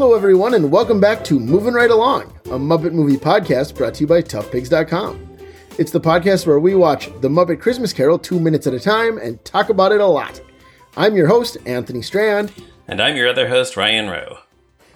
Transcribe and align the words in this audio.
Hello, 0.00 0.14
everyone, 0.14 0.54
and 0.54 0.70
welcome 0.70 1.00
back 1.00 1.24
to 1.24 1.40
Moving 1.40 1.74
Right 1.74 1.90
Along, 1.90 2.22
a 2.44 2.50
Muppet 2.50 2.92
movie 2.92 3.16
podcast 3.16 3.74
brought 3.76 3.94
to 3.94 4.02
you 4.02 4.06
by 4.06 4.22
ToughPigs.com. 4.22 5.38
It's 5.76 5.90
the 5.90 6.00
podcast 6.00 6.46
where 6.46 6.60
we 6.60 6.76
watch 6.76 7.06
The 7.20 7.28
Muppet 7.28 7.60
Christmas 7.60 7.92
Carol 7.92 8.16
two 8.16 8.38
minutes 8.38 8.68
at 8.68 8.74
a 8.74 8.78
time 8.78 9.18
and 9.18 9.44
talk 9.44 9.70
about 9.70 9.90
it 9.90 10.00
a 10.00 10.06
lot. 10.06 10.40
I'm 10.96 11.16
your 11.16 11.26
host, 11.26 11.56
Anthony 11.66 12.00
Strand. 12.02 12.52
And 12.86 13.02
I'm 13.02 13.16
your 13.16 13.26
other 13.28 13.48
host, 13.48 13.76
Ryan 13.76 14.08
Rowe. 14.08 14.38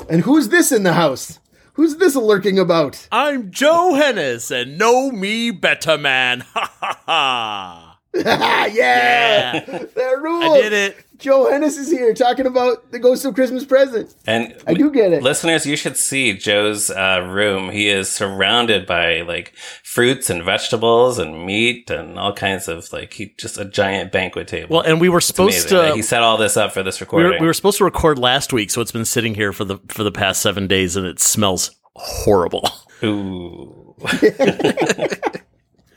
And 0.08 0.20
who's 0.22 0.50
this 0.50 0.70
in 0.70 0.84
the 0.84 0.92
house? 0.92 1.40
Who's 1.72 1.96
this 1.96 2.14
lurking 2.14 2.60
about? 2.60 3.08
I'm 3.10 3.50
Joe 3.50 3.94
Hennes, 3.94 4.52
and 4.52 4.78
know 4.78 5.10
me 5.10 5.50
better, 5.50 5.98
man. 5.98 6.44
Ha 6.54 6.72
ha 6.80 7.02
ha. 7.06 7.98
yeah, 8.14 8.66
Yeah. 8.66 9.60
that 9.64 10.18
rules. 10.22 10.44
I 10.44 10.60
did 10.60 10.72
it. 10.72 10.96
Joe 11.22 11.48
Hennes 11.48 11.76
is 11.78 11.88
here 11.88 12.12
talking 12.14 12.46
about 12.46 12.90
the 12.90 12.98
Ghost 12.98 13.24
of 13.24 13.34
Christmas 13.34 13.64
Present. 13.64 14.12
And 14.26 14.56
I 14.66 14.74
do 14.74 14.90
get 14.90 15.12
it. 15.12 15.22
listeners, 15.22 15.64
you 15.64 15.76
should 15.76 15.96
see 15.96 16.32
Joe's 16.36 16.90
uh, 16.90 17.24
room. 17.30 17.70
He 17.70 17.88
is 17.88 18.10
surrounded 18.10 18.86
by 18.86 19.20
like 19.20 19.54
fruits 19.84 20.28
and 20.30 20.42
vegetables 20.42 21.18
and 21.20 21.46
meat 21.46 21.88
and 21.90 22.18
all 22.18 22.32
kinds 22.32 22.66
of 22.66 22.92
like 22.92 23.12
he 23.12 23.34
just 23.38 23.56
a 23.56 23.64
giant 23.64 24.10
banquet 24.10 24.48
table. 24.48 24.76
Well, 24.78 24.80
and 24.84 25.00
we 25.00 25.08
were 25.08 25.18
It's 25.18 25.28
supposed 25.28 25.70
amazing. 25.70 25.90
to. 25.90 25.94
he 25.94 26.02
set 26.02 26.22
all 26.24 26.36
this 26.36 26.56
up 26.56 26.72
for 26.72 26.82
this 26.82 27.00
we 27.00 27.04
recording. 27.04 27.30
were, 27.32 27.38
we 27.40 27.46
were 27.46 27.54
supposed 27.54 27.78
to 27.78 27.84
record 27.84 28.18
last 28.18 28.52
week, 28.52 28.70
so 28.72 28.80
it's 28.80 28.90
been 28.92 29.04
sitting 29.04 29.36
here 29.36 29.52
for 29.52 29.64
the 29.64 29.78
for 29.88 30.02
the 30.02 30.12
past 30.12 30.42
seven 30.42 30.66
days, 30.66 30.96
and 30.96 31.06
it 31.06 31.20
smells 31.20 31.70
horrible. 31.94 32.68
Ooh. 33.04 33.94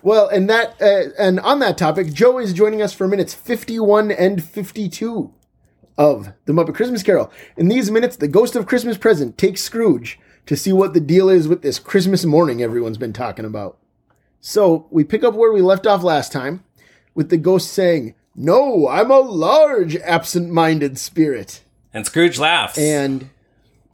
Well, 0.05 0.27
and 0.27 0.47
that 0.51 0.79
uh, 0.79 1.09
and 1.17 1.39
on 1.39 1.57
that 1.61 1.79
topic, 1.79 2.13
Joe 2.13 2.37
is 2.37 2.53
joining 2.53 2.79
us 2.79 2.93
for 2.93 3.07
minutes 3.07 3.33
51 3.33 4.11
and 4.11 4.43
52 4.43 5.33
of 5.97 6.31
The 6.45 6.53
Muppet 6.53 6.75
Christmas 6.75 7.01
Carol. 7.01 7.31
In 7.57 7.69
these 7.69 7.89
minutes, 7.89 8.15
the 8.15 8.27
Ghost 8.27 8.55
of 8.55 8.67
Christmas 8.67 8.99
Present 8.99 9.35
takes 9.35 9.63
Scrooge 9.63 10.19
to 10.45 10.55
see 10.55 10.71
what 10.71 10.93
the 10.93 10.99
deal 10.99 11.27
is 11.27 11.47
with 11.47 11.63
this 11.63 11.79
Christmas 11.79 12.23
morning 12.23 12.61
everyone's 12.61 12.99
been 12.99 13.13
talking 13.13 13.45
about. 13.45 13.79
So, 14.39 14.85
we 14.91 15.03
pick 15.03 15.23
up 15.23 15.33
where 15.33 15.51
we 15.51 15.63
left 15.63 15.87
off 15.87 16.03
last 16.03 16.31
time 16.31 16.63
with 17.15 17.31
the 17.31 17.37
ghost 17.37 17.73
saying, 17.73 18.13
"No, 18.35 18.87
I'm 18.87 19.09
a 19.09 19.17
large 19.17 19.95
absent-minded 19.95 20.99
spirit." 20.99 21.63
and 21.95 22.05
Scrooge 22.05 22.37
laughs. 22.37 22.77
And 22.77 23.31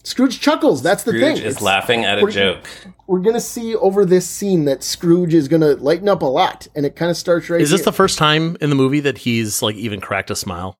Scrooge 0.03 0.39
chuckles. 0.39 0.81
That's 0.81 1.03
the 1.03 1.11
Scrooge 1.11 1.23
thing. 1.23 1.35
is 1.38 1.39
It's- 1.57 1.61
laughing 1.61 2.05
at 2.05 2.17
a 2.19 2.21
we're- 2.21 2.33
joke. 2.33 2.67
We're 3.07 3.19
gonna 3.19 3.41
see 3.41 3.75
over 3.75 4.05
this 4.05 4.25
scene 4.27 4.66
that 4.66 4.83
Scrooge 4.83 5.33
is 5.33 5.47
gonna 5.47 5.73
lighten 5.75 6.07
up 6.09 6.21
a 6.21 6.25
lot, 6.25 6.67
and 6.75 6.85
it 6.85 6.95
kind 6.95 7.11
of 7.11 7.17
starts 7.17 7.49
right. 7.49 7.59
Is 7.61 7.69
this 7.69 7.81
here. 7.81 7.85
the 7.85 7.91
first 7.94 8.17
time 8.17 8.57
in 8.61 8.69
the 8.69 8.75
movie 8.75 9.02
that 9.02 9.19
he's 9.19 9.61
like 9.61 9.75
even 9.75 9.99
cracked 10.02 10.31
a 10.31 10.35
smile? 10.35 10.77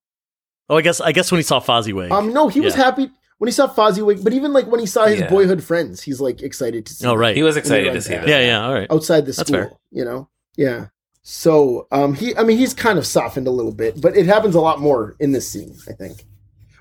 Oh, 0.68 0.76
I 0.76 0.82
guess 0.82 1.00
I 1.00 1.12
guess 1.12 1.30
when 1.30 1.38
he 1.38 1.42
saw 1.42 1.60
Fozzie 1.60 2.10
Um, 2.10 2.32
no, 2.32 2.48
he 2.48 2.60
was 2.60 2.74
happy 2.74 3.10
when 3.38 3.48
he 3.48 3.52
saw 3.52 3.66
Fozziwig, 3.68 4.24
but 4.24 4.32
even 4.32 4.52
like 4.52 4.66
when 4.66 4.80
he 4.80 4.86
saw 4.86 5.04
his 5.06 5.20
Yeah. 5.20 5.28
boyhood 5.28 5.62
friends, 5.62 6.02
he's 6.02 6.20
like 6.20 6.40
excited 6.42 6.86
to 6.86 6.94
see. 6.94 7.04
Oh, 7.06 7.10
them 7.10 7.18
right. 7.18 7.36
He 7.36 7.42
was 7.42 7.56
excited 7.56 7.92
to 7.92 8.00
see 8.00 8.14
past. 8.14 8.26
that. 8.26 8.30
Yeah, 8.30 8.46
yeah. 8.46 8.66
All 8.66 8.72
right. 8.72 8.86
outside 8.90 9.22
the 9.22 9.32
That's 9.32 9.40
school. 9.48 9.54
fair. 9.54 9.72
You 9.90 10.04
know, 10.04 10.28
yeah. 10.56 10.86
So, 11.24 11.86
um, 11.92 12.14
he, 12.14 12.34
I 12.36 12.42
mean, 12.42 12.58
he's 12.58 12.74
kind 12.74 12.98
of 12.98 13.06
softened 13.06 13.46
a 13.46 13.50
little 13.52 13.70
bit, 13.72 14.00
but 14.00 14.16
it 14.16 14.26
happens 14.26 14.54
a 14.56 14.60
lot 14.60 14.80
more 14.80 15.14
in 15.20 15.30
this 15.32 15.48
scene, 15.48 15.76
I 15.88 15.92
think, 15.92 16.24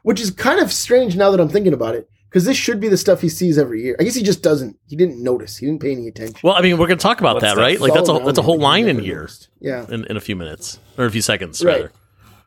which 0.03 0.19
is 0.19 0.31
kind 0.31 0.59
of 0.59 0.71
strange 0.71 1.15
now 1.15 1.29
that 1.29 1.39
I'm 1.39 1.49
thinking 1.49 1.73
about 1.73 1.93
it, 1.93 2.09
because 2.31 2.45
this 2.45 2.55
should 2.55 2.79
be 2.79 2.87
the 2.87 2.95
stuff 2.97 3.19
he 3.19 3.27
sees 3.29 3.57
every 3.57 3.83
year. 3.83 3.95
I 3.99 4.03
guess 4.03 4.15
he 4.15 4.23
just 4.23 4.41
doesn't. 4.41 4.77
He 4.87 4.95
didn't 4.95 5.21
notice. 5.21 5.57
He 5.57 5.65
didn't 5.65 5.81
pay 5.81 5.91
any 5.91 6.07
attention. 6.07 6.39
Well, 6.41 6.53
I 6.55 6.61
mean, 6.61 6.77
we're 6.77 6.87
going 6.87 6.97
to 6.97 7.03
talk 7.03 7.19
about 7.19 7.35
What's 7.35 7.45
that, 7.45 7.55
that? 7.57 7.61
right? 7.61 7.79
Like 7.79 7.93
that's 7.93 8.09
a 8.09 8.19
that's 8.25 8.39
a 8.39 8.41
whole 8.41 8.57
line 8.59 8.87
in 8.87 8.99
here 8.99 9.17
noticed. 9.17 9.49
Yeah, 9.59 9.85
in, 9.89 10.05
in 10.05 10.15
a 10.17 10.21
few 10.21 10.35
minutes 10.37 10.79
or 10.97 11.05
a 11.05 11.11
few 11.11 11.21
seconds, 11.21 11.63
Right. 11.63 11.75
rather. 11.83 11.91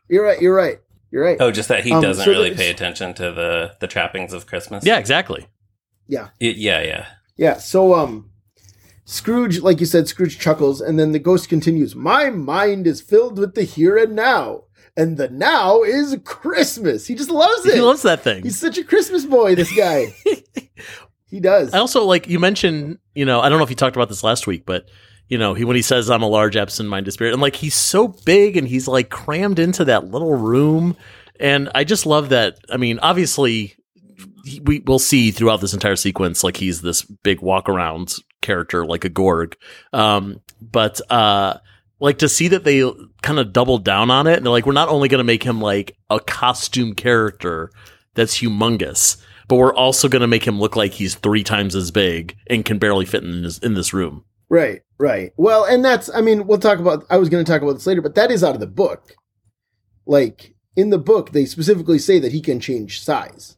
you're 0.09 0.23
right. 0.25 0.41
You're 0.41 0.55
right. 0.55 0.79
You're 1.11 1.23
right. 1.23 1.37
Oh, 1.39 1.51
just 1.51 1.69
that 1.69 1.83
he 1.85 1.91
Um, 1.93 2.01
doesn't 2.01 2.25
so 2.25 2.31
really 2.31 2.53
pay 2.55 2.69
attention 2.71 3.13
to 3.13 3.31
the 3.31 3.75
the 3.79 3.87
trappings 3.87 4.33
of 4.33 4.47
Christmas. 4.47 4.83
Yeah, 4.85 4.97
exactly. 4.97 5.47
Yeah. 6.07 6.29
Y- 6.41 6.53
yeah, 6.57 6.81
yeah. 6.81 7.05
Yeah, 7.37 7.57
so 7.57 7.93
um 7.93 8.31
Scrooge, 9.07 9.59
like 9.61 9.79
you 9.79 9.85
said, 9.85 10.07
Scrooge 10.07 10.39
chuckles, 10.39 10.81
and 10.81 10.97
then 10.99 11.11
the 11.11 11.19
ghost 11.19 11.47
continues, 11.47 11.95
My 11.95 12.31
mind 12.31 12.87
is 12.87 13.01
filled 13.01 13.37
with 13.37 13.53
the 13.53 13.61
here 13.63 13.97
and 13.97 14.15
now. 14.15 14.63
And 14.97 15.17
the 15.17 15.29
now 15.29 15.83
is 15.83 16.17
Christmas. 16.23 17.05
He 17.05 17.15
just 17.15 17.29
loves 17.29 17.65
it. 17.65 17.75
He 17.75 17.81
loves 17.81 18.03
that 18.03 18.21
thing. 18.21 18.43
He's 18.43 18.57
such 18.57 18.77
a 18.77 18.83
Christmas 18.83 19.25
boy, 19.25 19.55
this 19.55 19.75
guy. 19.75 20.15
he 21.29 21.39
does. 21.39 21.73
I 21.73 21.79
also 21.79 22.05
like 22.05 22.27
you 22.27 22.39
mentioned, 22.39 22.99
you 23.13 23.25
know, 23.25 23.41
I 23.41 23.49
don't 23.49 23.57
know 23.57 23.63
if 23.63 23.69
you 23.69 23.75
talked 23.75 23.95
about 23.95 24.09
this 24.09 24.23
last 24.23 24.47
week, 24.47 24.65
but 24.65 24.85
you 25.27 25.37
know, 25.37 25.53
he 25.53 25.65
when 25.65 25.75
he 25.75 25.81
says 25.81 26.09
I'm 26.09 26.21
a 26.23 26.27
large 26.29 26.55
absent-minded 26.55 27.11
spirit, 27.11 27.33
and 27.33 27.41
like 27.41 27.55
he's 27.55 27.75
so 27.75 28.07
big 28.07 28.55
and 28.57 28.67
he's 28.67 28.87
like 28.87 29.09
crammed 29.09 29.59
into 29.59 29.83
that 29.85 30.05
little 30.11 30.35
room, 30.35 30.95
and 31.39 31.69
I 31.75 31.83
just 31.83 32.05
love 32.05 32.29
that. 32.29 32.57
I 32.69 32.77
mean, 32.77 32.99
obviously, 32.99 33.75
he- 34.45 34.59
we 34.61 34.79
will 34.79 34.99
see 34.99 35.31
throughout 35.31 35.61
this 35.61 35.73
entire 35.73 35.95
sequence 35.95 36.43
like 36.43 36.57
he's 36.57 36.81
this 36.81 37.01
big 37.01 37.41
walk 37.41 37.67
around 37.67 38.15
character 38.41 38.85
like 38.85 39.03
a 39.03 39.09
gorg, 39.09 39.57
um, 39.93 40.41
but 40.61 41.01
uh, 41.11 41.57
like 42.05 42.19
to 42.19 42.29
see 42.29 42.47
that 42.49 42.63
they 42.63 42.89
kind 43.21 43.39
of 43.39 43.51
doubled 43.51 43.83
down 43.83 44.09
on 44.09 44.27
it, 44.27 44.37
and 44.37 44.45
they're 44.45 44.51
like, 44.51 44.65
we're 44.65 44.71
not 44.73 44.89
only 44.89 45.09
going 45.09 45.19
to 45.19 45.23
make 45.25 45.43
him 45.43 45.59
like 45.59 45.97
a 46.09 46.19
costume 46.19 46.93
character 46.93 47.71
that's 48.13 48.39
humongous 48.39 49.17
but 49.47 49.57
we're 49.57 49.75
also 49.75 50.07
going 50.09 50.21
to 50.21 50.27
make 50.27 50.43
him 50.47 50.59
look 50.59 50.75
like 50.75 50.93
he's 50.93 51.13
three 51.13 51.43
times 51.43 51.75
as 51.75 51.91
big 51.91 52.35
and 52.47 52.65
can 52.65 52.79
barely 52.79 53.05
fit 53.05 53.23
in 53.23 53.43
this 53.43 53.59
in 53.59 53.75
this 53.75 53.93
room. 53.93 54.25
right, 54.49 54.81
right. 54.97 55.33
Well, 55.37 55.65
and 55.65 55.85
that's, 55.85 56.09
I 56.15 56.21
mean, 56.21 56.47
we'll 56.47 56.57
talk 56.57 56.79
about, 56.79 57.05
I 57.11 57.17
was 57.17 57.29
going 57.29 57.45
to 57.45 57.51
talk 57.51 57.61
about 57.61 57.73
this 57.73 57.85
later, 57.85 58.01
but 58.01 58.15
that 58.15 58.31
is 58.31 58.43
out 58.43 58.55
of 58.55 58.59
the 58.59 58.65
book. 58.65 59.13
Like, 60.07 60.55
in 60.75 60.89
the 60.89 60.97
book, 60.97 61.31
they 61.31 61.45
specifically 61.45 61.99
say 61.99 62.17
that 62.19 62.31
he 62.31 62.41
can 62.41 62.59
change 62.59 63.01
size. 63.03 63.55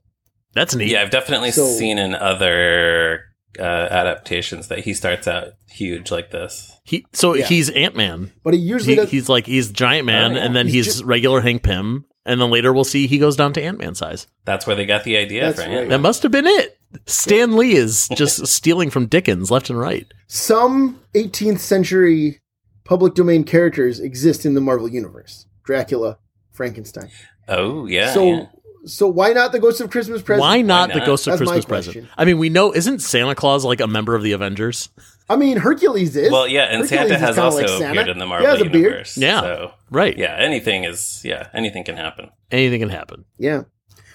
That's 0.53 0.75
neat. 0.75 0.91
Yeah, 0.91 1.03
I've 1.03 1.09
definitely 1.09 1.51
So- 1.51 1.65
seen 1.67 1.97
in 1.97 2.13
other 2.15 3.21
uh, 3.59 3.61
adaptations 3.63 4.67
that 4.67 4.79
he 4.79 4.93
starts 4.93 5.27
out 5.27 5.49
huge 5.69 6.11
like 6.11 6.31
this. 6.31 6.71
He 6.83 7.05
so 7.13 7.33
Yeah. 7.33 7.45
he's 7.45 7.69
Ant 7.69 7.95
Man. 7.95 8.31
But 8.43 8.53
he 8.53 8.59
usually 8.59 8.93
He, 8.93 8.95
does. 8.95 9.09
he's 9.11 9.29
like 9.29 9.45
he's 9.45 9.71
giant 9.71 10.05
man, 10.05 10.35
Oh, 10.37 10.39
and 10.39 10.55
then 10.55 10.67
He's 10.67 10.85
he's, 10.85 10.99
ju- 11.01 11.05
regular 11.05 11.41
Hank 11.41 11.63
Pym, 11.63 12.05
and 12.25 12.39
then 12.39 12.49
later 12.51 12.71
we'll 12.73 12.83
see 12.83 13.07
he 13.07 13.17
goes 13.17 13.35
down 13.35 13.53
to 13.53 13.61
Ant 13.63 13.79
Man 13.79 13.95
size. 13.95 14.27
That's 14.45 14.67
where 14.67 14.75
they 14.75 14.85
got 14.85 15.03
the 15.03 15.17
idea 15.17 15.45
That's 15.47 15.55
for 15.61 15.67
right. 15.67 15.71
Ant-Man. 15.77 15.89
That 15.89 15.99
must 15.99 16.23
have 16.23 16.31
been 16.31 16.47
it. 16.47 16.77
Stan 17.05 17.57
Lee 17.57 17.73
is 17.73 18.07
just 18.15 18.45
stealing 18.47 18.89
from 18.89 19.07
Dickens 19.07 19.51
left 19.51 19.69
and 19.69 19.79
right. 19.79 20.05
some 20.27 20.99
18th 21.15 21.59
century 21.59 22.39
public 22.85 23.13
domain 23.15 23.43
characters 23.43 23.99
exist 23.99 24.45
in 24.45 24.53
the 24.53 24.61
Marvel 24.61 24.87
universe. 24.87 25.45
Dracula, 25.65 26.17
Frankenstein. 26.51 27.09
Oh 27.49 27.85
yeah. 27.87 28.13
so 28.13 28.23
yeah. 28.25 28.45
So 28.87 29.07
why 29.07 29.33
not 29.33 29.51
the 29.51 29.59
Ghost 29.59 29.81
of 29.81 29.89
Christmas 29.89 30.21
Present? 30.21 30.41
Why 30.41 30.61
not, 30.61 30.89
Why 30.89 30.99
the? 30.99 31.05
Ghost 31.05 31.27
of 31.27 31.37
That's 31.39 31.49
Christmas. 31.51 31.85
Present? 31.85 32.07
I 32.17 32.25
mean, 32.25 32.37
we 32.39 32.49
know 32.49 32.71
isn't 32.73 32.99
Santa 32.99 33.35
Claus 33.35 33.63
like 33.65 33.79
a 33.81 33.87
member 33.87 34.15
of 34.15 34.23
the 34.23 34.31
Avengers? 34.31 34.89
I 35.29 35.35
mean, 35.35 35.57
Hercules 35.57 36.15
is. 36.15 36.31
Well, 36.31 36.47
yeah, 36.47 36.63
and 36.63 36.81
Hercules 36.81 36.89
Santa 37.09 37.17
has 37.19 37.37
also 37.37 37.57
like 37.59 37.67
Santa. 37.67 37.89
appeared 37.91 38.07
in 38.09 38.17
the 38.17 38.25
He 38.25 38.29
Marvel 38.29 38.47
has 38.47 38.61
a 38.61 38.65
beard. 38.65 38.75
universe. 38.75 39.17
Yeah. 39.17 39.41
So 39.41 39.71
Right. 39.91 40.17
yeah, 40.17 40.35
anything 40.39 40.85
is 40.85 41.21
yeah, 41.25 41.49
anything 41.53 41.83
can 41.83 41.97
happen. 41.97 42.29
Anything 42.51 42.79
can 42.79 42.89
happen. 42.89 43.25
Yeah. 43.37 43.63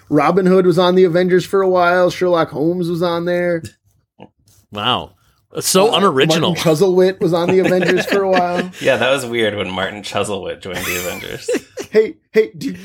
Robin 0.09 0.45
Hood 0.45 0.65
was 0.65 0.77
on 0.79 0.95
the 0.95 1.03
Avengers 1.05 1.45
for 1.45 1.61
a 1.61 1.69
while. 1.69 2.09
Sherlock 2.09 2.49
Holmes 2.49 2.89
was 2.89 3.01
on 3.03 3.25
there. 3.25 3.63
Wow. 4.71 5.11
So 5.59 5.93
Uh, 5.93 5.97
unoriginal. 5.97 6.55
Martin 6.55 6.71
Chuzzlewit 6.73 7.19
was 7.19 7.31
on 7.31 7.47
the 7.49 7.59
Avengers 7.65 8.05
for 8.07 8.23
a 8.23 8.29
while. 8.31 8.71
Yeah, 8.81 8.97
that 8.97 9.11
was 9.11 9.23
weird 9.25 9.55
when 9.55 9.69
Martin 9.69 10.01
Chuzzlewit 10.01 10.61
joined 10.61 10.77
the 10.79 10.97
Avengers. 10.99 11.49
Hey, 11.91 12.15
hey, 12.31 12.51
do, 12.57 12.75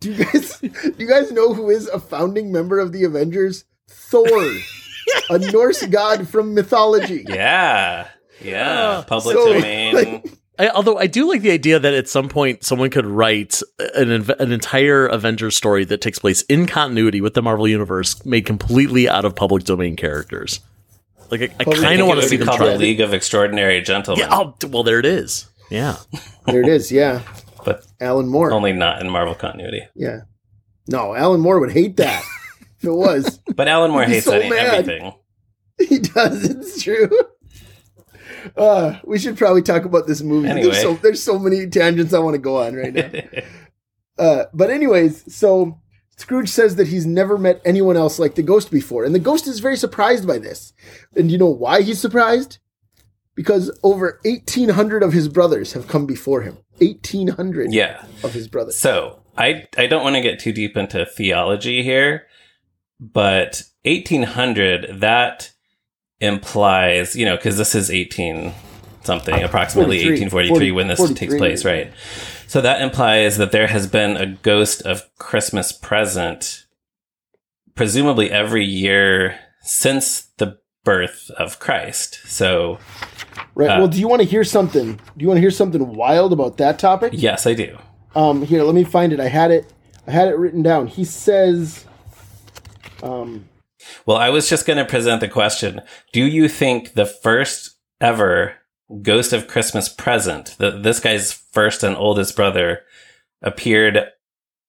do 0.00 0.12
you 0.12 0.24
guys 0.24 0.58
do 0.60 0.94
you 0.98 1.06
guys 1.08 1.30
know 1.32 1.52
who 1.54 1.70
is 1.70 1.86
a 1.88 1.98
founding 2.00 2.52
member 2.52 2.78
of 2.78 2.92
the 2.92 3.04
Avengers? 3.04 3.64
Thor, 3.88 4.26
a 5.30 5.38
Norse 5.52 5.84
god 5.86 6.28
from 6.28 6.54
mythology. 6.54 7.24
Yeah. 7.28 8.08
Yeah. 8.40 8.70
Uh, 8.80 9.02
public 9.02 9.36
So, 9.36 9.52
domain. 9.52 9.94
like- 9.94 10.26
I, 10.58 10.68
although 10.68 10.98
I 10.98 11.06
do 11.06 11.26
like 11.26 11.40
the 11.40 11.52
idea 11.52 11.78
that 11.78 11.94
at 11.94 12.06
some 12.06 12.28
point 12.28 12.64
someone 12.64 12.90
could 12.90 13.06
write 13.06 13.62
an 13.94 14.10
an 14.38 14.52
entire 14.52 15.06
Avengers 15.06 15.56
story 15.56 15.84
that 15.86 16.02
takes 16.02 16.18
place 16.18 16.42
in 16.42 16.66
continuity 16.66 17.22
with 17.22 17.32
the 17.32 17.40
Marvel 17.40 17.66
universe, 17.66 18.22
made 18.26 18.44
completely 18.44 19.08
out 19.08 19.24
of 19.24 19.34
public 19.34 19.64
domain 19.64 19.96
characters. 19.96 20.60
Like 21.30 21.40
I, 21.42 21.44
I 21.60 21.64
kind 21.64 22.00
of 22.02 22.08
want 22.08 22.20
to 22.20 22.28
see 22.28 22.34
be 22.36 22.38
them 22.38 22.48
called 22.48 22.58
try. 22.58 22.66
the 22.68 22.74
it. 22.74 22.78
League 22.80 23.00
of 23.00 23.14
Extraordinary 23.14 23.80
Gentlemen. 23.80 24.26
Yeah. 24.28 24.36
Oh, 24.36 24.54
well, 24.68 24.82
there 24.82 24.98
it 24.98 25.06
is. 25.06 25.48
Yeah. 25.70 25.96
There 26.44 26.60
it 26.60 26.68
is. 26.68 26.92
Yeah, 26.92 27.22
But 27.39 27.39
Alan 28.00 28.28
Moore. 28.28 28.52
only 28.52 28.72
not 28.72 29.00
in 29.00 29.10
Marvel 29.10 29.34
continuity. 29.34 29.82
Yeah. 29.94 30.22
No, 30.88 31.14
Alan 31.14 31.40
Moore 31.40 31.60
would 31.60 31.72
hate 31.72 31.96
that 31.98 32.22
if 32.78 32.84
it 32.84 32.92
was. 32.92 33.40
But 33.54 33.68
Alan 33.68 33.90
Moore 33.90 34.04
hates 34.04 34.26
so 34.26 34.32
any, 34.32 34.56
everything. 34.56 35.12
he 35.78 35.98
does. 35.98 36.44
It's 36.44 36.82
true. 36.82 37.10
Uh, 38.56 38.98
we 39.04 39.18
should 39.18 39.36
probably 39.36 39.62
talk 39.62 39.84
about 39.84 40.06
this 40.06 40.22
movie. 40.22 40.48
Anyway. 40.48 40.70
There's, 40.70 40.82
so, 40.82 40.94
there's 40.94 41.22
so 41.22 41.38
many 41.38 41.66
tangents 41.66 42.14
I 42.14 42.18
want 42.20 42.34
to 42.34 42.38
go 42.38 42.62
on 42.62 42.74
right 42.74 42.92
now. 42.94 43.10
Uh, 44.18 44.44
but 44.52 44.68
anyways, 44.68 45.34
so 45.34 45.80
Scrooge 46.18 46.50
says 46.50 46.76
that 46.76 46.88
he's 46.88 47.06
never 47.06 47.38
met 47.38 47.62
anyone 47.64 47.96
else 47.96 48.18
like 48.18 48.34
the 48.34 48.42
ghost 48.42 48.70
before, 48.70 49.04
and 49.04 49.14
the 49.14 49.18
ghost 49.18 49.46
is 49.46 49.60
very 49.60 49.78
surprised 49.78 50.26
by 50.26 50.36
this. 50.36 50.74
And 51.16 51.30
you 51.30 51.38
know 51.38 51.48
why 51.48 51.80
he's 51.80 51.98
surprised? 51.98 52.58
Because 53.40 53.70
over 53.82 54.20
1,800 54.22 55.02
of 55.02 55.14
his 55.14 55.26
brothers 55.26 55.72
have 55.72 55.88
come 55.88 56.04
before 56.04 56.42
him. 56.42 56.58
1,800 56.76 57.72
yeah. 57.72 58.04
of 58.22 58.34
his 58.34 58.48
brothers. 58.48 58.78
So 58.78 59.22
I 59.38 59.66
I 59.78 59.86
don't 59.86 60.02
want 60.02 60.16
to 60.16 60.20
get 60.20 60.38
too 60.38 60.52
deep 60.52 60.76
into 60.76 61.06
theology 61.06 61.82
here, 61.82 62.26
but 63.00 63.62
1800, 63.84 65.00
that 65.00 65.52
implies, 66.20 67.16
you 67.16 67.24
know, 67.24 67.36
because 67.36 67.56
this 67.56 67.74
is 67.74 67.90
18 67.90 68.52
something, 69.04 69.42
approximately 69.42 70.02
43, 70.02 70.24
1843 70.26 70.70
when 70.72 70.88
this 70.88 70.98
43. 70.98 71.26
takes 71.26 71.38
place, 71.38 71.64
right? 71.64 71.90
So 72.46 72.60
that 72.60 72.82
implies 72.82 73.38
that 73.38 73.52
there 73.52 73.68
has 73.68 73.86
been 73.86 74.18
a 74.18 74.26
ghost 74.26 74.82
of 74.82 75.04
Christmas 75.16 75.72
present, 75.72 76.66
presumably 77.74 78.30
every 78.30 78.66
year 78.66 79.38
since 79.62 80.28
the 80.36 80.58
birth 80.84 81.30
of 81.38 81.58
Christ. 81.58 82.20
So, 82.26 82.78
Right. 83.54 83.70
Uh, 83.70 83.78
well, 83.78 83.88
do 83.88 83.98
you 83.98 84.08
want 84.08 84.22
to 84.22 84.28
hear 84.28 84.44
something? 84.44 84.94
Do 84.94 85.00
you 85.16 85.28
want 85.28 85.36
to 85.36 85.42
hear 85.42 85.50
something 85.50 85.94
wild 85.94 86.32
about 86.32 86.56
that 86.58 86.78
topic? 86.78 87.12
yes, 87.14 87.46
I 87.46 87.54
do. 87.54 87.78
Um, 88.14 88.42
here, 88.42 88.62
let 88.62 88.74
me 88.74 88.84
find 88.84 89.12
it. 89.12 89.20
I 89.20 89.28
had 89.28 89.50
it. 89.50 89.72
I 90.06 90.10
had 90.10 90.28
it 90.28 90.36
written 90.36 90.62
down. 90.62 90.86
He 90.88 91.04
says, 91.04 91.84
um, 93.02 93.48
Well, 94.06 94.16
I 94.16 94.30
was 94.30 94.48
just 94.48 94.66
going 94.66 94.78
to 94.78 94.84
present 94.84 95.20
the 95.20 95.28
question 95.28 95.82
Do 96.12 96.24
you 96.24 96.48
think 96.48 96.94
the 96.94 97.06
first 97.06 97.76
ever 98.00 98.56
Ghost 99.02 99.32
of 99.32 99.46
Christmas 99.46 99.88
Present, 99.88 100.56
the, 100.58 100.72
this 100.72 100.98
guy's 100.98 101.32
first 101.32 101.84
and 101.84 101.96
oldest 101.96 102.34
brother, 102.34 102.80
appeared 103.40 104.00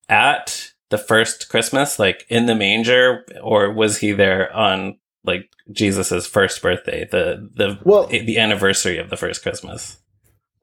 at 0.10 0.72
the 0.90 0.98
first 0.98 1.50
Christmas, 1.50 1.98
like 1.98 2.26
in 2.30 2.46
the 2.46 2.54
manger, 2.54 3.26
or 3.42 3.72
was 3.72 3.98
he 3.98 4.12
there 4.12 4.54
on 4.54 5.00
like 5.24 5.50
Jesus's 5.72 6.26
first 6.28 6.62
birthday, 6.62 7.08
the 7.12 7.50
the 7.56 7.80
Well- 7.84 8.08
the 8.08 8.38
anniversary 8.40 8.98
of 8.98 9.10
the 9.10 9.18
first 9.18 9.42
Christmas? 9.42 9.98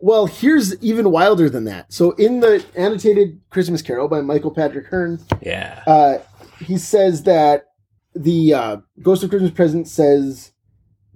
well, 0.01 0.27
here's 0.27 0.81
even 0.83 1.11
wilder 1.11 1.51
than 1.51 1.65
that. 1.65 1.93
So, 1.93 2.13
in 2.13 2.39
the 2.41 2.65
annotated 2.77 3.41
Christmas 3.51 3.83
Carol 3.83 4.07
by 4.09 4.21
Michael 4.21 4.53
Patrick 4.53 4.87
Hearn, 4.87 5.19
Yeah. 5.43 5.83
uh, 5.87 6.19
he 6.61 6.79
says 6.79 7.25
that 7.25 7.65
the 8.15 8.55
uh, 8.55 8.77
Ghost 9.03 9.25
of 9.25 9.31
Christmas 9.31 9.51
Present 9.51 9.89
says 9.89 10.53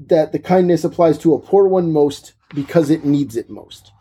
that 0.06 0.32
the 0.32 0.38
kindness 0.40 0.82
applies 0.84 1.16
to 1.18 1.32
a 1.34 1.38
poor 1.40 1.68
one 1.68 1.92
most 1.92 2.34
because 2.54 2.90
it 2.90 3.04
needs 3.04 3.36
it 3.36 3.48
most. 3.48 3.92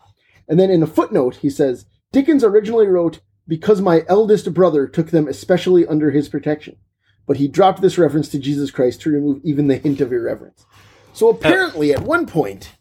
And 0.48 0.58
then 0.58 0.70
in 0.70 0.82
a 0.82 0.86
footnote, 0.88 1.36
he 1.36 1.48
says 1.50 1.84
Dickens 2.12 2.42
originally 2.44 2.86
wrote, 2.86 3.20
Because 3.46 3.80
my 3.80 4.02
eldest 4.08 4.52
brother 4.52 4.86
took 4.88 5.10
them 5.10 5.28
especially 5.28 5.86
under 5.86 6.10
his 6.10 6.28
protection. 6.28 6.76
But 7.32 7.38
he 7.38 7.48
dropped 7.48 7.80
this 7.80 7.96
reference 7.96 8.28
to 8.28 8.38
Jesus 8.38 8.70
Christ 8.70 9.00
to 9.00 9.10
remove 9.10 9.40
even 9.42 9.66
the 9.66 9.78
hint 9.78 10.02
of 10.02 10.12
irreverence. 10.12 10.66
So 11.14 11.30
apparently, 11.30 11.90
at 11.90 12.02
one 12.02 12.26
point, 12.26 12.74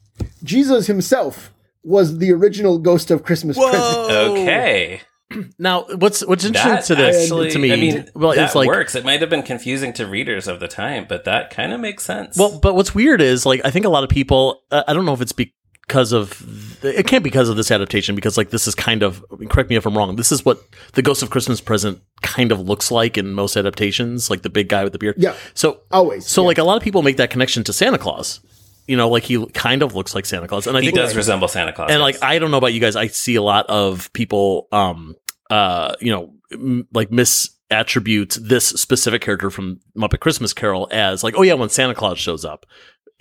Jesus 0.44 0.88
himself 0.88 1.54
was 1.86 2.18
the 2.18 2.34
original 2.34 2.78
Ghost 2.78 3.12
of 3.12 3.24
Christmas 3.24 3.58
Present. 3.58 4.12
Okay. 4.12 5.02
Now, 5.58 5.86
what's 5.86 6.26
what's 6.26 6.44
interesting 6.44 6.74
That 6.74 6.84
to 6.84 6.96
this 6.96 7.24
actually, 7.24 7.52
to 7.52 7.60
me? 7.60 7.72
I 7.72 7.78
mean, 7.78 8.10
well, 8.14 8.36
that 8.36 8.44
it's 8.44 8.56
like 8.56 8.68
works. 8.68 8.96
It 8.96 9.06
might 9.06 9.22
have 9.22 9.30
been 9.30 9.44
confusing 9.44 9.94
to 9.94 10.06
readers 10.06 10.50
of 10.50 10.60
the 10.60 10.68
time, 10.68 11.06
but 11.08 11.24
that 11.24 11.52
kind 11.52 11.72
of 11.72 11.80
makes 11.80 12.04
sense. 12.04 12.38
Well, 12.38 12.60
but 12.60 12.76
what's 12.76 12.94
weird 12.94 13.22
is 13.22 13.46
like 13.46 13.62
I 13.64 13.72
think 13.72 13.86
a 13.86 13.90
lot 13.90 14.04
of 14.04 14.10
people. 14.10 14.64
Uh, 14.70 14.84
I 14.86 14.92
don't 14.92 15.06
know 15.06 15.14
if 15.14 15.22
it's 15.22 15.32
because 15.32 16.12
of 16.12 16.71
it 16.84 17.08
can't 17.08 17.24
be 17.24 17.30
because 17.30 17.50
of 17.50 17.58
this 17.58 17.72
adaptation 17.72 18.16
because 18.16 18.38
like 18.38 18.50
this 18.50 18.68
is 18.68 18.76
kind 18.76 19.04
of 19.04 19.24
correct 19.50 19.70
me 19.70 19.76
if 19.76 19.86
I'm 19.86 19.98
wrong. 19.98 20.16
This 20.16 20.32
is 20.32 20.44
what 20.44 20.62
the 20.94 21.02
Ghost 21.02 21.22
of 21.24 21.30
Christmas 21.30 21.62
Present 21.62 22.02
kind 22.22 22.52
of 22.52 22.60
looks 22.60 22.92
like 22.92 23.18
in 23.18 23.34
most 23.34 23.56
adaptations, 23.56 24.30
like 24.30 24.42
the 24.42 24.50
big 24.50 24.68
guy 24.70 24.84
with 24.84 24.94
the 24.94 25.00
beard. 25.00 25.16
Yeah. 25.18 25.36
So 25.54 25.82
Always. 25.92 26.28
so 26.28 26.42
yeah. 26.42 26.48
like 26.48 26.58
a 26.58 26.64
lot 26.64 26.78
of 26.78 26.84
people 26.84 27.02
make 27.02 27.18
that 27.18 27.30
connection 27.30 27.64
to 27.66 27.74
Santa 27.74 27.98
Claus. 27.98 28.40
You 28.88 28.98
know, 28.98 29.10
like 29.10 29.24
he 29.24 29.46
kind 29.48 29.84
of 29.84 29.96
looks 29.96 30.16
like 30.16 30.26
Santa 30.26 30.48
Claus, 30.48 30.68
and 30.68 30.76
I 30.76 30.82
he 30.82 30.88
think 30.88 30.98
does 30.98 31.16
resemble 31.16 31.48
Santa 31.48 31.72
Claus. 31.72 31.92
and 31.92 32.00
yes. 32.00 32.22
like 32.22 32.24
I 32.24 32.40
don't 32.40 32.52
know 32.52 32.58
about 32.58 32.74
you 32.74 32.80
guys, 32.80 32.96
I 32.96 33.08
see 33.08 33.36
a 33.36 33.42
lot 33.42 33.66
of 33.68 34.12
people, 34.12 34.68
um, 34.72 35.16
uh, 35.50 35.94
you 36.02 36.12
know, 36.12 36.34
m- 36.52 36.88
like 36.92 37.10
misattribute 37.10 38.36
this 38.36 38.66
specific 38.66 39.22
character 39.22 39.50
from 39.50 39.80
Muppet 39.96 40.20
Christmas 40.20 40.52
Carol 40.54 40.90
as 40.92 41.24
like, 41.24 41.36
oh 41.38 41.42
yeah, 41.44 41.54
when 41.54 41.70
Santa 41.70 41.94
Claus 41.94 42.18
shows 42.20 42.44
up, 42.44 42.66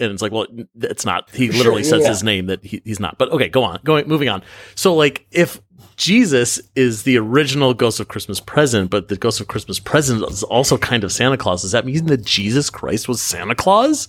and 0.01 0.13
it's 0.13 0.23
like, 0.23 0.33
well, 0.33 0.47
it's 0.81 1.05
not. 1.05 1.31
He 1.31 1.51
literally 1.51 1.83
yeah, 1.83 1.91
says 1.91 2.03
yeah. 2.03 2.09
his 2.09 2.23
name 2.23 2.47
that 2.47 2.65
he, 2.65 2.81
he's 2.85 3.01
not. 3.01 3.19
But 3.19 3.31
okay, 3.31 3.49
go 3.49 3.63
on, 3.63 3.81
going 3.85 4.09
moving 4.09 4.29
on. 4.29 4.43
So 4.75 4.95
like, 4.95 5.27
if 5.31 5.61
Jesus 5.97 6.61
is 6.75 7.03
the 7.03 7.19
original 7.19 7.75
Ghost 7.75 8.01
of 8.01 8.09
Christmas 8.09 8.41
Present, 8.41 8.91
but 8.91 9.09
the 9.09 9.17
Ghost 9.17 9.41
of 9.41 9.49
Christmas 9.49 9.79
Present 9.79 10.25
is 10.31 10.43
also 10.43 10.79
kind 10.79 11.05
of 11.05 11.13
Santa 11.13 11.37
Claus. 11.37 11.63
Does 11.63 11.73
that 11.73 11.85
mean 11.85 12.07
that 12.07 12.25
Jesus 12.25 12.71
Christ 12.71 13.07
was 13.07 13.21
Santa 13.21 13.55
Claus? 13.55 14.09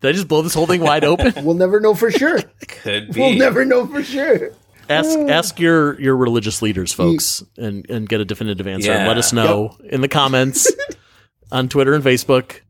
Did 0.00 0.08
I 0.10 0.12
just 0.12 0.28
blow 0.28 0.42
this 0.42 0.52
whole 0.52 0.66
thing 0.66 0.82
wide 0.82 1.02
open? 1.02 1.32
we'll 1.46 1.54
never 1.54 1.80
know 1.80 1.94
for 1.94 2.10
sure. 2.10 2.40
could 2.68 3.12
be. 3.12 3.20
we'll 3.20 3.38
never 3.38 3.64
know 3.64 3.86
for 3.86 4.02
sure. 4.02 4.50
ask 4.90 5.18
hmm. 5.18 5.30
ask 5.30 5.58
your 5.58 5.98
your 5.98 6.14
religious 6.14 6.60
leaders 6.60 6.92
hmm. 6.92 7.02
folks 7.02 7.42
and 7.56 7.88
and 7.88 8.06
get 8.06 8.20
a 8.20 8.24
definitive 8.26 8.66
answer 8.66 8.92
and 8.92 9.08
let 9.08 9.16
us 9.16 9.32
know 9.32 9.74
in 9.84 10.02
the 10.02 10.08
comments 10.08 10.70
on 11.52 11.70
twitter 11.70 11.94
and 11.94 12.04
facebook 12.04 12.60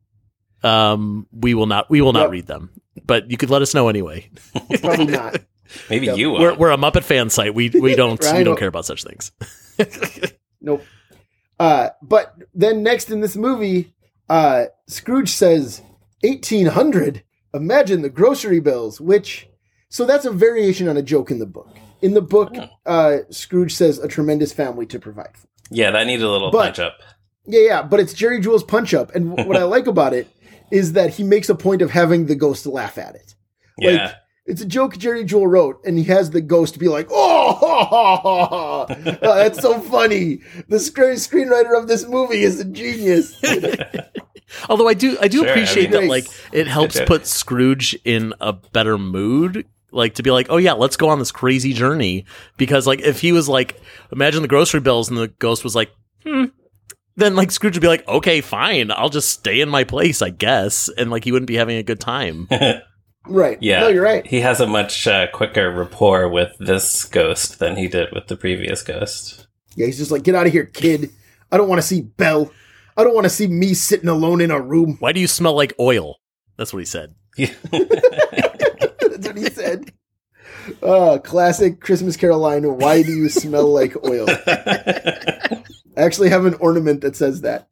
um 0.64 1.26
we 1.32 1.54
will 1.54 1.66
not 1.66 1.88
we 1.90 2.00
will 2.00 2.12
not 2.12 2.22
Yep. 2.22 2.30
read 2.30 2.46
them 2.46 2.70
but 3.06 3.30
you 3.30 3.36
could 3.36 3.50
let 3.50 3.62
us 3.62 3.74
know 3.74 3.88
anyway 3.88 4.30
Probably 4.80 5.06
not. 5.06 5.36
Maybe 5.90 6.06
Yep. 6.06 6.16
you 6.16 6.30
will. 6.30 6.40
we're, 6.40 6.54
we're 6.54 6.70
a 6.72 6.76
muppet 6.76 7.04
fan 7.04 7.30
site 7.30 7.54
we 7.54 7.68
we 7.70 7.94
don't 8.02 8.22
Right, 8.24 8.38
we 8.38 8.44
don't 8.44 8.58
care 8.58 8.68
about 8.68 8.86
such 8.86 9.04
things 9.04 9.32
Nope. 10.60 10.82
Uh, 11.60 11.90
but 12.02 12.34
then 12.54 12.82
next 12.82 13.10
in 13.10 13.20
this 13.20 13.36
movie, 13.36 13.92
uh, 14.28 14.64
Scrooge 14.88 15.28
says, 15.28 15.82
1800? 16.22 17.22
Imagine 17.52 18.02
the 18.02 18.08
grocery 18.10 18.60
bills, 18.60 19.00
which. 19.00 19.48
So 19.88 20.04
that's 20.04 20.24
a 20.24 20.30
variation 20.32 20.88
on 20.88 20.96
a 20.96 21.02
joke 21.02 21.30
in 21.30 21.38
the 21.38 21.46
book. 21.46 21.68
In 22.02 22.14
the 22.14 22.22
book, 22.22 22.54
Oh. 22.56 22.68
uh, 22.86 23.18
Scrooge 23.30 23.74
says 23.74 23.98
a 23.98 24.08
tremendous 24.08 24.52
family 24.52 24.86
to 24.86 24.98
provide 24.98 25.36
for. 25.36 25.46
yeah, 25.70 25.90
that 25.92 26.06
needed 26.06 26.24
a 26.24 26.30
little 26.30 26.50
But- 26.50 26.64
punch 26.64 26.78
up. 26.80 26.98
Yeah, 27.46 27.60
yeah, 27.60 27.82
but 27.82 28.00
it's 28.00 28.14
Jerry 28.14 28.40
Juhl's 28.40 28.64
punch 28.64 28.94
up. 28.94 29.14
And 29.14 29.32
what 29.46 29.56
I 29.56 29.64
like 29.64 29.86
about 29.86 30.14
it 30.14 30.26
is 30.74 30.92
that 30.94 31.10
he 31.10 31.22
makes 31.22 31.48
a 31.48 31.54
point 31.54 31.80
of 31.82 31.90
having 31.90 32.26
the 32.26 32.34
ghost 32.34 32.66
laugh 32.66 32.98
at 32.98 33.14
it. 33.14 33.34
Yeah. 33.78 33.90
Like, 34.06 34.14
it's 34.46 34.60
a 34.60 34.66
joke 34.66 34.98
Jerry 34.98 35.24
Juhl 35.24 35.48
wrote, 35.48 35.80
and 35.86 35.96
he 35.96 36.04
has 36.04 36.30
the 36.30 36.42
ghost 36.42 36.78
be 36.78 36.88
like, 36.88 37.08
"Oh, 37.10 37.54
ha, 37.54 37.84
ha, 37.84 38.16
ha, 38.16 38.46
ha. 38.46 38.86
Oh, 39.22 39.34
that's 39.36 39.60
so 39.60 39.80
funny." 39.80 40.40
The 40.68 40.78
screen 40.78 41.14
screenwriter 41.14 41.78
of 41.78 41.88
this 41.88 42.06
movie 42.06 42.42
is 42.42 42.60
a 42.60 42.64
genius. 42.66 43.40
although 44.68 44.86
i 44.86 44.94
do 44.94 45.16
i 45.20 45.26
do 45.26 45.38
Sure, 45.38 45.48
I 45.48 45.50
appreciate 45.50 45.90
mean- 45.90 46.02
that 46.02 46.08
like 46.08 46.26
it 46.52 46.66
helps 46.68 47.00
put 47.06 47.26
scrooge 47.26 47.98
in 48.04 48.34
a 48.40 48.52
better 48.52 48.98
mood 48.98 49.66
like 49.90 50.14
to 50.16 50.22
be 50.22 50.30
like 50.30 50.46
oh 50.50 50.58
yeah 50.58 50.74
let's 50.74 50.96
go 50.96 51.08
on 51.08 51.18
this 51.18 51.32
crazy 51.32 51.72
journey 51.72 52.24
because 52.56 52.86
like 52.86 53.00
if 53.00 53.20
he 53.20 53.32
was 53.32 53.48
like 53.48 53.80
imagine 54.12 54.42
the 54.42 54.48
grocery 54.48 54.80
bills 54.80 55.08
and 55.08 55.16
the 55.18 55.28
ghost 55.28 55.64
was 55.64 55.74
like 55.74 55.90
hmm 56.24 56.44
then 57.16 57.36
like 57.36 57.50
Scrooge 57.50 57.74
would 57.74 57.82
be 57.82 57.88
like, 57.88 58.06
okay, 58.08 58.40
fine, 58.40 58.90
I'll 58.90 59.08
just 59.08 59.28
stay 59.28 59.60
in 59.60 59.68
my 59.68 59.84
place, 59.84 60.22
I 60.22 60.30
guess, 60.30 60.88
and 60.88 61.10
like 61.10 61.24
he 61.24 61.32
wouldn't 61.32 61.48
be 61.48 61.56
having 61.56 61.76
a 61.76 61.82
good 61.82 62.00
time. 62.00 62.48
right? 63.26 63.58
yeah. 63.60 63.80
No, 63.80 63.88
you're 63.88 64.02
right. 64.02 64.26
He 64.26 64.40
has 64.40 64.60
a 64.60 64.66
much 64.66 65.06
uh, 65.06 65.28
quicker 65.32 65.70
rapport 65.70 66.28
with 66.28 66.56
this 66.58 67.04
ghost 67.04 67.58
than 67.58 67.76
he 67.76 67.88
did 67.88 68.08
with 68.12 68.26
the 68.26 68.36
previous 68.36 68.82
ghost. 68.82 69.46
Yeah, 69.76 69.86
he's 69.86 69.98
just 69.98 70.10
like, 70.10 70.22
"Get 70.22 70.34
out 70.34 70.46
of 70.46 70.52
here, 70.52 70.66
kid. 70.66 71.10
I 71.50 71.56
don't 71.56 71.68
want 71.68 71.80
to 71.80 71.86
see 71.86 72.02
Belle. 72.02 72.50
I 72.96 73.02
don't 73.02 73.14
want 73.14 73.24
to 73.24 73.30
see 73.30 73.48
me 73.48 73.74
sitting 73.74 74.08
alone 74.08 74.40
in 74.40 74.50
a 74.50 74.60
room." 74.60 74.96
Why 75.00 75.12
do 75.12 75.20
you 75.20 75.26
smell 75.26 75.54
like 75.54 75.72
oil? 75.80 76.20
That's 76.56 76.72
what 76.72 76.78
he 76.78 76.84
said. 76.84 77.14
That's 77.36 79.26
what 79.26 79.36
he 79.36 79.46
said. 79.46 79.92
Uh, 80.82 81.18
classic 81.18 81.80
Christmas 81.80 82.16
Carol 82.16 82.38
line. 82.38 82.62
Why 82.78 83.02
do 83.02 83.12
you 83.12 83.28
smell 83.28 83.66
like 83.72 83.96
oil? 84.04 84.26
I 85.96 86.02
actually 86.02 86.28
have 86.30 86.44
an 86.46 86.54
ornament 86.54 87.00
that 87.02 87.16
says 87.16 87.40
that. 87.42 87.68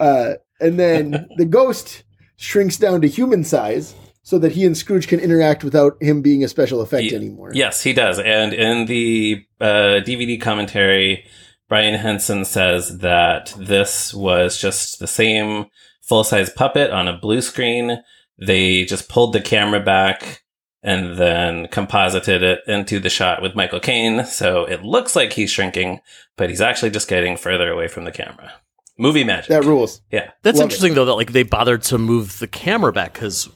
Uh, 0.00 0.34
and 0.60 0.78
then 0.78 1.28
the 1.36 1.44
ghost 1.44 2.02
shrinks 2.36 2.76
down 2.76 3.00
to 3.02 3.08
human 3.08 3.44
size 3.44 3.94
so 4.24 4.38
that 4.38 4.52
he 4.52 4.64
and 4.64 4.76
Scrooge 4.76 5.08
can 5.08 5.18
interact 5.20 5.64
without 5.64 6.00
him 6.00 6.22
being 6.22 6.44
a 6.44 6.48
special 6.48 6.80
effect 6.80 7.04
Yeah. 7.10 7.16
anymore. 7.16 7.50
yes, 7.54 7.82
he 7.82 7.92
does. 7.92 8.18
And 8.20 8.52
in 8.52 8.86
the 8.86 9.44
uh, 9.60 10.00
DVD 10.04 10.40
commentary, 10.40 11.24
Brian 11.68 11.94
Henson 11.94 12.44
says 12.44 12.98
that 12.98 13.52
this 13.58 14.12
was 14.14 14.60
just 14.60 14.98
the 15.00 15.06
same 15.06 15.66
full 16.02 16.22
size 16.24 16.50
puppet 16.50 16.90
on 16.90 17.08
a 17.08 17.16
blue 17.18 17.40
screen. 17.40 17.98
They 18.38 18.84
just 18.84 19.08
pulled 19.08 19.32
the 19.32 19.40
camera 19.40 19.80
back 19.80 20.41
and 20.82 21.16
then 21.16 21.68
composited 21.68 22.42
it 22.42 22.60
into 22.66 22.98
the 22.98 23.08
shot 23.08 23.40
with 23.40 23.54
Michael 23.54 23.80
Caine. 23.80 24.24
So 24.26 24.64
it 24.64 24.82
looks 24.82 25.14
like 25.14 25.32
he's 25.32 25.50
shrinking, 25.50 26.00
but 26.36 26.50
he's 26.50 26.60
actually 26.60 26.90
just 26.90 27.08
getting 27.08 27.36
further 27.36 27.70
away 27.70 27.88
from 27.88 28.04
the 28.04 28.10
camera. 28.12 28.52
Movie 28.98 29.24
magic. 29.24 29.48
That 29.48 29.64
rules. 29.64 30.02
yeah. 30.10 30.30
That's 30.42 30.58
Love 30.58 30.64
interesting 30.64 30.94
though 30.94 31.04
that 31.06 31.14
like 31.14 31.32
they 31.32 31.44
bothered 31.44 31.82
to 31.84 31.98
move 31.98 32.38
the 32.38 32.48
camera 32.48 32.92
back 32.92 33.14
because 33.14 33.48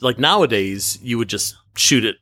like 0.00 0.18
nowadays 0.18 0.98
you 1.02 1.18
would 1.18 1.28
just 1.28 1.56
shoot 1.76 2.04
it 2.04 2.16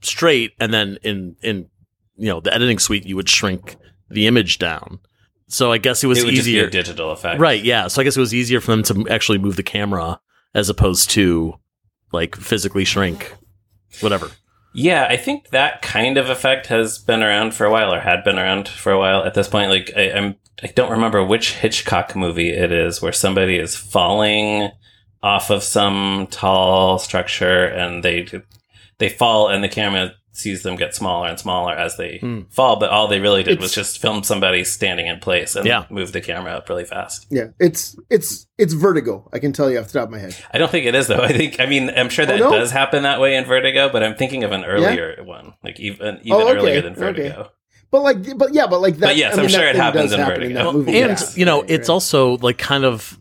straight 0.00 0.52
and 0.60 0.72
then 0.72 0.98
in 1.02 1.36
in 1.42 1.68
you 2.16 2.28
know 2.28 2.40
the 2.40 2.52
editing 2.52 2.78
suite 2.78 3.06
you 3.06 3.16
would 3.16 3.28
shrink 3.28 3.76
the 4.08 4.26
image 4.26 4.58
down. 4.58 4.98
So 5.48 5.70
I 5.70 5.78
guess 5.78 6.02
it 6.02 6.06
was 6.06 6.18
it 6.18 6.24
would 6.24 6.34
easier. 6.34 6.62
just 6.62 6.72
be 6.72 6.78
a 6.78 6.82
digital 6.82 7.10
effect. 7.10 7.38
Right, 7.38 7.62
yeah. 7.62 7.86
So 7.88 8.00
I 8.00 8.04
guess 8.04 8.16
it 8.16 8.20
was 8.20 8.34
easier 8.34 8.60
for 8.60 8.70
them 8.70 8.82
to 8.84 9.08
actually 9.08 9.38
move 9.38 9.56
the 9.56 9.62
camera 9.62 10.20
as 10.54 10.68
opposed 10.68 11.10
to 11.10 11.54
like 12.12 12.34
physically 12.34 12.84
shrink 12.84 13.34
whatever. 14.00 14.30
Yeah, 14.72 15.06
I 15.08 15.16
think 15.16 15.50
that 15.50 15.82
kind 15.82 16.18
of 16.18 16.28
effect 16.28 16.66
has 16.66 16.98
been 16.98 17.22
around 17.22 17.54
for 17.54 17.64
a 17.64 17.70
while, 17.70 17.94
or 17.94 18.00
had 18.00 18.24
been 18.24 18.38
around 18.38 18.68
for 18.68 18.90
a 18.90 18.98
while. 18.98 19.22
At 19.24 19.34
this 19.34 19.48
point, 19.48 19.70
like 19.70 19.92
I, 19.96 20.10
I'm 20.10 20.36
I 20.62 20.68
don't 20.68 20.90
remember 20.90 21.24
which 21.24 21.54
Hitchcock 21.54 22.16
movie 22.16 22.50
it 22.50 22.72
is 22.72 23.02
where 23.02 23.12
somebody 23.12 23.56
is 23.56 23.76
falling 23.76 24.70
off 25.22 25.50
of 25.50 25.62
some 25.62 26.28
tall 26.30 26.98
structure 26.98 27.64
and 27.64 28.02
they 28.02 28.26
they 28.98 29.08
fall 29.08 29.48
and 29.48 29.64
the 29.64 29.68
camera 29.68 30.14
sees 30.36 30.62
them 30.64 30.74
get 30.76 30.94
smaller 30.94 31.28
and 31.28 31.38
smaller 31.38 31.72
as 31.72 31.96
they 31.96 32.18
Hmm. 32.18 32.40
fall 32.50 32.76
but 32.78 32.90
all 32.90 33.06
they 33.08 33.20
really 33.20 33.42
did 33.44 33.60
was 33.60 33.72
just 33.72 33.98
film 34.00 34.22
somebody 34.24 34.64
standing 34.64 35.06
in 35.06 35.18
place 35.20 35.54
and 35.56 35.64
Yeah. 35.64 35.84
move 35.90 36.12
the 36.12 36.20
camera 36.20 36.52
up 36.52 36.68
really 36.68 36.84
fast 36.84 37.26
Yeah, 37.30 37.48
it's 37.60 37.96
it's 38.10 38.46
it's 38.58 38.74
Vertigo. 38.74 39.28
I 39.32 39.38
can 39.38 39.52
tell 39.52 39.70
you 39.70 39.78
off 39.78 39.86
the 39.88 39.98
top 40.00 40.08
of 40.08 40.10
my 40.12 40.18
head. 40.18 40.36
i 40.52 40.58
don't 40.58 40.70
think 40.70 40.86
it 40.86 40.94
is 40.94 41.06
though 41.06 41.22
i 41.22 41.32
think 41.32 41.60
i 41.60 41.66
mean 41.66 41.88
i'm 41.96 42.08
sure 42.08 42.26
that 42.26 42.40
Oh, 42.42 42.50
no? 42.50 42.58
does 42.58 42.70
happen 42.72 43.04
that 43.04 43.20
way 43.20 43.36
in 43.36 43.44
vertigo 43.44 43.88
but 43.90 44.02
i'm 44.02 44.14
thinking 44.16 44.42
of 44.44 44.52
an 44.52 44.64
earlier 44.64 45.16
one 45.24 45.54
like 45.62 45.78
even 45.80 46.18
even 46.22 46.32
Oh, 46.32 46.48
okay, 46.48 46.58
earlier 46.58 46.80
than 46.82 46.92
okay. 46.94 47.00
vertigo 47.00 47.50
But 47.92 48.02
like, 48.02 48.36
but 48.36 48.52
yeah, 48.52 48.66
but 48.66 48.80
like 48.80 48.96
that. 48.96 49.06
But 49.10 49.16
yes, 49.16 49.34
I 49.34 49.36
mean, 49.36 49.44
I'm 49.44 49.50
sure 49.52 49.68
it 49.68 49.76
happens 49.76 50.12
in 50.12 50.18
happen 50.18 50.34
Vertigo. 50.40 50.54
that 50.54 50.64
Well, 50.64 50.72
movie. 50.72 50.98
and 51.00 51.12
yeah. 51.20 51.26
you 51.36 51.44
know 51.44 51.62
it's 51.62 51.88
right. 51.88 51.94
also 51.94 52.36
like 52.38 52.58
kind 52.58 52.84
of 52.84 53.20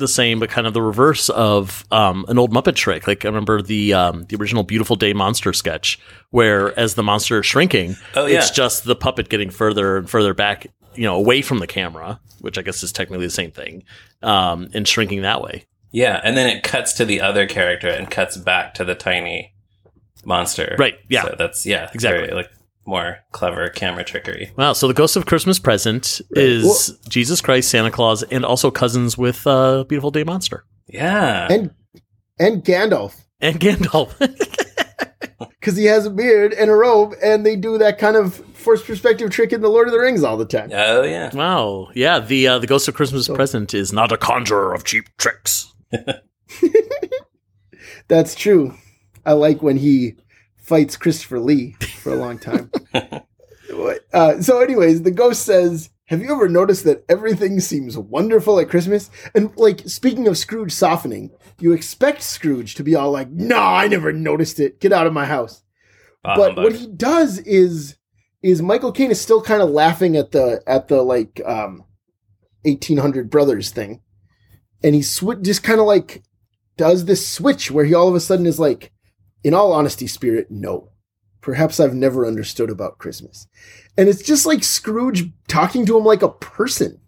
the 0.00 0.08
same 0.08 0.40
but 0.40 0.50
kind 0.50 0.66
of 0.66 0.74
the 0.74 0.82
reverse 0.82 1.28
of 1.30 1.84
um, 1.92 2.24
an 2.28 2.38
old 2.38 2.52
muppet 2.52 2.74
trick 2.74 3.06
like 3.06 3.24
i 3.24 3.28
remember 3.28 3.62
the 3.62 3.92
um, 3.94 4.24
the 4.24 4.36
original 4.36 4.62
beautiful 4.64 4.96
day 4.96 5.12
monster 5.12 5.52
sketch 5.52 5.98
where 6.30 6.76
as 6.78 6.94
the 6.96 7.02
monster 7.02 7.38
is 7.40 7.46
shrinking 7.46 7.94
Oh, 8.16 8.26
yeah. 8.26 8.38
it's 8.38 8.50
just 8.50 8.84
the 8.84 8.96
puppet 8.96 9.28
getting 9.28 9.50
further 9.50 9.96
and 9.98 10.10
further 10.10 10.34
back 10.34 10.66
you 10.94 11.04
know 11.04 11.14
away 11.14 11.40
from 11.42 11.60
the 11.60 11.66
camera 11.68 12.18
which 12.40 12.58
i 12.58 12.62
guess 12.62 12.82
is 12.82 12.90
technically 12.90 13.26
the 13.26 13.30
same 13.30 13.52
thing 13.52 13.84
um, 14.22 14.68
and 14.74 14.88
shrinking 14.88 15.22
that 15.22 15.40
way 15.40 15.64
yeah 15.92 16.20
and 16.24 16.36
then 16.36 16.48
it 16.48 16.62
cuts 16.64 16.92
to 16.94 17.04
the 17.04 17.20
other 17.20 17.46
character 17.46 17.88
and 17.88 18.10
cuts 18.10 18.36
back 18.36 18.74
to 18.74 18.84
the 18.84 18.94
tiny 18.96 19.54
monster 20.24 20.76
Right, 20.78 20.96
yeah. 21.08 21.22
so 21.22 21.34
that's 21.38 21.64
yeah 21.64 21.88
Exactly. 21.94 22.26
very, 22.26 22.34
like 22.34 22.50
more 22.86 23.18
clever 23.32 23.68
camera 23.68 24.04
trickery 24.04 24.50
wow 24.56 24.72
so 24.72 24.88
the 24.88 24.94
ghost 24.94 25.16
of 25.16 25.26
christmas 25.26 25.58
present 25.58 26.20
is 26.32 26.96
jesus 27.08 27.40
christ 27.40 27.70
santa 27.70 27.90
claus 27.90 28.22
and 28.24 28.44
also 28.44 28.70
cousins 28.70 29.16
with 29.18 29.46
uh, 29.46 29.84
beautiful 29.84 30.10
day 30.10 30.24
monster 30.24 30.64
yeah 30.88 31.46
and 31.50 31.70
and 32.38 32.64
Gandalf 32.64 33.14
and 33.40 33.60
gandalf 33.60 34.14
because 35.60 35.76
he 35.76 35.84
has 35.84 36.06
a 36.06 36.10
beard 36.10 36.54
and 36.54 36.70
a 36.70 36.74
robe, 36.74 37.14
and 37.22 37.44
they 37.44 37.54
do 37.56 37.76
that 37.78 37.98
kind 37.98 38.16
of 38.16 38.34
forced 38.54 38.86
perspective 38.86 39.30
trick 39.30 39.52
in 39.52 39.60
the 39.60 39.68
Lord 39.68 39.88
of 39.88 39.92
the 39.92 40.00
Rings 40.00 40.22
all 40.24 40.36
the 40.38 40.44
time. 40.46 40.70
oh 40.72 41.02
yeah 41.02 41.30
Wow. 41.34 41.88
Yeah. 41.94 42.18
The 42.18 42.48
uh, 42.48 42.58
the 42.58 42.66
Ghost 42.66 42.88
of 42.88 42.94
Christmas 42.94 43.26
So- 43.26 43.34
Present 43.34 43.74
is 43.74 43.92
not 43.92 44.10
a 44.12 44.16
conjurer 44.16 44.72
of 44.74 44.84
cheap 44.84 45.04
tricks. 45.18 45.72
That's 48.08 48.34
true. 48.34 48.74
I 49.24 49.32
like 49.32 49.62
when 49.62 49.76
he 49.76 50.16
fights 50.70 50.96
Christopher 50.96 51.40
Lee 51.40 51.72
for 52.00 52.12
a 52.12 52.16
long 52.16 52.38
time. 52.38 52.70
uh, 54.12 54.40
so, 54.40 54.60
anyways, 54.60 55.02
the 55.02 55.10
ghost 55.10 55.42
says, 55.42 55.90
"Have 56.06 56.22
you 56.22 56.32
ever 56.32 56.48
noticed 56.48 56.84
that 56.84 57.04
everything 57.08 57.58
seems 57.58 57.98
wonderful 57.98 58.60
at 58.60 58.70
Christmas?" 58.70 59.10
And 59.34 59.50
like 59.56 59.80
speaking 59.80 60.28
of 60.28 60.38
Scrooge 60.38 60.70
softening, 60.70 61.32
you 61.58 61.72
expect 61.72 62.22
Scrooge 62.22 62.76
to 62.76 62.84
be 62.84 62.94
all 62.94 63.10
like, 63.10 63.28
"No, 63.30 63.58
I 63.58 63.88
never 63.88 64.12
noticed 64.12 64.60
it. 64.60 64.80
Get 64.80 64.92
out 64.92 65.08
of 65.08 65.12
my 65.12 65.26
house." 65.26 65.64
But 66.22 66.54
humbug. 66.54 66.64
what 66.64 66.76
he 66.76 66.86
does 66.86 67.38
is 67.38 67.96
is 68.42 68.62
Michael 68.62 68.92
Caine 68.92 69.10
is 69.10 69.20
still 69.20 69.42
kind 69.42 69.60
of 69.60 69.70
laughing 69.70 70.16
at 70.16 70.30
the 70.30 70.62
at 70.68 70.86
the 70.86 71.02
like 71.02 71.40
um 71.44 71.84
1800 72.62 73.28
brothers 73.28 73.70
thing. 73.70 74.02
And 74.84 74.94
he 74.94 75.02
sw- 75.02 75.42
just 75.42 75.64
kind 75.64 75.80
of 75.80 75.86
like 75.86 76.22
does 76.76 77.06
this 77.06 77.26
switch 77.26 77.72
where 77.72 77.84
he 77.84 77.92
all 77.92 78.08
of 78.08 78.14
a 78.14 78.20
sudden 78.20 78.46
is 78.46 78.60
like 78.60 78.92
in 79.44 79.54
all 79.54 79.72
honesty 79.72 80.06
spirit 80.06 80.50
no. 80.50 80.88
Perhaps 81.40 81.80
I've 81.80 81.94
never 81.94 82.26
understood 82.26 82.68
about 82.68 82.98
Christmas. 82.98 83.46
And 83.96 84.08
it's 84.08 84.22
just 84.22 84.44
like 84.44 84.62
Scrooge 84.62 85.30
talking 85.48 85.86
to 85.86 85.96
him 85.96 86.04
like 86.04 86.22
a 86.22 86.28
person, 86.28 87.00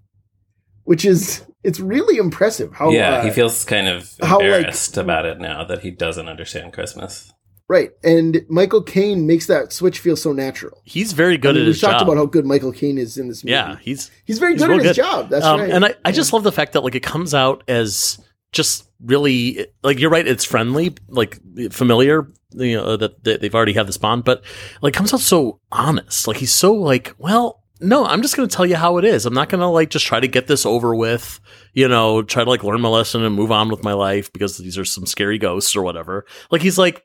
which 0.84 1.04
is 1.04 1.44
it's 1.62 1.78
really 1.78 2.16
impressive 2.16 2.72
how 2.72 2.90
yeah, 2.90 3.16
uh, 3.16 3.24
he 3.24 3.30
feels 3.30 3.64
kind 3.64 3.88
of 3.88 4.10
how, 4.22 4.38
like- 4.38 4.46
embarrassed 4.46 4.96
about 4.96 5.26
it 5.26 5.38
now 5.38 5.64
that 5.64 5.80
he 5.82 5.90
doesn't 5.90 6.28
understand 6.28 6.72
Christmas. 6.72 7.32
right. 7.68 7.90
And 8.02 8.44
Michael 8.48 8.82
Caine 8.82 9.26
makes 9.26 9.46
that 9.46 9.72
switch 9.72 9.98
feel 9.98 10.16
so 10.16 10.32
natural. 10.32 10.80
He's 10.84 11.12
very 11.12 11.36
good 11.36 11.50
I 11.50 11.52
mean, 11.52 11.62
at 11.62 11.66
we've 11.66 11.74
his 11.74 11.80
talked 11.82 12.02
about 12.02 12.16
how 12.16 12.24
good 12.26 12.46
Michael 12.46 12.72
Caine 12.72 12.98
is 12.98 13.18
in 13.18 13.28
this 13.28 13.44
movie. 13.44 13.52
yeah, 13.52 13.76
he's 13.82 14.10
He's 14.24 14.38
very 14.38 14.52
He's 14.52 14.62
good 14.62 14.70
real 14.70 14.80
at 14.80 14.86
his 14.86 14.96
job. 14.96 15.28
That's 15.28 15.44
um, 15.44 15.60
right. 15.60 15.70
and 15.70 15.84
I, 15.84 15.94
I 16.06 16.12
just 16.12 16.32
love 16.32 16.42
the 16.42 16.52
fact 16.52 16.72
that 16.72 16.82
like 16.82 16.94
it 16.94 17.02
comes 17.02 17.34
out 17.34 17.62
as 17.68 18.18
just 18.52 18.88
really 19.00 19.66
like 19.82 19.98
you're 19.98 20.10
right. 20.10 20.26
It's 20.26 20.44
friendly, 20.44 20.94
like 21.08 21.38
familiar. 21.70 22.30
You 22.54 22.76
know 22.76 22.84
uh, 22.84 22.96
that, 22.98 23.24
that 23.24 23.40
they've 23.40 23.54
already 23.54 23.72
had 23.72 23.88
this 23.88 23.96
bond, 23.96 24.24
but 24.24 24.44
like 24.82 24.94
comes 24.94 25.12
out 25.14 25.20
so 25.20 25.60
honest. 25.72 26.28
Like 26.28 26.36
he's 26.36 26.52
so 26.52 26.74
like, 26.74 27.14
well, 27.18 27.62
no, 27.80 28.04
I'm 28.04 28.22
just 28.22 28.36
going 28.36 28.48
to 28.48 28.54
tell 28.54 28.66
you 28.66 28.76
how 28.76 28.98
it 28.98 29.04
is. 29.04 29.26
I'm 29.26 29.34
not 29.34 29.48
going 29.48 29.60
to 29.60 29.66
like 29.66 29.90
just 29.90 30.06
try 30.06 30.20
to 30.20 30.28
get 30.28 30.46
this 30.46 30.64
over 30.64 30.94
with. 30.94 31.40
You 31.72 31.88
know, 31.88 32.22
try 32.22 32.44
to 32.44 32.50
like 32.50 32.62
learn 32.62 32.80
my 32.80 32.88
lesson 32.88 33.24
and 33.24 33.34
move 33.34 33.50
on 33.50 33.70
with 33.70 33.82
my 33.82 33.94
life 33.94 34.32
because 34.32 34.58
these 34.58 34.78
are 34.78 34.84
some 34.84 35.06
scary 35.06 35.38
ghosts 35.38 35.74
or 35.74 35.82
whatever. 35.82 36.26
Like 36.50 36.62
he's 36.62 36.78
like, 36.78 37.04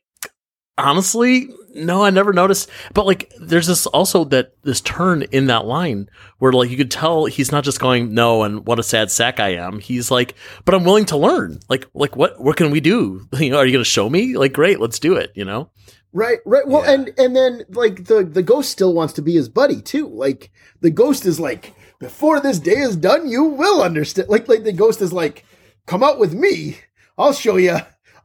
honestly, 0.77 1.50
no, 1.74 2.03
I 2.03 2.10
never 2.10 2.34
noticed. 2.34 2.69
But 2.93 3.05
like, 3.05 3.31
there's 3.39 3.67
this 3.67 3.86
also 3.88 4.24
that 4.25 4.53
this 4.63 4.81
turn 4.81 5.24
in 5.31 5.48
that 5.48 5.65
line 5.65 6.10
where 6.39 6.51
like 6.51 6.69
you 6.69 6.77
could 6.77 6.91
tell 6.91 7.25
he's 7.25 7.51
not 7.51 7.63
just 7.63 7.79
going 7.79 8.13
no 8.13 8.43
and 8.43 8.65
what 8.65 8.79
a 8.79 8.84
sad 8.84 9.12
sack 9.12 9.39
I 9.39 9.50
am. 9.55 9.79
He's 9.79 10.10
like, 10.10 10.34
but 10.65 10.74
I'm 10.75 10.84
willing 10.84 11.05
to 11.05 11.17
learn. 11.17 11.60
Like, 11.69 11.88
like 11.93 12.15
what 12.15 12.39
what 12.41 12.57
can 12.57 12.72
we 12.72 12.79
do? 12.79 13.27
You 13.39 13.51
know, 13.51 13.57
are 13.57 13.65
you 13.65 13.72
going 13.74 13.84
to 13.84 13.89
show 13.89 14.10
me? 14.10 14.36
Like, 14.36 14.53
great, 14.53 14.79
let's 14.79 15.00
do 15.00 15.15
it. 15.15 15.31
You 15.36 15.46
know, 15.46 15.69
right, 16.13 16.39
right. 16.46 16.67
Well, 16.67 16.84
Yeah. 16.84 16.93
and 16.93 17.13
and 17.17 17.36
then 17.36 17.63
like 17.69 18.05
the 18.05 18.24
the 18.24 18.43
ghost 18.43 18.72
still 18.72 18.93
wants 18.93 19.13
to 19.13 19.22
be 19.22 19.34
his 19.34 19.50
buddy 19.50 19.81
too. 19.81 20.07
Like 20.07 20.51
the 20.81 20.89
ghost 20.91 21.25
is 21.25 21.39
like, 21.39 21.74
before 22.00 22.39
this 22.39 22.60
day 22.60 22.77
is 22.77 22.96
done, 22.96 23.27
you 23.27 23.43
will 23.43 23.81
understand. 23.84 24.29
Like 24.29 24.48
like 24.48 24.63
the 24.63 24.74
ghost 24.74 25.01
is 25.01 25.13
like, 25.13 25.46
come 25.86 26.03
out 26.03 26.19
with 26.19 26.34
me. 26.34 26.77
I'll 27.17 27.34
show 27.34 27.57
you. 27.57 27.77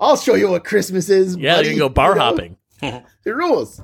I'll 0.02 0.16
show 0.16 0.35
you 0.35 0.50
what 0.50 0.64
Christmas 0.64 1.09
is. 1.09 1.37
yeah, 1.37 1.56
buddy." 1.56 1.68
you 1.68 1.75
can 1.75 1.78
go 1.78 1.88
bar 2.02 2.11
You 2.11 2.14
know? 2.16 2.21
hopping. 2.21 2.56
It 3.25 3.30
rules. 3.30 3.80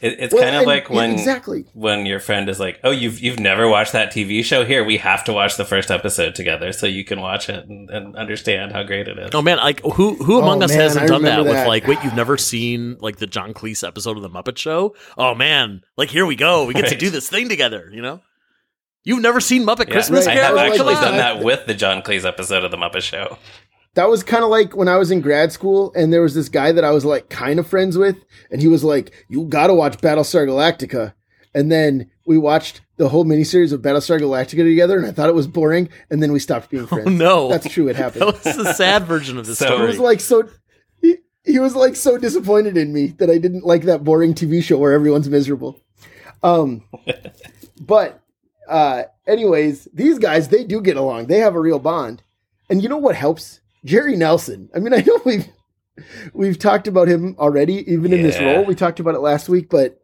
It, 0.00 0.20
it's 0.20 0.32
Well, 0.34 0.42
kind 0.44 0.54
of 0.56 0.66
like 0.66 0.88
when 0.90 1.10
exactly. 1.12 1.64
when 1.72 2.06
your 2.06 2.20
friend 2.20 2.48
is 2.48 2.60
like, 2.60 2.78
"Oh, 2.84 2.90
you've 2.92 3.18
you've 3.18 3.40
never 3.40 3.66
watched 3.68 3.92
that 3.92 4.12
TV 4.12 4.44
show? 4.44 4.64
Here, 4.64 4.84
we 4.84 4.98
have 4.98 5.24
to 5.24 5.32
watch 5.32 5.56
the 5.56 5.64
first 5.64 5.90
episode 5.90 6.34
together 6.36 6.70
so 6.72 6.86
you 6.86 7.02
can 7.02 7.20
watch 7.20 7.48
it 7.48 7.66
and, 7.66 7.90
and 7.90 8.14
understand 8.14 8.72
how 8.72 8.84
great 8.84 9.08
it 9.08 9.18
is." 9.18 9.30
Oh 9.32 9.42
man, 9.42 9.56
like 9.56 9.80
who 9.80 10.14
who 10.16 10.36
oh, 10.36 10.42
among 10.42 10.62
Oh, 10.62 10.66
us 10.66 10.70
man, 10.72 10.80
hasn't 10.80 11.04
I 11.04 11.06
done 11.08 11.22
that, 11.22 11.38
remember 11.38 11.58
with 11.58 11.66
like 11.66 11.86
wait 11.88 11.98
you've 12.04 12.14
never 12.14 12.36
seen 12.36 12.98
like 13.00 13.16
the 13.16 13.26
John 13.26 13.54
Cleese 13.54 13.84
episode 13.88 14.16
of 14.18 14.22
the 14.22 14.30
Muppet 14.30 14.58
Show? 14.58 14.94
Oh 15.18 15.34
man, 15.34 15.80
like 15.96 16.10
here 16.10 16.26
we 16.26 16.36
go, 16.36 16.66
we 16.66 16.74
get 16.74 16.88
to 16.90 16.96
do 16.96 17.10
this 17.10 17.28
thing 17.28 17.48
together. 17.48 17.90
You 17.92 18.02
know, 18.02 18.20
you've 19.02 19.22
never 19.22 19.40
seen 19.40 19.64
Muppet 19.66 19.86
Yeah, 19.88 19.94
Christmas 19.94 20.26
I 20.28 20.32
have 20.32 20.40
Carol? 20.42 20.56
Like 20.56 20.70
actually 20.72 20.94
done 20.94 21.16
that 21.16 21.42
with 21.42 21.66
the 21.66 21.74
John 21.74 22.02
Cleese 22.02 22.24
episode 22.26 22.62
of 22.64 22.70
the 22.70 22.76
Muppet 22.76 23.02
Show. 23.02 23.38
That 23.96 24.08
was 24.08 24.22
kind 24.22 24.44
of 24.44 24.50
like 24.50 24.76
when 24.76 24.88
I 24.88 24.96
was 24.96 25.10
in 25.10 25.20
grad 25.20 25.52
school, 25.52 25.92
and 25.96 26.12
there 26.12 26.22
was 26.22 26.34
this 26.34 26.48
guy 26.48 26.70
that 26.72 26.84
I 26.84 26.90
was 26.92 27.04
like 27.04 27.28
kind 27.28 27.58
of 27.58 27.66
friends 27.66 27.98
with, 27.98 28.16
and 28.50 28.60
he 28.62 28.68
was 28.68 28.84
like, 28.84 29.12
"You 29.28 29.44
got 29.46 29.66
to 29.66 29.74
watch 29.74 29.98
Battlestar 29.98 30.46
Galactica," 30.46 31.14
and 31.54 31.72
then 31.72 32.10
we 32.26 32.38
watched 32.38 32.82
the 32.98 33.08
whole 33.08 33.24
miniseries 33.24 33.72
of 33.72 33.82
Battlestar 33.82 34.20
Galactica 34.20 34.64
together, 34.64 34.98
and 34.98 35.06
I 35.06 35.12
thought 35.12 35.28
it 35.28 35.34
was 35.34 35.46
boring, 35.46 35.88
and 36.10 36.22
then 36.22 36.32
we 36.32 36.38
stopped 36.38 36.70
being 36.70 36.86
friends. 36.92 37.08
Oh, 37.08 37.10
no. 37.10 37.48
that's 37.48 37.68
true. 37.68 37.88
It 37.88 37.96
happened. 38.04 38.22
That 38.22 38.44
was 38.44 38.56
the 38.56 38.72
sad 38.74 39.04
version 39.06 39.38
of 39.38 39.46
the 39.46 39.54
So- 39.56 39.66
he 39.66 39.72
story. 39.74 39.86
was 39.88 39.98
like 39.98 40.20
so. 40.20 40.48
He, 41.00 41.16
he 41.44 41.58
was 41.58 41.74
like 41.74 41.96
so 41.96 42.18
disappointed 42.18 42.76
in 42.76 42.92
me 42.92 43.08
that 43.18 43.30
I 43.30 43.38
didn't 43.38 43.64
like 43.64 43.82
that 43.84 44.04
boring 44.04 44.34
TV 44.34 44.62
show 44.62 44.76
where 44.78 44.92
everyone's 44.92 45.28
miserable. 45.30 45.80
Um, 46.42 46.82
but 47.80 48.20
uh, 48.68 49.04
anyways, 49.26 49.88
these 49.94 50.18
guys 50.18 50.48
they 50.48 50.64
do 50.64 50.80
get 50.82 50.96
along. 50.98 51.26
They 51.28 51.38
have 51.38 51.54
a 51.54 51.60
real 51.60 51.78
bond, 51.78 52.22
and 52.68 52.82
you 52.82 52.88
know 52.90 52.98
what 52.98 53.14
helps? 53.16 53.60
Jerry 53.86 54.16
Nelson. 54.16 54.68
I 54.74 54.80
mean, 54.80 54.92
I 54.92 55.00
know 55.06 55.20
we've 55.24 55.46
we've 56.34 56.58
talked 56.58 56.86
about 56.88 57.08
him 57.08 57.36
already, 57.38 57.90
even 57.90 58.12
in 58.12 58.22
this 58.22 58.38
role. 58.38 58.64
We 58.64 58.74
talked 58.74 59.00
about 59.00 59.14
it 59.14 59.20
last 59.20 59.48
week, 59.48 59.70
but 59.70 59.98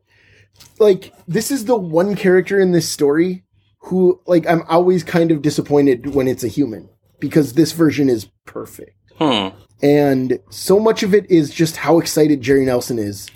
like 0.78 1.12
this 1.28 1.50
is 1.50 1.64
the 1.66 1.76
one 1.76 2.14
character 2.14 2.58
in 2.60 2.72
this 2.72 2.88
story 2.88 3.44
who 3.80 4.20
like 4.26 4.46
I'm 4.48 4.62
always 4.68 5.02
kind 5.04 5.30
of 5.30 5.42
disappointed 5.42 6.14
when 6.14 6.28
it's 6.28 6.44
a 6.44 6.48
human 6.48 6.88
because 7.20 7.54
this 7.54 7.72
version 7.72 8.08
is 8.08 8.26
perfect 8.46 8.96
Hmm. 9.18 9.48
and 9.82 10.38
so 10.50 10.78
much 10.80 11.02
of 11.02 11.14
it 11.14 11.30
is 11.30 11.50
just 11.52 11.76
how 11.76 11.98
excited 11.98 12.40
Jerry 12.40 12.64
Nelson 12.64 12.98
is 12.98 13.28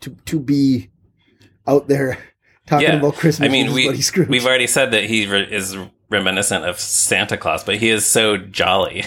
to 0.00 0.10
to 0.26 0.38
be 0.38 0.90
out 1.66 1.88
there 1.88 2.18
talking 2.66 2.88
Yeah. 2.88 2.96
about 2.96 3.14
Christmas. 3.14 3.48
I 3.48 3.50
mean, 3.52 3.72
we, 3.72 3.88
we've 4.28 4.46
already 4.46 4.66
said 4.66 4.90
that 4.92 5.04
he 5.04 5.26
re- 5.26 5.48
is 5.50 5.76
reminiscent 6.10 6.64
of 6.64 6.78
Santa 6.80 7.36
Claus, 7.36 7.64
but 7.64 7.76
he 7.76 7.88
is 7.90 8.04
so 8.06 8.36
jolly. 8.36 9.04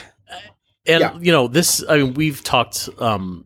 And 0.88 1.02
Yeah. 1.02 1.18
you 1.20 1.32
know 1.32 1.48
this 1.48 1.84
i 1.90 1.98
mean 1.98 2.14
we've 2.14 2.44
talked 2.44 2.90
um 3.00 3.46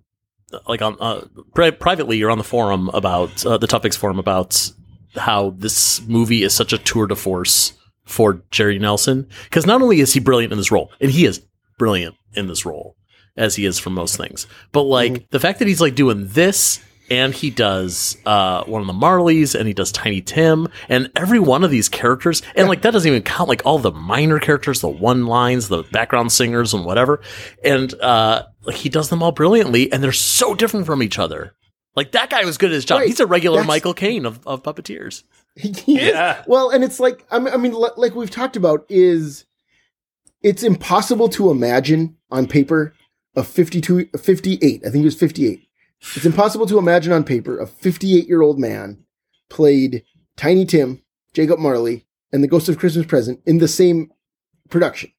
like 0.68 0.82
on 0.82 0.96
uh, 1.00 1.25
pri- 1.54 1.72
privately 1.72 2.22
or 2.24 2.30
on 2.30 2.38
the 2.38 2.44
forum 2.44 2.89
about 2.94 3.46
uh, 3.46 3.58
the 3.58 3.68
topics 3.68 3.96
forum 3.98 4.20
about 4.20 4.72
how 5.15 5.50
this 5.58 6.01
movie 6.08 6.44
is 6.44 6.54
such 6.54 6.72
a 6.74 6.77
tour 6.77 7.08
de 7.08 7.15
force 7.15 7.74
for 8.06 8.42
jerry 8.51 8.80
nelson 8.80 9.27
because 9.46 9.65
not 9.65 9.82
only 9.82 10.00
is 10.00 10.13
he 10.13 10.20
brilliant 10.20 10.51
in 10.54 10.58
this 10.58 10.72
role 10.72 10.92
and 11.01 11.12
he 11.12 11.25
is 11.25 11.42
brilliant 11.77 12.15
in 12.36 12.48
this 12.48 12.65
role 12.65 12.96
as 13.38 13.56
he 13.56 13.65
is 13.65 13.77
for 13.80 13.89
most 13.89 14.15
things 14.18 14.48
but 14.72 14.84
like 14.84 15.12
Mm-hmm. 15.13 15.25
the 15.32 15.39
fact 15.39 15.60
that 15.60 15.68
he's 15.68 15.82
like 15.82 15.96
doing 15.96 16.27
this 16.27 16.80
and 17.09 17.33
he 17.33 17.50
does 17.50 18.17
uh, 18.25 18.63
one 18.63 18.81
of 18.81 18.88
the 18.88 18.93
Marleys, 18.93 19.53
and 19.53 19.67
he 19.67 19.74
does 19.74 19.91
Tiny 19.91 20.21
Tim, 20.21 20.67
and 20.89 21.12
every 21.15 21.39
one 21.39 21.63
of 21.63 21.71
these 21.71 21.89
characters, 21.89 22.41
and 22.55 22.67
like 22.67 22.81
that 22.81 22.91
doesn't 22.91 23.07
even 23.09 23.24
count 23.24 23.50
like 23.50 23.62
all 23.65 23.79
the 23.79 23.91
minor 23.91 24.39
characters, 24.39 24.81
the 24.81 24.88
one 24.88 25.25
lines, 25.27 25.67
the 25.67 25.83
background 25.83 26.31
singers, 26.31 26.74
and 26.74 26.85
whatever. 26.85 27.21
And 27.63 27.93
uh, 27.95 28.45
like 28.63 28.75
he 28.77 28.89
does 28.89 29.09
them 29.09 29.21
all 29.21 29.31
brilliantly, 29.31 29.91
and 29.91 30.03
they're 30.03 30.12
so 30.12 30.55
different 30.55 30.85
from 30.85 31.03
each 31.03 31.19
other. 31.19 31.53
Like 31.95 32.12
that 32.12 32.29
guy 32.29 32.43
was 32.43 32.57
good 32.57 32.71
at 32.71 32.75
his 32.75 32.85
job. 32.85 33.00
Right. 33.00 33.07
He's 33.07 33.19
a 33.19 33.27
regular 33.27 33.57
That's- 33.57 33.67
Michael 33.67 33.93
Caine 33.93 34.25
of, 34.25 34.45
of 34.45 34.63
puppeteers. 34.63 35.24
He 35.55 35.69
is. 35.69 35.85
Yeah. 35.88 36.43
Well, 36.47 36.69
and 36.69 36.83
it's 36.83 37.00
like 37.00 37.25
I 37.31 37.39
mean, 37.39 37.53
I 37.53 37.57
mean, 37.57 37.71
like 37.71 38.13
we've 38.15 38.29
talked 38.29 38.57
about, 38.57 38.85
is 38.89 39.45
it's 40.41 40.63
impossible 40.63 41.29
to 41.29 41.50
imagine 41.50 42.17
on 42.29 42.47
paper 42.47 42.93
a 43.38 43.43
52, 43.43 44.09
a 44.13 44.17
58. 44.17 44.81
I 44.85 44.89
think 44.89 45.01
it 45.01 45.05
was 45.05 45.15
58. 45.15 45.64
It's 46.15 46.25
impossible 46.25 46.65
to 46.67 46.77
imagine 46.77 47.11
on 47.13 47.23
paper 47.23 47.57
a 47.59 47.67
58 47.67 48.27
year 48.27 48.41
old 48.41 48.59
man 48.59 49.03
played 49.49 50.03
Tiny 50.37 50.65
Tim, 50.65 51.01
Jacob 51.33 51.59
Marley, 51.59 52.05
and 52.31 52.43
The 52.43 52.47
Ghost 52.47 52.69
of 52.69 52.77
Christmas 52.77 53.05
Present 53.05 53.39
in 53.45 53.57
the 53.59 53.67
same 53.67 54.11
production, 54.69 55.11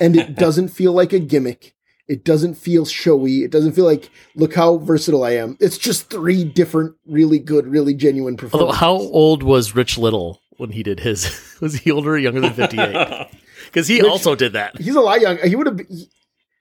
and 0.00 0.16
it 0.16 0.34
doesn't 0.36 0.68
feel 0.68 0.92
like 0.92 1.12
a 1.12 1.18
gimmick. 1.18 1.74
It 2.08 2.24
doesn't 2.24 2.54
feel 2.54 2.84
showy. 2.86 3.44
It 3.44 3.52
doesn't 3.52 3.72
feel 3.72 3.84
like 3.84 4.10
look 4.34 4.54
how 4.54 4.78
versatile 4.78 5.22
I 5.22 5.32
am. 5.32 5.56
It's 5.60 5.78
just 5.78 6.10
three 6.10 6.42
different, 6.42 6.96
really 7.06 7.38
good, 7.38 7.68
really 7.68 7.94
genuine 7.94 8.34
Although, 8.34 8.48
performances. 8.48 8.80
how 8.80 8.94
old 8.96 9.44
was 9.44 9.76
Rich 9.76 9.96
Little 9.96 10.40
when 10.56 10.70
he 10.70 10.82
did 10.82 10.98
his? 11.00 11.56
was 11.60 11.74
he 11.76 11.90
older 11.92 12.10
or 12.14 12.18
younger 12.18 12.40
than 12.40 12.52
58? 12.54 13.28
Because 13.66 13.86
he 13.86 14.00
Rich- 14.00 14.10
also 14.10 14.34
did 14.34 14.54
that. 14.54 14.76
He's 14.80 14.96
a 14.96 15.00
lot 15.00 15.20
younger. 15.20 15.46
He 15.46 15.54
would 15.54 15.66
have. 15.68 15.80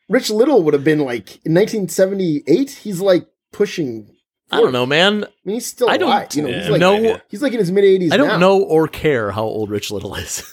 Been, 0.09 0.13
Rich 0.13 0.29
Little 0.29 0.63
would 0.63 0.73
have 0.73 0.83
been 0.83 0.99
like 0.99 1.35
in 1.45 1.53
1978. 1.53 2.69
He's 2.71 2.99
like 2.99 3.27
pushing. 3.51 4.15
I 4.51 4.59
don't 4.59 4.73
know, 4.73 4.85
man. 4.85 5.25
I 5.25 5.27
mean, 5.45 5.55
he's 5.55 5.67
still 5.67 5.89
I 5.89 5.97
don't 5.97 6.09
alive. 6.09 6.33
You 6.33 6.41
know, 6.43 6.49
he's 6.59 6.69
like 6.69 6.79
know- 6.79 7.19
he's 7.29 7.41
like 7.41 7.53
in 7.53 7.59
his 7.59 7.71
mid 7.71 7.83
80s. 7.83 8.11
I 8.11 8.17
don't 8.17 8.27
now. 8.27 8.37
know 8.37 8.61
or 8.63 8.87
care 8.87 9.31
how 9.31 9.43
old 9.43 9.69
Rich 9.69 9.91
Little 9.91 10.15
is. 10.15 10.43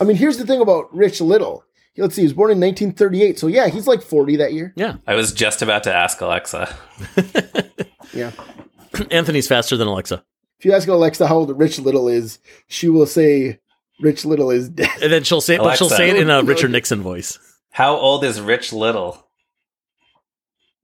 I 0.00 0.04
mean, 0.04 0.16
here's 0.16 0.38
the 0.38 0.46
thing 0.46 0.60
about 0.60 0.94
Rich 0.94 1.20
Little. 1.20 1.64
Let's 1.96 2.14
see, 2.14 2.22
he 2.22 2.26
was 2.26 2.32
born 2.32 2.52
in 2.52 2.60
1938. 2.60 3.38
So 3.40 3.48
yeah, 3.48 3.68
he's 3.68 3.88
like 3.88 4.02
40 4.02 4.36
that 4.36 4.52
year. 4.52 4.72
yeah. 4.76 4.96
I 5.06 5.14
was 5.16 5.32
just 5.32 5.62
about 5.62 5.82
to 5.84 5.94
ask 5.94 6.20
Alexa. 6.20 6.76
Yeah. 8.14 8.32
Anthony's 9.10 9.46
faster 9.48 9.76
than 9.76 9.86
Alexa. 9.88 10.24
If 10.58 10.64
you 10.64 10.72
ask 10.72 10.88
Alexa 10.88 11.26
how 11.26 11.36
old 11.36 11.56
Rich 11.58 11.78
Little 11.78 12.08
is, 12.08 12.38
she 12.66 12.88
will 12.88 13.06
say 13.06 13.60
Rich 14.00 14.24
Little 14.24 14.50
is 14.50 14.68
dead. 14.68 14.88
And 15.02 15.12
then 15.12 15.24
she'll 15.24 15.40
say 15.40 15.58
but 15.58 15.76
she'll 15.76 15.88
say 15.88 16.10
it 16.10 16.16
in 16.16 16.30
a 16.30 16.42
Richard 16.42 16.70
Nixon 16.70 17.02
voice. 17.02 17.38
How 17.70 17.96
old 17.96 18.24
is 18.24 18.40
Rich 18.40 18.72
Little? 18.72 19.24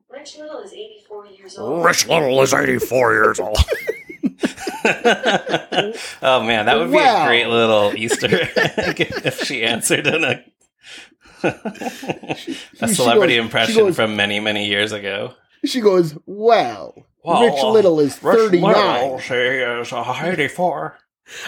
Rich 0.08 0.38
Little 0.38 0.60
is 0.60 0.72
84 0.72 1.26
years 1.26 1.58
old. 1.58 1.84
Rich 1.84 2.06
Little 2.08 2.40
is 2.42 2.54
84 2.54 3.12
years 3.14 3.40
old. 3.40 3.56
oh 6.22 6.42
man, 6.42 6.66
that 6.66 6.76
would 6.78 6.90
be 6.90 6.96
Wow. 6.96 7.24
a 7.24 7.26
great 7.26 7.46
little 7.48 7.92
Easter 7.96 8.26
egg 8.56 9.00
if 9.24 9.40
she 9.42 9.62
answered 9.64 10.06
in 10.06 10.22
a 10.24 10.44
a 12.80 12.88
celebrity 12.88 13.36
goes- 13.36 13.44
impression 13.44 13.76
goes- 13.86 13.96
from 13.96 14.14
many 14.16 14.40
many 14.40 14.66
years 14.66 14.92
ago. 14.92 15.34
She 15.64 15.80
goes, 15.80 16.14
"Wow, 16.26 16.92
Well, 17.24 17.42
Rich 17.44 17.62
Little 17.64 17.98
is 18.00 18.16
39." 18.16 19.18
she 19.20 19.34
is 19.34 19.92
eighty-four. 19.92 20.98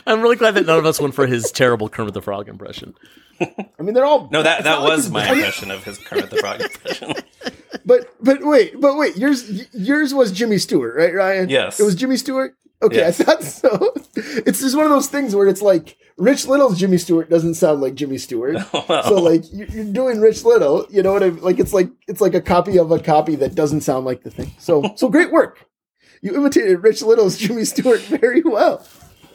I'm 0.06 0.22
really 0.22 0.36
glad 0.36 0.54
that 0.54 0.66
none 0.66 0.78
of 0.78 0.86
us 0.86 1.00
went 1.00 1.14
for 1.14 1.26
his 1.26 1.50
terrible 1.50 1.88
Kermit 1.88 2.14
the 2.14 2.22
Frog 2.22 2.48
impression. 2.48 2.94
I 3.40 3.82
mean, 3.82 3.94
they're 3.94 4.06
all 4.06 4.28
No, 4.30 4.42
that 4.42 4.64
that 4.64 4.70
not 4.70 4.82
like 4.82 4.96
was 4.96 5.10
my 5.10 5.26
I 5.28 5.32
impression 5.32 5.70
of 5.70 5.84
his 5.84 5.98
Kermit 5.98 6.30
the 6.30 6.36
Frog 6.38 6.60
impression. 6.60 7.14
But 7.84 8.08
but 8.20 8.38
wait, 8.42 8.80
but 8.80 8.96
wait, 8.96 9.16
yours 9.16 9.72
yours 9.72 10.12
was 10.12 10.32
Jimmy 10.32 10.58
Stewart, 10.58 10.96
right, 10.96 11.14
Ryan? 11.14 11.48
Yes. 11.48 11.78
It 11.78 11.84
was 11.84 11.94
Jimmy 11.94 12.16
Stewart? 12.16 12.54
Okay, 12.82 12.96
Yes. 12.96 13.20
I 13.20 13.24
thought 13.24 13.42
so. 13.44 13.94
It's 14.46 14.60
just 14.60 14.74
one 14.76 14.86
of 14.86 14.90
those 14.90 15.08
things 15.08 15.36
where 15.36 15.46
it's 15.46 15.62
like 15.62 15.96
Rich 16.16 16.46
Little's 16.46 16.78
Jimmy 16.78 16.96
Stewart 16.98 17.28
doesn't 17.30 17.54
sound 17.54 17.80
like 17.82 17.94
Jimmy 17.94 18.18
Stewart. 18.18 18.56
Oh, 18.74 18.84
well, 18.88 19.02
So 19.04 19.14
like 19.16 19.44
you're 19.52 19.84
doing 19.84 20.20
Rich 20.20 20.44
Little, 20.44 20.86
you 20.90 21.02
know 21.02 21.12
what 21.12 21.22
I 21.22 21.30
mean? 21.30 21.42
Like 21.44 21.60
it's 21.60 21.72
like 21.72 21.90
it's 22.08 22.20
like 22.20 22.34
a 22.34 22.40
copy 22.40 22.76
of 22.78 22.90
a 22.90 22.98
copy 22.98 23.36
that 23.36 23.54
doesn't 23.54 23.82
sound 23.82 24.04
like 24.06 24.22
the 24.22 24.30
thing. 24.30 24.52
So 24.58 24.82
so 24.96 25.08
great 25.08 25.30
work. 25.30 25.64
You 26.22 26.34
imitated 26.34 26.82
Rich 26.82 27.02
Little's 27.02 27.36
Jimmy 27.36 27.64
Stewart 27.66 28.00
very 28.00 28.42
well. 28.42 28.84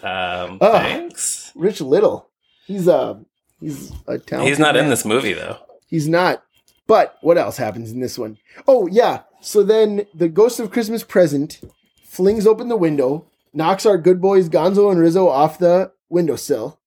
Um, 0.04 0.58
Oh. 0.62 0.72
thanks. 0.72 1.52
Rich 1.56 1.82
Little. 1.82 2.30
He's 2.66 2.88
uh 2.88 3.16
he's 3.60 3.92
a 4.08 4.18
talented 4.20 4.50
He's 4.50 4.60
not 4.60 4.76
in 4.76 4.90
this 4.90 5.06
movie 5.06 5.34
though. 5.34 5.58
He's 5.88 6.08
not. 6.08 6.44
But 6.88 7.18
what 7.22 7.38
else 7.38 7.58
happens 7.58 7.92
in 7.92 8.00
this 8.02 8.18
one? 8.20 8.38
Oh, 8.68 8.88
yeah. 8.88 9.22
So 9.40 9.64
then 9.64 10.08
the 10.14 10.28
Ghost 10.28 10.60
of 10.60 10.72
Christmas 10.72 11.04
Present 11.04 11.62
flings 12.04 12.46
open 12.46 12.68
the 12.68 12.76
window, 12.76 13.28
knocks 13.54 13.86
our 13.86 13.98
good 13.98 14.20
boys 14.20 14.50
Gonzo 14.50 14.92
and 14.92 15.00
Rizzo 15.00 15.30
off 15.30 15.58
the 15.58 15.92
windowsill, 16.10 16.80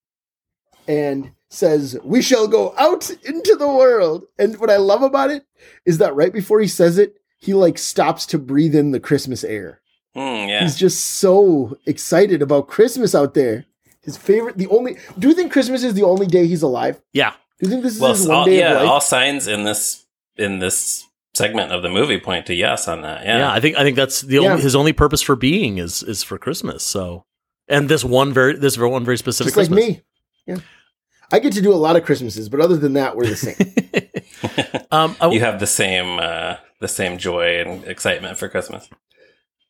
and 0.87 1.33
says, 1.49 1.97
We 2.05 2.21
shall 2.21 2.49
go 2.49 2.75
out 2.77 3.09
into 3.25 3.57
the 3.57 3.69
world. 3.69 4.25
And 4.39 4.59
what 4.59 4.71
I 4.71 4.77
love 4.77 5.03
about 5.03 5.31
it 5.31 5.47
is 5.87 5.99
that 5.99 6.15
right 6.15 6.33
before 6.33 6.61
he 6.61 6.69
says 6.69 6.99
it, 6.99 7.15
he 7.39 7.55
like 7.55 7.79
stops 7.79 8.27
to 8.27 8.39
breathe 8.39 8.75
in 8.75 8.91
the 8.91 9.01
Christmas 9.01 9.43
air. 9.45 9.81
Hmm, 10.15 10.49
yeah. 10.49 10.63
He's 10.63 10.77
just 10.77 11.05
so 11.05 11.77
excited 11.87 12.41
about 12.43 12.69
Christmas 12.69 13.15
out 13.15 13.35
there. 13.35 13.65
His 14.03 14.17
favorite, 14.17 14.59
the 14.59 14.69
only. 14.69 14.97
Do 15.19 15.29
you 15.29 15.35
think 15.35 15.51
Christmas 15.53 15.83
is 15.83 15.95
the 15.95 16.03
only 16.05 16.27
day 16.27 16.47
he's 16.47 16.63
alive? 16.63 17.01
Yeah. 17.13 17.31
Do 17.61 17.67
you 17.67 17.71
think 17.71 17.83
this 17.83 17.95
is 17.97 18.01
Well, 18.01 18.11
his 18.13 18.23
s- 18.23 18.29
one 18.29 18.37
all, 18.37 18.45
day 18.45 18.59
yeah, 18.59 18.73
of 18.75 18.81
life? 18.83 18.91
all 18.91 19.01
signs 19.01 19.47
in 19.49 19.65
this 19.65 20.05
in 20.37 20.59
this 20.59 21.05
segment 21.35 21.73
of 21.73 21.83
the 21.83 21.89
movie 21.89 22.21
point 22.21 22.47
to 22.47 22.55
yes 22.55 22.87
on 22.87 23.03
that. 23.03 23.25
Yeah, 23.25 23.39
Yeah. 23.39 23.53
I 23.53 23.61
think 23.61 23.77
I 23.77 23.83
think 23.83 23.97
that's 23.97 24.21
the 24.21 24.35
Yeah. 24.37 24.51
only 24.53 24.63
his 24.63 24.77
only 24.77 24.93
purpose 24.93 25.23
for 25.23 25.37
being 25.37 25.79
is 25.79 26.03
is 26.03 26.23
for 26.23 26.37
Christmas. 26.39 26.83
So, 26.85 27.25
and 27.69 27.89
this 27.89 28.05
one 28.05 28.33
very 28.33 28.57
this 28.57 28.77
very 28.77 28.91
one 28.91 29.05
very 29.05 29.17
specific 29.19 29.55
just 29.55 29.57
like 29.57 29.69
Christmas. 29.71 29.97
me. 29.99 30.03
Yeah, 30.47 30.57
I 31.33 31.39
get 31.39 31.55
to 31.55 31.63
do 31.63 31.73
a 31.73 31.77
lot 31.77 31.97
of 31.97 32.05
Christmases, 32.05 32.49
but 32.51 32.61
other 32.61 32.77
than 32.77 32.93
that, 32.93 33.17
we're 33.17 33.27
the 33.27 33.37
same. 33.37 33.57
um, 34.91 35.17
I, 35.21 35.29
you 35.33 35.41
have 35.41 35.61
the 35.61 35.67
same 35.67 36.19
uh, 36.19 36.57
the 36.81 36.89
same 36.89 37.17
joy 37.19 37.61
and 37.61 37.85
excitement 37.85 38.37
for 38.37 38.49
Christmas. 38.49 38.89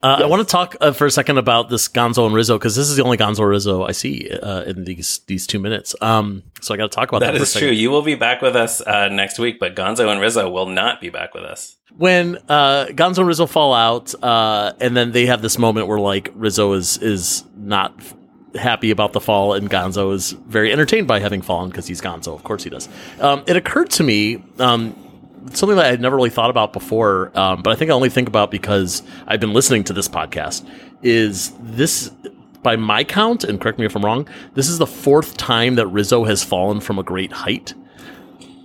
Uh, 0.04 0.20
I 0.22 0.26
want 0.26 0.46
to 0.46 0.52
talk 0.52 0.76
uh, 0.80 0.92
for 0.92 1.06
a 1.06 1.10
second 1.10 1.38
about 1.38 1.70
this 1.70 1.88
Gonzo 1.88 2.26
and 2.26 2.34
Rizzo 2.34 2.58
because 2.58 2.76
this 2.76 2.88
is 2.90 2.96
the 2.96 3.02
only 3.02 3.16
Gonzo 3.16 3.48
Rizzo 3.48 3.84
I 3.84 3.92
see 3.92 4.28
uh, 4.30 4.62
in 4.64 4.84
these 4.84 5.20
these 5.26 5.46
two 5.46 5.58
minutes. 5.58 5.94
Um, 6.00 6.42
so 6.60 6.74
I 6.74 6.76
got 6.76 6.90
to 6.90 6.94
talk 6.94 7.08
about 7.08 7.20
that. 7.20 7.32
That 7.32 7.38
for 7.38 7.42
a 7.42 7.46
is 7.46 7.54
true. 7.54 7.70
You 7.70 7.90
will 7.90 8.02
be 8.02 8.14
back 8.14 8.42
with 8.42 8.54
us 8.54 8.80
uh, 8.82 9.08
next 9.08 9.38
week, 9.38 9.58
but 9.58 9.74
Gonzo 9.74 10.08
and 10.10 10.20
Rizzo 10.20 10.50
will 10.50 10.66
not 10.66 11.00
be 11.00 11.08
back 11.08 11.34
with 11.34 11.44
us. 11.44 11.76
when 11.96 12.36
uh, 12.48 12.86
Gonzo 12.90 13.18
and 13.18 13.28
Rizzo 13.28 13.46
fall 13.46 13.72
out, 13.72 14.14
uh, 14.22 14.72
and 14.80 14.96
then 14.96 15.12
they 15.12 15.26
have 15.26 15.40
this 15.42 15.58
moment 15.58 15.86
where 15.86 15.98
like 16.00 16.30
Rizzo 16.34 16.74
is 16.74 16.98
is 16.98 17.44
not 17.56 17.94
happy 18.56 18.90
about 18.90 19.12
the 19.12 19.20
fall, 19.20 19.54
and 19.54 19.68
Gonzo 19.70 20.12
is 20.12 20.32
very 20.32 20.72
entertained 20.72 21.08
by 21.08 21.18
having 21.18 21.42
fallen 21.42 21.70
because 21.70 21.86
he's 21.86 22.00
Gonzo. 22.00 22.34
Of 22.34 22.44
course, 22.44 22.62
he 22.62 22.70
does. 22.70 22.88
Um, 23.20 23.42
it 23.46 23.56
occurred 23.56 23.90
to 23.92 24.02
me. 24.04 24.44
Um, 24.58 24.94
Something 25.52 25.76
that 25.76 25.84
I 25.86 25.90
had 25.90 26.00
never 26.00 26.16
really 26.16 26.30
thought 26.30 26.50
about 26.50 26.72
before, 26.72 27.30
um, 27.38 27.62
but 27.62 27.70
I 27.70 27.76
think 27.76 27.90
I 27.90 27.94
only 27.94 28.08
think 28.10 28.28
about 28.28 28.50
because 28.50 29.02
I've 29.26 29.40
been 29.40 29.52
listening 29.52 29.84
to 29.84 29.92
this 29.92 30.08
podcast. 30.08 30.66
Is 31.02 31.52
this, 31.60 32.10
by 32.62 32.76
my 32.76 33.04
count, 33.04 33.44
and 33.44 33.60
correct 33.60 33.78
me 33.78 33.84
if 33.84 33.94
I'm 33.94 34.04
wrong, 34.04 34.26
this 34.54 34.68
is 34.68 34.78
the 34.78 34.86
fourth 34.86 35.36
time 35.36 35.74
that 35.74 35.86
Rizzo 35.88 36.24
has 36.24 36.42
fallen 36.42 36.80
from 36.80 36.98
a 36.98 37.02
great 37.02 37.30
height 37.32 37.74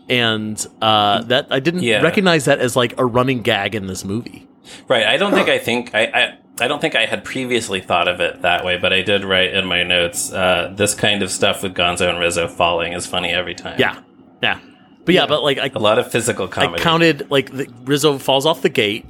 and 0.10 0.65
uh, 0.82 1.22
that 1.24 1.48
I 1.52 1.60
didn't 1.60 1.84
Yeah. 1.84 2.02
recognize 2.02 2.46
that 2.46 2.60
as 2.60 2.76
like 2.76 2.98
a 2.98 3.06
running 3.06 3.42
gag 3.42 3.76
in 3.76 3.88
this 3.88 4.04
movie. 4.04 4.48
Right. 4.88 5.06
I 5.06 5.18
don't 5.18 5.34
think 5.34 5.50
I 5.50 5.58
think 5.60 5.94
I, 5.94 6.02
I 6.06 6.38
I 6.62 6.68
don't 6.68 6.80
think 6.82 6.96
I 6.96 7.06
had 7.06 7.24
previously 7.24 7.80
thought 7.82 8.08
of 8.08 8.20
it 8.20 8.42
that 8.42 8.63
way, 8.65 8.78
but 8.78 8.92
I 8.94 9.02
did 9.02 9.24
write 9.24 9.54
in 9.54 9.65
my 9.65 9.84
notes 9.84 10.32
uh, 10.32 10.72
this 10.76 10.94
kind 10.94 11.24
of 11.24 11.32
stuff 11.32 11.63
with 11.63 11.74
Gonzo 11.76 12.10
and 12.10 12.20
Rizzo 12.20 12.48
falling 12.48 12.94
is 12.94 13.06
funny 13.06 13.30
every 13.30 13.56
time. 13.56 13.80
Yeah, 13.80 14.00
yeah, 14.44 14.60
but 15.10 15.15
yeah, 15.15 15.26
but 15.26 15.41
like 15.41 15.58
I, 15.58 15.72
A 15.74 15.80
lot 15.80 15.98
of 15.98 16.12
physical 16.12 16.48
comedy. 16.48 16.80
I 16.82 16.84
counted 16.84 17.32
like 17.32 17.52
the, 17.52 17.67
Rizzo 17.84 18.17
falls 18.19 18.45
off 18.45 18.62
the 18.62 18.69
gate. 18.69 19.06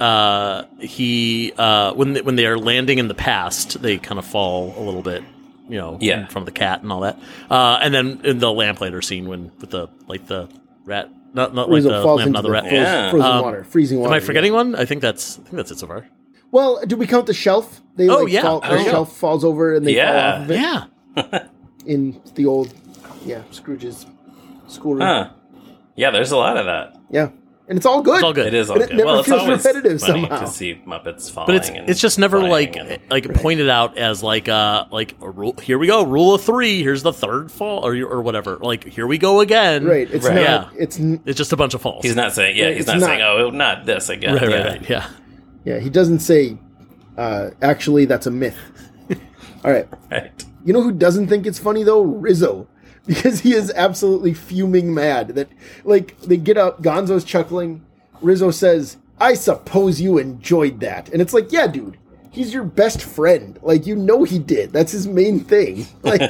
Uh, 0.00 0.64
he 0.80 1.52
uh, 1.56 1.92
when 1.94 2.12
they, 2.14 2.22
when 2.22 2.36
they 2.36 2.46
are 2.46 2.58
landing 2.58 2.98
in 2.98 3.08
the 3.08 3.14
past, 3.14 3.80
they 3.82 3.98
kind 3.98 4.18
of 4.18 4.24
fall 4.26 4.74
a 4.76 4.82
little 4.82 5.02
bit, 5.02 5.22
you 5.68 5.76
know, 5.78 5.98
Yeah. 6.00 6.20
in 6.20 6.26
front 6.26 6.48
of 6.48 6.54
the 6.54 6.58
cat 6.58 6.82
and 6.82 6.92
all 6.92 7.00
that. 7.00 7.18
Uh, 7.50 7.78
and 7.82 7.92
then 7.94 8.20
in 8.24 8.38
the 8.38 8.52
lamplighter 8.52 9.02
scene 9.02 9.28
when 9.28 9.50
with 9.60 9.70
the 9.70 9.88
like 10.06 10.26
the 10.26 10.48
rat, 10.84 11.08
not 11.34 11.54
not 11.54 11.70
like 11.70 11.82
the 11.82 12.02
falls 12.02 12.18
lamp, 12.18 12.28
into 12.28 12.32
not 12.32 12.42
the 12.42 12.48
the 12.48 12.52
rat. 12.52 12.62
frozen, 12.64 12.78
Yeah. 12.82 13.10
frozen 13.10 13.30
Um, 13.30 13.42
water, 13.44 13.64
freezing 13.64 13.98
water. 14.00 14.08
Am 14.08 14.14
I 14.14 14.18
yeah. 14.18 14.26
forgetting 14.26 14.52
one? 14.52 14.74
I 14.74 14.84
think 14.84 15.02
that's 15.02 15.38
I 15.38 15.42
think 15.42 15.52
that's 15.56 15.70
it 15.70 15.78
so 15.78 15.86
far. 15.86 16.06
Well, 16.50 16.80
do 16.86 16.96
we 16.96 17.06
count 17.06 17.26
the 17.26 17.34
shelf? 17.34 17.80
They 17.96 18.08
Oh, 18.08 18.22
like 18.22 18.32
yeah. 18.32 18.42
fall, 18.42 18.60
the 18.60 18.82
shelf 18.84 19.16
falls 19.16 19.44
over 19.44 19.74
and 19.74 19.86
they 19.86 19.94
fall 19.94 20.04
Yeah. 20.04 20.32
off 20.34 20.42
of 20.42 20.50
it 20.50 20.60
Yeah, 20.60 21.46
in 21.86 22.20
the 22.36 22.46
old, 22.46 22.72
yeah, 23.26 23.42
Scrooge's 23.50 24.06
schoolroom. 24.68 25.02
Huh. 25.02 25.30
Yeah, 25.96 26.10
there's 26.10 26.30
a 26.30 26.36
lot 26.36 26.56
of 26.56 26.66
that. 26.66 26.96
Yeah, 27.10 27.30
and 27.68 27.76
it's 27.76 27.84
all 27.86 28.02
good. 28.02 28.16
it's 28.16 28.22
all 28.24 28.32
good. 28.32 28.46
It 28.46 28.54
is 28.54 28.70
all 28.70 28.76
And 28.76 28.84
it 28.84 28.88
good. 28.90 28.96
never 28.98 29.06
well, 29.06 29.22
feels 29.24 29.40
always 29.40 29.64
repetitive 29.64 30.00
somehow. 30.00 30.40
to 30.40 30.46
see 30.46 30.80
Muppets 30.86 31.30
falling. 31.30 31.46
but 31.48 31.56
it's 31.56 31.68
and 31.68 31.90
it's 31.90 32.00
just 32.00 32.18
never 32.18 32.40
like 32.40 32.76
and- 32.76 32.98
like 33.10 33.26
Right. 33.26 33.36
pointed 33.36 33.68
out 33.68 33.98
as 33.98 34.22
like 34.22 34.48
uh 34.48 34.84
like 34.92 35.16
a 35.20 35.28
rule 35.28 35.54
here 35.60 35.76
we 35.78 35.86
go 35.88 36.04
rule 36.04 36.34
of 36.34 36.42
three 36.42 36.82
here's 36.82 37.02
the 37.02 37.12
third 37.12 37.50
fall 37.50 37.84
or 37.84 37.94
or 37.96 38.22
whatever 38.22 38.58
like 38.62 38.84
here 38.84 39.06
we 39.08 39.18
go 39.18 39.40
again 39.40 39.84
Right. 39.84 40.08
It's 40.10 40.24
Right. 40.26 40.34
not. 40.36 40.42
Yeah. 40.42 40.68
It's 40.78 41.00
n- 41.00 41.20
it's 41.26 41.36
just 41.36 41.52
a 41.52 41.56
bunch 41.56 41.74
of 41.74 41.82
falls 41.82 42.04
He's 42.04 42.14
not 42.16 42.32
saying, 42.32 42.56
yeah, 42.56 42.66
Right, 42.66 42.76
he's 42.76 42.86
not, 42.86 42.98
not- 43.00 43.06
saying, 43.06 43.22
oh, 43.22 43.50
not 43.50 43.84
this 43.86 44.08
again. 44.08 44.34
right 44.34 44.42
right 44.42 44.50
yeah. 44.52 44.66
right 44.68 44.88
yeah 44.90 45.06
yeah. 45.64 45.78
He 45.80 45.90
doesn't 45.90 46.20
say 46.20 46.56
Uh, 47.18 47.50
actually, 47.62 48.04
that's 48.04 48.28
a 48.28 48.30
myth. 48.30 48.56
All 49.64 49.72
right. 49.72 49.88
Right. 50.08 50.44
You 50.64 50.72
know 50.72 50.82
who 50.82 50.92
doesn't 50.92 51.26
think 51.26 51.46
it's 51.46 51.58
funny 51.58 51.82
though? 51.82 52.02
Rizzo. 52.02 52.68
Because 53.08 53.40
he 53.40 53.54
is 53.54 53.72
absolutely 53.74 54.34
fuming 54.34 54.92
mad 54.94 55.28
that 55.28 55.48
like 55.84 56.18
they 56.20 56.36
get 56.36 56.56
up, 56.58 56.82
Gonzo's 56.82 57.24
chuckling, 57.24 57.84
Rizzo 58.20 58.50
says, 58.50 58.98
I 59.18 59.34
suppose 59.34 60.00
you 60.00 60.18
enjoyed 60.18 60.80
that. 60.80 61.08
And 61.08 61.20
it's 61.20 61.32
like, 61.32 61.50
yeah, 61.50 61.66
dude, 61.66 61.96
he's 62.30 62.52
your 62.52 62.64
best 62.64 63.02
friend. 63.02 63.58
Like 63.62 63.86
you 63.86 63.96
know 63.96 64.24
he 64.24 64.38
did. 64.38 64.72
That's 64.72 64.92
his 64.92 65.06
main 65.06 65.40
thing. 65.40 65.86
Like 66.02 66.20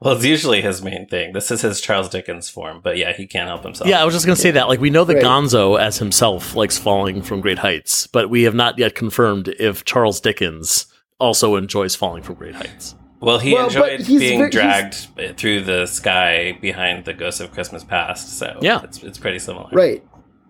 Well, 0.00 0.14
it's 0.14 0.24
usually 0.24 0.60
his 0.62 0.82
main 0.82 1.06
thing. 1.06 1.32
This 1.32 1.50
is 1.50 1.60
his 1.60 1.80
Charles 1.80 2.08
Dickens 2.08 2.48
form, 2.48 2.80
but 2.82 2.96
yeah, 2.96 3.12
he 3.12 3.26
can't 3.26 3.48
help 3.48 3.62
himself. 3.62 3.88
Yeah, 3.88 4.00
I 4.00 4.04
was 4.04 4.14
just 4.14 4.26
gonna 4.26 4.36
say 4.36 4.50
that. 4.52 4.68
Like 4.68 4.80
we 4.80 4.90
know 4.90 5.04
that 5.04 5.14
Right. 5.14 5.24
Gonzo 5.24 5.80
as 5.80 5.98
himself 5.98 6.54
likes 6.56 6.78
falling 6.78 7.22
from 7.22 7.40
great 7.40 7.58
heights, 7.58 8.06
but 8.06 8.30
we 8.30 8.44
have 8.44 8.54
not 8.54 8.78
yet 8.78 8.94
confirmed 8.94 9.48
if 9.60 9.84
Charles 9.84 10.20
Dickens 10.20 10.86
also 11.20 11.54
enjoys 11.56 11.94
falling 11.94 12.22
from 12.22 12.34
great 12.36 12.54
heights. 12.54 12.96
Well, 13.22 13.38
he 13.38 13.54
Well, 13.54 13.66
enjoyed 13.66 14.04
being 14.06 14.38
very- 14.40 14.50
dragged 14.50 15.06
through 15.38 15.62
the 15.62 15.86
sky 15.86 16.58
behind 16.60 17.04
the 17.04 17.14
Ghost 17.14 17.40
of 17.40 17.52
Christmas 17.52 17.84
Past. 17.84 18.36
So 18.38 18.58
Yeah. 18.60 18.80
it's 18.82 19.02
it's 19.02 19.16
pretty 19.18 19.38
similar. 19.38 19.68
Right. 19.72 20.02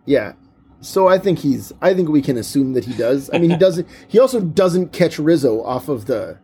Yeah. 0.07 0.33
So 0.81 1.07
I 1.07 1.19
think 1.19 1.39
he's 1.41 1.73
I 1.83 1.95
think 1.95 2.09
we 2.09 2.23
can 2.23 2.37
assume 2.39 2.73
that 2.73 2.85
he 2.87 2.95
does. 2.95 3.31
I 3.33 3.39
mean 3.39 3.51
he 3.51 3.57
doesn't 3.67 3.87
he 4.09 4.19
also 4.19 4.41
doesn't 4.41 4.93
catch 4.93 5.19
Rizzo 5.19 5.63
off 5.63 5.89
of 5.89 6.07
the 6.07 6.39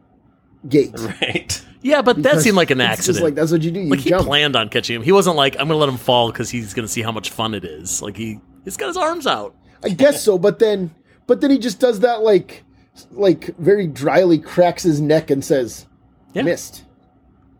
gate. 0.68 0.94
Right. 0.98 1.60
Yeah, 1.80 2.02
but 2.02 2.22
that 2.24 2.40
seemed 2.40 2.56
like 2.56 2.70
an 2.70 2.80
it's 2.80 2.90
accident. 3.00 3.24
like 3.24 3.34
that's 3.34 3.50
what 3.52 3.62
you 3.62 3.70
do. 3.70 3.80
You 3.80 3.90
like 3.90 4.00
he 4.00 4.12
planned 4.12 4.54
on 4.56 4.68
catching 4.68 4.96
him. 4.96 5.02
He 5.02 5.12
wasn't 5.12 5.36
like 5.36 5.54
I'm 5.58 5.68
gonna 5.68 5.76
let 5.76 5.88
him 5.88 5.96
fall 5.96 6.30
because 6.30 6.50
he's 6.50 6.74
gonna 6.74 6.88
see 6.88 7.02
how 7.02 7.12
much 7.12 7.30
fun 7.30 7.54
it 7.54 7.64
is. 7.64 8.02
Like 8.02 8.16
he 8.16 8.38
he's 8.64 8.76
got 8.76 8.88
his 8.88 8.96
arms 8.96 9.26
out. 9.26 9.54
I 9.82 9.88
guess 9.90 10.22
so, 10.22 10.38
but 10.38 10.58
then 10.58 10.90
but 11.26 11.40
then 11.40 11.50
he 11.50 11.58
just 11.58 11.80
does 11.80 12.00
that 12.00 12.22
like 12.22 12.64
like 13.12 13.56
very 13.58 13.86
dryly 13.86 14.38
cracks 14.38 14.82
his 14.82 15.00
neck 15.00 15.30
and 15.30 15.44
says 15.44 15.86
Yeah. 16.38 16.44
missed. 16.44 16.84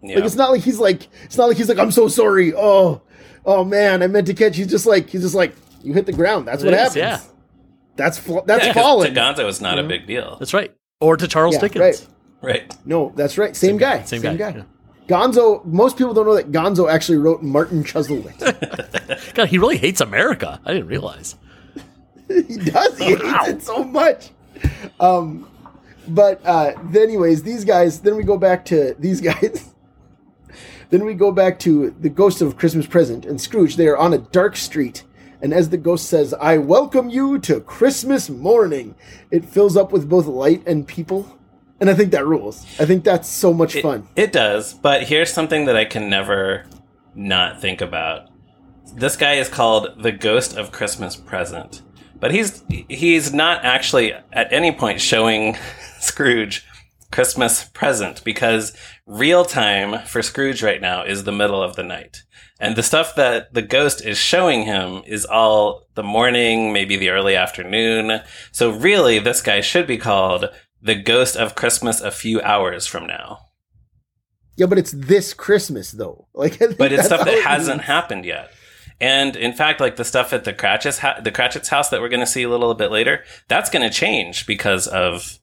Yeah. 0.03 0.17
Like 0.17 0.25
it's 0.25 0.35
not 0.37 0.51
like 0.51 0.63
he's 0.63 0.79
like 0.79 1.09
it's 1.25 1.37
not 1.37 1.49
like 1.49 1.57
he's 1.57 1.69
like 1.69 1.79
I'm 1.79 1.91
so 1.91 2.09
sorry. 2.09 2.53
Oh, 2.55 3.03
oh 3.45 3.65
man, 3.65 4.03
I 4.03 4.07
meant 4.07 4.27
to 4.29 4.35
catch. 4.35 4.57
He's 4.57 4.67
just 4.69 4.87
like 4.87 5.11
he's 5.11 5.23
just 5.23 5.35
like 5.35 5.55
you 5.83 5.93
hit 5.93 6.07
the 6.07 6.13
ground. 6.13 6.47
That's 6.49 6.63
It 6.63 6.67
what 6.67 6.75
is, 6.75 6.81
happens. 6.95 6.97
yeah. 6.97 7.21
That's 7.97 8.17
fl- 8.19 8.41
that's 8.47 8.65
yeah, 8.65 8.73
'cause 8.73 8.83
falling. 8.83 9.13
To 9.15 9.21
Gonzo 9.21 9.49
is 9.49 9.61
not 9.61 9.77
You 9.79 9.85
a 9.85 9.89
big 9.89 10.07
deal. 10.07 10.37
That's 10.39 10.55
right. 10.55 10.73
Or 11.01 11.17
to 11.17 11.27
Charles 11.29 11.55
Yeah, 11.55 11.61
Dickens. 11.63 11.81
right. 11.83 12.07
Right. 12.41 12.77
No, 12.85 13.13
that's 13.17 13.37
right. 13.39 13.57
Same, 13.57 13.77
guy. 13.77 14.03
Same, 14.05 14.23
guy. 14.23 14.33
yeah. 14.35 14.63
Gonzo. 15.09 15.65
Most 15.65 15.97
people 15.97 16.15
don't 16.15 16.27
know 16.27 16.37
that 16.37 16.53
Gonzo 16.53 16.89
actually 16.89 17.19
wrote 17.19 17.43
Martin 17.43 17.83
Chuzzlewit. 17.83 18.39
God, 19.35 19.49
he 19.49 19.59
really 19.59 19.77
hates 19.79 20.01
America. 20.01 20.61
I 20.65 20.73
didn't 20.75 20.87
realize. 20.89 21.35
he 22.29 22.57
does. 22.59 22.97
He 22.99 23.17
hates 23.17 23.49
it 23.49 23.63
so 23.63 23.83
much. 23.83 24.31
Um, 25.01 25.49
but 26.09 26.45
uh, 26.47 26.73
anyways, 26.97 27.43
these 27.43 27.65
guys. 27.65 28.01
Then 28.01 28.17
we 28.17 28.23
go 28.25 28.37
back 28.39 28.65
to 28.67 28.95
these 28.99 29.21
guys. 29.31 29.73
then 30.91 31.05
we 31.05 31.15
go 31.15 31.31
back 31.33 31.59
to 31.61 31.91
the 32.01 32.09
ghost 32.09 32.41
of 32.43 32.57
Christmas 32.57 32.87
Present 32.87 33.25
and 33.27 33.41
Scrooge. 33.41 33.77
They 33.77 33.87
are 33.89 33.97
on 33.97 34.13
a 34.15 34.19
dark 34.19 34.57
street, 34.57 35.05
and 35.43 35.53
as 35.53 35.69
the 35.71 35.77
ghost 35.77 36.07
says, 36.09 36.35
"I 36.35 36.59
welcome 36.59 37.09
you 37.09 37.39
to 37.41 37.61
Christmas 37.61 38.29
morning," 38.31 38.95
it 39.31 39.45
fills 39.45 39.77
up 39.77 39.93
with 39.93 40.09
both 40.09 40.27
light 40.27 40.63
and 40.67 40.87
people. 40.87 41.35
And 41.81 41.89
I 41.89 41.95
think 41.95 42.11
that 42.11 42.27
rules. 42.27 42.67
I 42.81 42.87
think 42.87 43.05
that's 43.05 43.29
so 43.29 43.53
much 43.55 43.77
It, 43.77 43.83
fun. 43.83 44.09
it 44.17 44.33
does, 44.33 44.75
but 44.75 45.05
here's 45.05 45.33
something 45.33 45.67
that 45.67 45.77
I 45.77 45.85
can 45.85 46.11
never 46.11 46.65
not 47.15 47.61
think 47.61 47.81
about. 47.81 48.31
This 48.97 49.15
guy 49.17 49.35
is 49.35 49.49
called 49.49 50.03
the 50.03 50.11
Ghost 50.11 50.57
of 50.57 50.73
Christmas 50.73 51.15
Present, 51.15 51.83
but 52.19 52.33
he's 52.33 52.65
he's 52.89 53.33
not 53.33 53.65
actually 53.65 54.13
at 54.33 54.53
any 54.53 54.73
point 54.73 55.01
showing 55.01 55.57
Scrooge 56.01 56.67
Christmas 57.11 57.65
present 57.65 58.23
because 58.25 58.77
real 59.07 59.45
time 59.45 60.07
for 60.07 60.23
Scrooge 60.23 60.63
right 60.63 60.81
now 60.81 61.03
is 61.05 61.25
the 61.25 61.33
middle 61.33 61.63
of 61.63 61.77
the 61.77 61.83
night. 61.83 62.23
And 62.61 62.75
the 62.75 62.83
stuff 62.83 63.15
that 63.15 63.55
the 63.55 63.63
ghost 63.63 64.05
is 64.05 64.19
showing 64.19 64.65
him 64.65 65.03
is 65.07 65.25
all 65.25 65.85
the 65.95 66.03
morning, 66.03 66.73
maybe 66.73 66.97
the 66.97 67.11
early 67.11 67.37
afternoon. 67.37 68.21
So 68.51 68.71
really, 68.71 69.19
this 69.21 69.41
guy 69.41 69.61
should 69.61 69.87
be 69.87 69.97
called 69.97 70.47
the 70.83 70.97
ghost 70.97 71.37
of 71.37 71.55
Christmas 71.55 72.01
a 72.01 72.11
few 72.11 72.41
hours 72.41 72.87
from 72.87 73.07
now. 73.07 73.39
Yeah, 74.57 74.67
but 74.67 74.79
it's 74.79 74.91
this 74.91 75.35
Christmas 75.35 75.93
though. 75.93 76.27
Like, 76.35 76.59
but 76.77 76.93
it's 76.93 77.07
stuff 77.07 77.25
that 77.25 77.35
it 77.35 77.45
hasn't 77.45 77.79
means. 77.79 77.87
happened 77.87 78.25
yet. 78.25 78.51
And 79.01 79.37
in 79.37 79.53
fact, 79.53 79.81
like 79.81 79.97
the 79.97 80.05
stuff 80.05 80.33
at 80.33 80.45
the 80.45 80.53
Cratchit's, 80.53 80.99
ha- 80.99 81.21
the 81.23 81.31
Cratchit's 81.31 81.69
house 81.69 81.89
that 81.91 82.01
we're 82.01 82.09
going 82.09 82.21
to 82.21 82.27
see 82.27 82.43
a 82.43 82.49
little 82.49 82.75
bit 82.75 82.91
later, 82.91 83.25
that's 83.49 83.71
going 83.71 83.89
to 83.89 83.95
change 83.95 84.47
because 84.47 84.89
of 84.89 85.39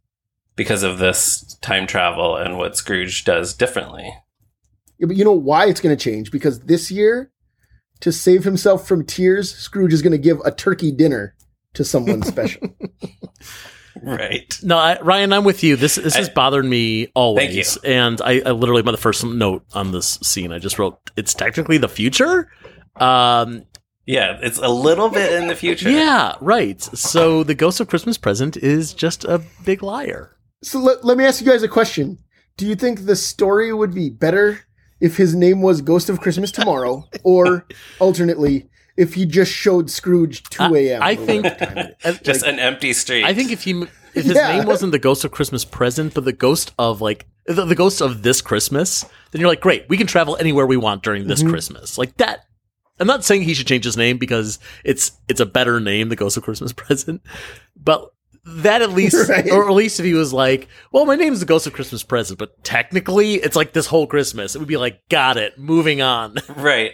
because 0.55 0.83
of 0.83 0.97
this 0.97 1.55
time 1.61 1.87
travel 1.87 2.35
and 2.37 2.57
what 2.57 2.77
Scrooge 2.77 3.23
does 3.23 3.53
differently. 3.53 4.13
Yeah, 4.97 5.07
but 5.07 5.15
you 5.17 5.25
know 5.25 5.33
why 5.33 5.65
it's 5.67 5.81
going 5.81 5.95
to 5.95 6.01
change? 6.01 6.31
Because 6.31 6.61
this 6.61 6.89
year, 6.89 7.31
to 8.01 8.11
save 8.11 8.43
himself 8.43 8.87
from 8.87 9.05
tears, 9.05 9.53
Scrooge 9.53 9.93
is 9.93 10.01
going 10.01 10.11
to 10.11 10.17
give 10.17 10.39
a 10.45 10.51
turkey 10.51 10.91
dinner 10.91 11.35
to 11.73 11.83
someone 11.83 12.23
special. 12.23 12.75
Right. 14.01 14.53
No, 14.61 14.77
I, 14.77 14.99
Ryan, 15.01 15.31
I'm 15.31 15.45
with 15.45 15.63
you. 15.63 15.77
This 15.77 15.95
this 15.95 16.15
has 16.15 16.29
bothered 16.29 16.65
me 16.65 17.07
always, 17.15 17.75
Thank 17.75 17.85
and 17.85 18.21
I, 18.21 18.41
I 18.45 18.51
literally 18.51 18.83
my 18.83 18.91
the 18.91 18.97
first 18.97 19.23
note 19.23 19.63
on 19.73 19.91
this 19.91 20.19
scene 20.21 20.51
I 20.51 20.59
just 20.59 20.77
wrote 20.77 20.99
it's 21.15 21.33
technically 21.33 21.77
the 21.77 21.87
future. 21.87 22.49
Um, 22.97 23.65
Yeah, 24.05 24.37
it's 24.41 24.57
a 24.57 24.67
little 24.67 25.09
bit 25.09 25.33
in 25.33 25.47
the 25.47 25.55
future. 25.55 25.89
yeah, 25.89 26.35
right. 26.41 26.81
So 26.81 27.43
the 27.43 27.55
Ghost 27.55 27.79
of 27.79 27.87
Christmas 27.87 28.17
Present 28.17 28.57
is 28.57 28.93
just 28.93 29.23
a 29.23 29.41
big 29.63 29.81
liar. 29.81 30.34
So 30.65 30.79
let, 30.79 31.03
let 31.05 31.17
me 31.17 31.25
ask 31.25 31.41
you 31.43 31.47
guys 31.49 31.63
a 31.63 31.67
question. 31.67 32.19
Do 32.57 32.65
you 32.65 32.75
think 32.75 33.05
the 33.05 33.15
story 33.15 33.73
would 33.73 33.93
be 33.93 34.09
better 34.09 34.61
if 35.01 35.17
his 35.17 35.35
name 35.35 35.61
was 35.61 35.81
Ghost 35.81 36.09
of 36.09 36.21
Christmas 36.21 36.51
Tomorrow, 36.51 37.03
or 37.23 37.67
alternately, 37.99 38.69
if 38.97 39.13
he 39.15 39.25
just 39.25 39.51
showed 39.51 39.89
Scrooge 39.89 40.43
2 40.43 40.75
a.m.? 40.75 41.01
I 41.03 41.13
or 41.13 41.15
think 41.25 41.43
time 41.57 41.77
it 41.77 41.97
is? 42.05 42.15
uh, 42.17 42.19
Just 42.23 42.41
like, 42.43 42.53
an 42.53 42.59
empty 42.59 42.93
street. 42.93 43.25
I 43.25 43.33
think 43.33 43.51
if 43.51 43.63
he 43.63 43.83
if 44.13 44.23
his 44.25 44.35
Yeah. 44.35 44.57
name 44.57 44.65
wasn't 44.65 44.93
the 44.93 44.99
Ghost 44.99 45.25
of 45.25 45.31
Christmas 45.31 45.65
Present, 45.65 46.13
but 46.13 46.23
the 46.23 46.31
Ghost 46.33 46.71
of 46.79 47.01
like 47.01 47.25
the, 47.45 47.65
the 47.65 47.75
Ghost 47.75 48.01
of 48.01 48.23
this 48.23 48.41
Christmas, 48.41 49.03
then 49.31 49.41
you're 49.41 49.49
like, 49.49 49.59
great, 49.61 49.87
we 49.89 49.97
can 49.97 50.07
travel 50.07 50.37
anywhere 50.37 50.65
we 50.65 50.77
want 50.77 51.03
during 51.03 51.23
Mm-hmm. 51.23 51.29
this 51.29 51.43
Christmas. 51.43 51.97
Like 51.97 52.15
that. 52.17 52.45
I'm 52.97 53.07
not 53.07 53.25
saying 53.25 53.41
he 53.41 53.53
should 53.53 53.67
change 53.67 53.83
his 53.83 53.97
name 53.97 54.17
because 54.17 54.57
it's 54.85 55.11
it's 55.27 55.41
a 55.41 55.45
better 55.45 55.81
name, 55.81 56.07
the 56.07 56.15
Ghost 56.15 56.37
of 56.37 56.43
Christmas 56.43 56.71
Present, 56.83 57.21
but 57.75 58.09
that 58.45 58.81
at 58.81 58.91
least, 58.91 59.29
Right. 59.29 59.49
or 59.51 59.67
at 59.67 59.73
least 59.73 59.99
if 59.99 60.05
he 60.05 60.13
was 60.13 60.31
like, 60.33 60.67
well, 60.91 61.05
my 61.05 61.15
name's 61.15 61.39
the 61.39 61.45
Ghost 61.45 61.67
of 61.67 61.73
Christmas 61.73 62.03
Present, 62.03 62.37
but 62.39 62.63
technically 62.63 63.35
it's 63.35 63.55
like 63.55 63.73
this 63.73 63.87
whole 63.87 64.07
Christmas, 64.07 64.55
it 64.55 64.59
would 64.59 64.67
be 64.67 64.77
like, 64.77 65.07
got 65.09 65.37
it, 65.37 65.57
moving 65.57 66.01
on. 66.01 66.35
right. 66.55 66.91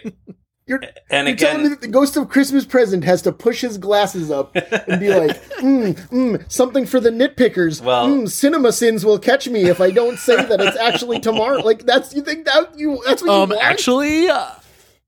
You're, 0.64 0.80
And 1.10 1.26
you're 1.26 1.36
telling 1.36 1.64
me 1.64 1.68
that 1.70 1.80
the 1.80 1.88
Ghost 1.88 2.16
of 2.16 2.28
Christmas 2.28 2.64
Present 2.64 3.02
has 3.02 3.20
to 3.22 3.32
push 3.32 3.60
his 3.62 3.78
glasses 3.78 4.30
up 4.30 4.54
and 4.54 5.00
be 5.00 5.08
like, 5.12 5.42
mm, 5.58 5.92
mm, 6.08 6.50
something 6.50 6.86
for 6.86 7.00
the 7.00 7.10
nitpickers. 7.10 7.82
Well- 7.82 8.06
mm, 8.08 8.30
cinema 8.30 8.70
sins 8.72 9.04
will 9.04 9.18
catch 9.18 9.48
me 9.48 9.64
if 9.64 9.80
I 9.80 9.90
don't 9.90 10.18
say 10.18 10.36
that 10.36 10.60
it's 10.60 10.76
actually 10.76 11.18
tomorrow. 11.18 11.58
Like 11.58 11.84
that's 11.84 12.14
you 12.14 12.22
think 12.22 12.46
that 12.46 12.78
you 12.78 13.02
that's 13.04 13.22
what 13.22 13.28
you 13.28 13.34
Um, 13.42 13.48
want? 13.50 13.60
actually, 13.62 14.28
uh, 14.28 14.50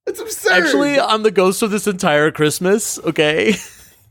it's 0.07 0.21
absurd. 0.21 0.53
actually, 0.65 0.99
I'm 1.01 1.23
the 1.23 1.31
ghost 1.31 1.63
of 1.63 1.71
this 1.71 1.87
entire 1.87 2.31
Christmas. 2.33 2.99
Okay. 2.99 3.55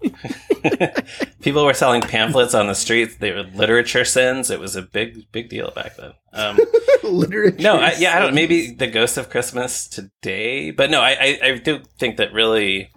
people 1.41 1.65
were 1.65 1.73
selling 1.73 2.01
pamphlets 2.01 2.53
on 2.53 2.67
the 2.67 2.73
streets. 2.75 3.15
They 3.17 3.31
were 3.31 3.43
literature 3.43 4.05
sins. 4.05 4.49
It 4.49 4.59
was 4.59 4.75
a 4.75 4.81
big, 4.81 5.31
big 5.31 5.49
deal 5.49 5.71
back 5.71 5.95
then. 5.97 6.13
Um, 6.33 6.59
literature. 7.03 7.61
No, 7.61 7.77
I, 7.77 7.93
yeah, 7.97 8.15
I 8.17 8.19
don't. 8.19 8.33
Maybe 8.35 8.71
the 8.73 8.87
Ghost 8.87 9.17
of 9.17 9.29
Christmas 9.29 9.87
today, 9.87 10.71
but 10.71 10.89
no, 10.89 11.01
I, 11.01 11.11
I, 11.11 11.39
I 11.43 11.57
do 11.57 11.81
think 11.99 12.17
that 12.17 12.33
really 12.33 12.89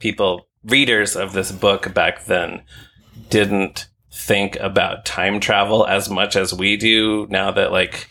people, 0.00 0.46
readers 0.64 1.16
of 1.16 1.32
this 1.32 1.52
book 1.52 1.92
back 1.94 2.24
then, 2.26 2.62
didn't 3.30 3.88
think 4.12 4.56
about 4.56 5.04
time 5.04 5.40
travel 5.40 5.86
as 5.86 6.10
much 6.10 6.36
as 6.36 6.52
we 6.52 6.76
do 6.76 7.26
now. 7.30 7.50
That 7.50 7.72
like 7.72 8.08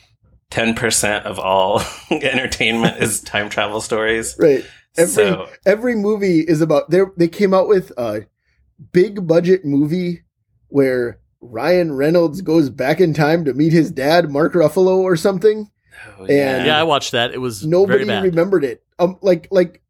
ten 0.49 0.73
percent 0.73 1.25
of 1.25 1.37
all 1.39 1.81
entertainment 2.11 3.01
is 3.01 3.21
time 3.21 3.49
travel 3.49 3.81
stories. 3.81 4.35
right. 4.39 4.65
Every 4.97 5.07
So- 5.13 5.47
every 5.65 5.95
movie 5.95 6.41
is 6.41 6.59
about 6.59 6.89
they 6.89 7.01
they 7.17 7.27
came 7.29 7.53
out 7.53 7.67
with 7.69 7.91
a 7.97 8.25
big 8.91 9.27
budget 9.27 9.65
movie 9.65 10.21
where 10.69 11.19
Ryan 11.41 11.93
Reynolds 11.93 12.41
goes 12.41 12.69
back 12.69 12.99
in 13.01 13.13
time 13.13 13.45
to 13.45 13.53
meet 13.53 13.73
his 13.73 13.91
dad, 13.91 14.29
Mark 14.29 14.53
Ruffalo, 14.53 14.97
or 14.99 15.15
something. 15.15 15.69
Oh, 16.19 16.25
And- 16.25 16.65
Yeah, 16.65 16.79
I 16.79 16.83
watched 16.83 17.11
that. 17.13 17.33
It 17.33 17.39
was 17.39 17.65
nobody 17.65 18.05
very 18.05 18.19
bad. 18.19 18.23
remembered 18.23 18.63
it. 18.63 18.83
Um, 18.99 19.17
like 19.21 19.47
like 19.51 19.81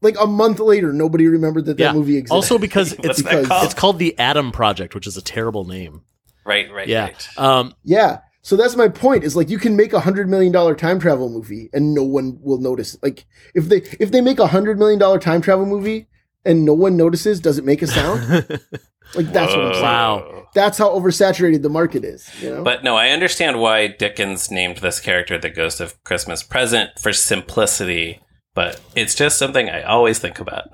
like 0.00 0.16
a 0.20 0.26
month 0.26 0.60
later, 0.60 0.92
nobody 0.92 1.26
remembered 1.26 1.64
that 1.66 1.76
that 1.78 1.82
Yeah. 1.82 1.92
movie 1.92 2.16
existed. 2.16 2.34
Also 2.34 2.58
because 2.58 2.92
it's 2.98 3.22
that 3.22 3.46
called? 3.46 3.64
it's 3.64 3.74
called 3.74 3.98
the 3.98 4.16
Adam 4.18 4.52
Project, 4.52 4.94
which 4.94 5.06
is 5.06 5.16
a 5.16 5.22
terrible 5.22 5.64
name. 5.64 6.02
right, 6.44 6.70
right, 6.72 6.86
Yeah. 6.88 7.04
right. 7.04 7.28
Um, 7.38 7.74
yeah. 7.84 8.18
So 8.42 8.56
that's 8.56 8.76
my 8.76 8.88
point. 8.88 9.24
Is 9.24 9.34
like 9.36 9.50
you 9.50 9.58
can 9.58 9.76
make 9.76 9.92
a 9.92 10.00
hundred 10.00 10.28
million 10.28 10.52
dollar 10.52 10.74
time 10.74 10.98
travel 11.00 11.28
movie 11.28 11.68
and 11.72 11.92
no 11.94 12.02
one 12.04 12.38
will 12.40 12.58
notice. 12.60 12.96
Like 13.02 13.26
if 13.54 13.68
they 13.68 13.78
if 13.98 14.10
they 14.10 14.20
make 14.20 14.38
a 14.38 14.46
hundred 14.46 14.78
million 14.78 14.98
dollar 14.98 15.18
time 15.18 15.40
travel 15.42 15.66
movie 15.66 16.06
and 16.48 16.64
no 16.64 16.74
one 16.74 16.96
notices, 16.96 17.38
does 17.40 17.58
it 17.58 17.64
make 17.64 17.82
a 17.82 17.86
sound? 17.86 18.20
like 19.14 19.32
that's 19.32 19.52
what 19.54 19.66
I'm 19.66 19.72
saying. 19.74 19.84
Wow. 19.84 20.48
That's 20.54 20.78
how 20.78 20.88
oversaturated 20.90 21.62
the 21.62 21.68
market 21.68 22.04
is. 22.04 22.28
You 22.42 22.50
know. 22.50 22.64
But 22.64 22.82
no, 22.82 22.96
I 22.96 23.10
understand 23.10 23.60
why 23.60 23.86
Dickens 23.86 24.50
named 24.50 24.78
this 24.78 24.98
character 24.98 25.38
the 25.38 25.50
Ghost 25.50 25.80
of 25.80 26.02
Christmas 26.04 26.42
Present 26.42 26.90
for 26.98 27.12
simplicity, 27.12 28.20
but 28.54 28.80
it's 28.96 29.14
just 29.14 29.38
something 29.38 29.68
I 29.68 29.82
always 29.82 30.18
think 30.18 30.40
about. 30.40 30.64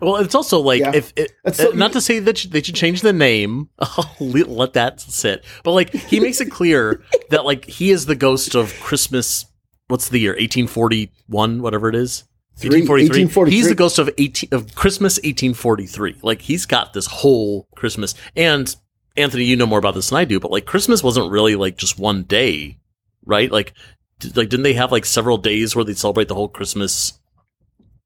Well, 0.00 0.16
it's 0.16 0.34
also 0.34 0.58
like 0.60 0.80
Yeah. 0.80 0.92
if 0.94 1.12
it, 1.16 1.30
so- 1.52 1.70
uh, 1.70 1.74
not 1.74 1.92
to 1.92 2.00
say 2.00 2.18
that 2.18 2.46
they 2.50 2.62
should 2.62 2.74
change 2.74 3.00
the 3.02 3.12
name. 3.12 3.68
I'll 3.78 4.10
let 4.20 4.72
that 4.72 5.00
sit. 5.00 5.44
But 5.62 5.72
like 5.72 5.90
he 5.92 6.20
makes 6.20 6.40
it 6.40 6.50
clear 6.50 7.02
that 7.30 7.44
like 7.44 7.64
he 7.66 7.90
is 7.90 8.06
the 8.06 8.16
ghost 8.16 8.54
of 8.54 8.72
Christmas. 8.80 9.46
What's 9.88 10.08
the 10.08 10.18
year? 10.18 10.32
1841, 10.32 11.60
whatever 11.62 11.88
it 11.90 11.94
is. 11.94 12.24
Three- 12.56 12.82
1843. 12.82 13.50
He's 13.50 13.68
the 13.68 13.74
ghost 13.74 13.98
of 13.98 14.08
18 14.16 14.50
of 14.52 14.74
Christmas 14.74 15.16
1843. 15.18 16.16
Like 16.22 16.42
he's 16.42 16.66
got 16.66 16.92
this 16.92 17.06
whole 17.06 17.66
Christmas. 17.74 18.14
And 18.36 18.74
Anthony, 19.16 19.44
you 19.44 19.56
know 19.56 19.66
more 19.66 19.78
about 19.78 19.94
this 19.94 20.10
than 20.10 20.18
I 20.18 20.24
do, 20.24 20.38
but 20.40 20.50
like 20.50 20.64
Christmas 20.66 21.02
wasn't 21.02 21.30
really 21.30 21.56
like 21.56 21.76
just 21.76 21.98
one 21.98 22.22
day, 22.22 22.78
right? 23.24 23.50
Like 23.50 23.74
did, 24.20 24.36
like 24.36 24.48
didn't 24.48 24.62
they 24.64 24.74
have 24.74 24.92
like 24.92 25.04
several 25.04 25.36
days 25.38 25.74
where 25.74 25.84
they 25.84 25.94
celebrate 25.94 26.28
the 26.28 26.34
whole 26.36 26.48
Christmas 26.48 27.18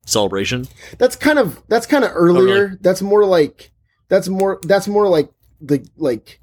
celebration? 0.06 0.66
That's 0.98 1.16
kind 1.16 1.38
of 1.38 1.62
that's 1.68 1.86
kind 1.86 2.04
of 2.04 2.10
earlier. 2.14 2.40
Oh, 2.42 2.60
really? 2.68 2.76
That's 2.80 3.02
more 3.02 3.24
like 3.26 3.70
that's 4.08 4.28
more 4.28 4.58
that's 4.62 4.88
more 4.88 5.08
like 5.08 5.30
the 5.60 5.86
like 5.96 6.40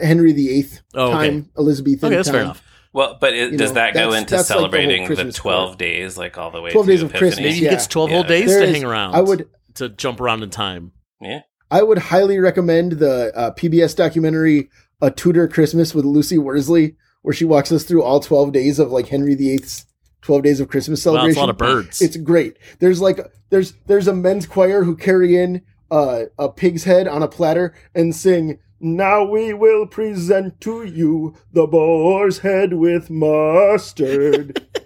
Henry 0.00 0.32
VIII 0.32 0.66
Oh, 0.94 1.12
okay. 1.12 1.28
time, 1.30 1.50
Elizabethan 1.58 2.06
Okay, 2.08 2.16
that's 2.16 2.28
time. 2.28 2.34
fair 2.34 2.42
enough. 2.42 2.62
Well, 2.96 3.18
but 3.20 3.34
it, 3.34 3.56
does 3.58 3.70
know, 3.70 3.74
that 3.74 3.92
go 3.94 4.12
into 4.14 4.30
that's 4.30 4.32
like 4.32 4.38
the 4.48 4.54
celebrating 4.54 5.06
the, 5.06 5.30
12 5.32 5.68
part. 5.68 5.78
days, 5.78 6.16
like 6.16 6.38
all 6.38 6.50
the 6.50 6.62
way 6.62 6.72
12 6.72 6.86
to 6.86 6.92
days 6.92 7.02
of 7.02 7.10
Epiphany? 7.10 7.28
Christmas, 7.30 7.44
Maybe 7.44 7.54
he 7.58 7.64
Yeah. 7.66 7.70
gets 7.72 7.86
12 7.86 8.10
whole 8.10 8.22
days 8.22 8.48
There 8.48 8.60
to 8.62 8.66
is- 8.66 8.74
hang 8.74 8.84
around. 8.84 9.14
I 9.14 9.20
would 9.20 9.48
to 9.74 9.90
jump 9.90 10.20
around 10.20 10.42
in 10.42 10.48
time. 10.50 10.92
Yeah. 11.20 11.40
I 11.70 11.82
would 11.82 11.98
highly 11.98 12.38
recommend 12.38 12.92
the 12.92 13.32
uh, 13.36 13.50
PBS 13.52 13.94
documentary 13.94 14.70
"A 15.02 15.10
Tudor 15.10 15.46
Christmas" 15.46 15.94
with 15.94 16.04
Lucy 16.06 16.38
Worsley, 16.38 16.96
where 17.22 17.34
she 17.34 17.44
walks 17.44 17.70
us 17.70 17.84
through 17.84 18.02
all 18.02 18.20
twelve 18.20 18.52
days 18.52 18.78
of 18.78 18.90
like 18.90 19.08
Henry 19.08 19.34
VIII's 19.34 19.84
twelve 20.22 20.42
days 20.42 20.58
of 20.60 20.68
Christmas 20.68 21.00
Wow, 21.04 21.12
celebration. 21.12 21.28
that's 21.28 21.36
a 21.36 21.40
lot 21.40 21.50
of 21.50 21.58
birds. 21.58 22.00
It's 22.00 22.16
great. 22.16 22.56
There's 22.78 23.02
like 23.02 23.20
there's 23.50 23.74
there's 23.86 24.08
a 24.08 24.14
men's 24.14 24.46
choir 24.46 24.84
who 24.84 24.96
carry 24.96 25.36
in 25.36 25.60
uh, 25.90 26.22
a 26.38 26.48
pig's 26.48 26.84
head 26.84 27.06
on 27.08 27.22
a 27.22 27.28
platter 27.28 27.74
and 27.94 28.14
sing. 28.14 28.58
Now 28.80 29.24
we 29.24 29.54
will 29.54 29.86
present 29.86 30.60
to 30.62 30.84
you 30.84 31.34
the 31.52 31.66
boar's 31.66 32.40
head 32.40 32.74
with 32.74 33.08
mustard. 33.10 34.66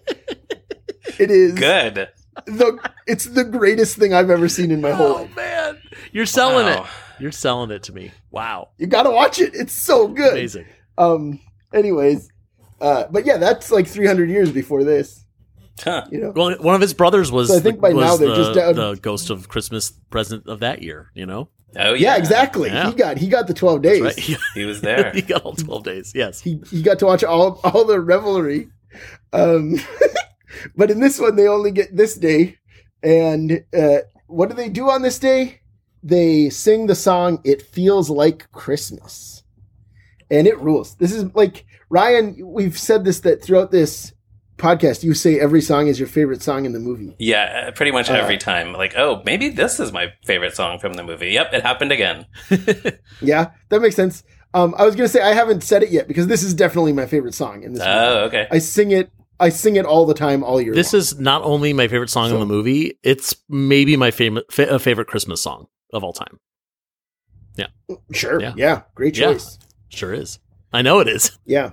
it 1.19 1.31
is 1.31 1.55
Good. 1.55 2.09
the 2.47 2.91
it's 3.07 3.25
the 3.27 3.45
greatest 3.45 3.97
thing 3.97 4.15
I've 4.15 4.31
ever 4.31 4.49
seen 4.49 4.71
in 4.71 4.81
my 4.81 4.93
whole 4.93 5.09
life. 5.15 5.17
oh 5.19 5.23
life. 5.25 5.37
man, 5.37 5.79
you're 6.13 6.27
selling 6.27 6.67
Wow. 6.67 6.85
it. 6.85 6.89
You're 7.23 7.33
selling 7.33 7.71
it 7.71 7.83
to 7.85 7.93
me. 7.93 8.13
Wow, 8.31 8.71
You 8.79 8.87
gotta 8.87 9.11
watch 9.11 9.41
it. 9.41 9.55
It's 9.55 9.73
so 9.75 10.09
good. 10.09 10.33
amazing. 10.33 10.67
Um. 10.97 11.41
Anyways, 11.75 12.29
uh, 12.81 13.05
but 13.11 13.27
yeah, 13.27 13.37
that's 13.37 13.71
like 13.71 13.87
300 13.87 14.29
years 14.31 14.51
before 14.51 14.85
this. 14.85 15.25
Huh. 15.83 16.05
You 16.11 16.19
know. 16.21 16.33
Well, 16.35 16.57
one 16.61 16.75
of 16.75 16.81
his 16.81 16.95
brothers 16.95 17.31
was 17.31 17.49
So 17.49 17.57
I 17.57 17.61
think 17.61 17.77
the, 17.77 17.81
by 17.83 17.93
was 17.93 18.05
now 18.05 18.17
they're 18.17 18.29
the, 18.29 18.37
just 18.37 18.55
down- 18.55 18.75
the 18.75 18.95
ghost 18.97 19.31
of 19.31 19.49
Christmas 19.49 19.91
present 19.91 20.47
of 20.47 20.61
that 20.61 20.83
year. 20.83 21.11
You 21.15 21.27
know, 21.27 21.49
Oh, 21.77 21.95
Yeah, 21.95 22.15
yeah. 22.15 22.17
exactly. 22.17 22.69
Yeah. 22.69 22.89
He 22.91 22.95
got 22.97 23.19
he 23.19 23.29
got 23.29 23.47
the 23.47 23.55
12 23.55 23.83
days. 23.83 24.01
right? 24.01 24.19
He, 24.19 24.37
He 24.55 24.65
was 24.65 24.81
there. 24.81 25.11
he 25.13 25.23
got 25.23 25.43
all 25.43 25.55
twelve 25.55 25.85
days. 25.85 26.13
Yes. 26.15 26.41
He 26.41 26.61
he 26.71 26.83
got 26.83 26.99
to 27.01 27.07
watch 27.07 27.23
all 27.25 27.61
all 27.65 27.85
the 27.85 28.01
revelry. 28.01 28.69
Um. 29.33 29.77
but 30.77 30.91
in 30.91 31.01
this 31.01 31.19
one, 31.21 31.37
they 31.37 31.47
only 31.49 31.71
get 31.71 31.97
this 31.97 32.17
day. 32.17 32.57
And 33.03 33.65
uh, 33.77 33.99
what 34.27 34.49
do 34.51 34.55
they 34.55 34.69
do 34.69 34.91
on 34.91 35.03
this 35.03 35.19
day? 35.19 35.61
They 36.03 36.51
sing 36.51 36.87
the 36.87 36.95
song 36.95 37.41
"It 37.45 37.63
Feels 37.63 38.11
Like 38.11 38.51
Christmas," 38.53 39.43
and 40.31 40.47
it 40.47 40.59
rules. 40.61 40.97
This 40.97 41.13
is 41.13 41.25
like 41.35 41.65
Ryan. 41.89 42.37
We've 42.43 42.79
said 42.79 43.05
this 43.05 43.21
that 43.21 43.43
throughout 43.43 43.71
this 43.71 44.13
podcast, 44.61 45.03
you 45.03 45.15
say 45.15 45.41
every 45.41 45.61
song 45.61 45.87
is 45.89 45.99
your 45.99 46.09
favorite 46.09 46.43
song 46.43 46.65
in 46.67 46.73
the 46.73 46.79
movie. 46.79 47.17
Yeah, 47.19 47.67
uh, 47.69 47.71
pretty 47.73 47.91
much 47.93 48.11
Uh, 48.11 48.15
every 48.15 48.39
time. 48.39 48.73
Like, 48.73 48.95
oh, 48.97 49.23
maybe 49.25 49.49
this 49.49 49.81
is 49.81 49.93
my 49.93 50.13
favorite 50.25 50.55
song 50.55 50.79
from 50.79 50.93
the 50.95 51.03
movie. 51.03 51.31
Yep, 51.31 51.53
it 51.55 51.63
happened 51.63 51.93
again. 51.93 52.27
Yeah, 53.23 53.51
that 53.71 53.81
makes 53.83 53.97
sense. 53.97 54.23
Um, 54.55 54.75
I 54.79 54.85
was 54.85 54.97
gonna 54.97 55.09
say 55.09 55.21
I 55.21 55.33
haven't 55.35 55.63
said 55.63 55.83
it 55.83 55.91
yet 55.91 56.09
because 56.09 56.27
this 56.27 56.43
is 56.43 56.55
definitely 56.55 56.93
my 56.93 57.07
favorite 57.07 57.35
song 57.35 57.63
in 57.63 57.73
this. 57.75 57.81
movie. 57.81 57.91
Oh, 57.93 58.25
okay. 58.25 58.47
I 58.51 58.59
sing 58.59 58.91
it. 58.93 59.11
I 59.39 59.49
sing 59.49 59.77
it 59.77 59.85
all 59.87 60.05
the 60.07 60.15
time, 60.15 60.43
all 60.45 60.61
year. 60.61 60.75
This 60.75 60.93
long. 60.93 60.99
is 61.01 61.19
not 61.19 61.43
only 61.43 61.73
my 61.73 61.89
favorite 61.89 62.11
song 62.11 62.31
in 62.31 62.39
the 62.41 62.47
movie; 62.47 62.99
it's 63.03 63.35
maybe 63.49 63.97
my 63.97 64.11
favorite 64.11 64.53
fa- 64.53 64.71
uh, 64.73 64.79
favorite 64.79 65.07
Christmas 65.09 65.41
song 65.43 65.67
of 65.93 66.03
all 66.05 66.13
time. 66.13 66.39
Yeah. 67.57 67.67
Sure. 68.13 68.41
Yeah. 68.41 68.53
Yeah. 68.57 68.83
great 68.95 69.17
Yeah. 69.17 69.33
choice. 69.33 69.59
Sure 69.89 70.13
is. 70.13 70.39
I 70.73 70.83
know 70.83 71.01
it 71.01 71.09
is. 71.09 71.37
Yeah, 71.47 71.73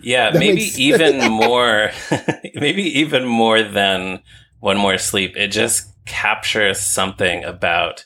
Yeah, 0.00 0.30
That 0.30 0.38
maybe 0.38 0.56
makes- 0.56 0.78
even 0.78 1.30
more, 1.32 1.90
maybe 2.54 2.82
even 3.00 3.24
more 3.24 3.62
than 3.62 4.20
One 4.60 4.76
More 4.76 4.98
Sleep. 4.98 5.36
It 5.36 5.48
just 5.48 5.88
captures 6.06 6.78
something 6.80 7.44
about 7.44 8.04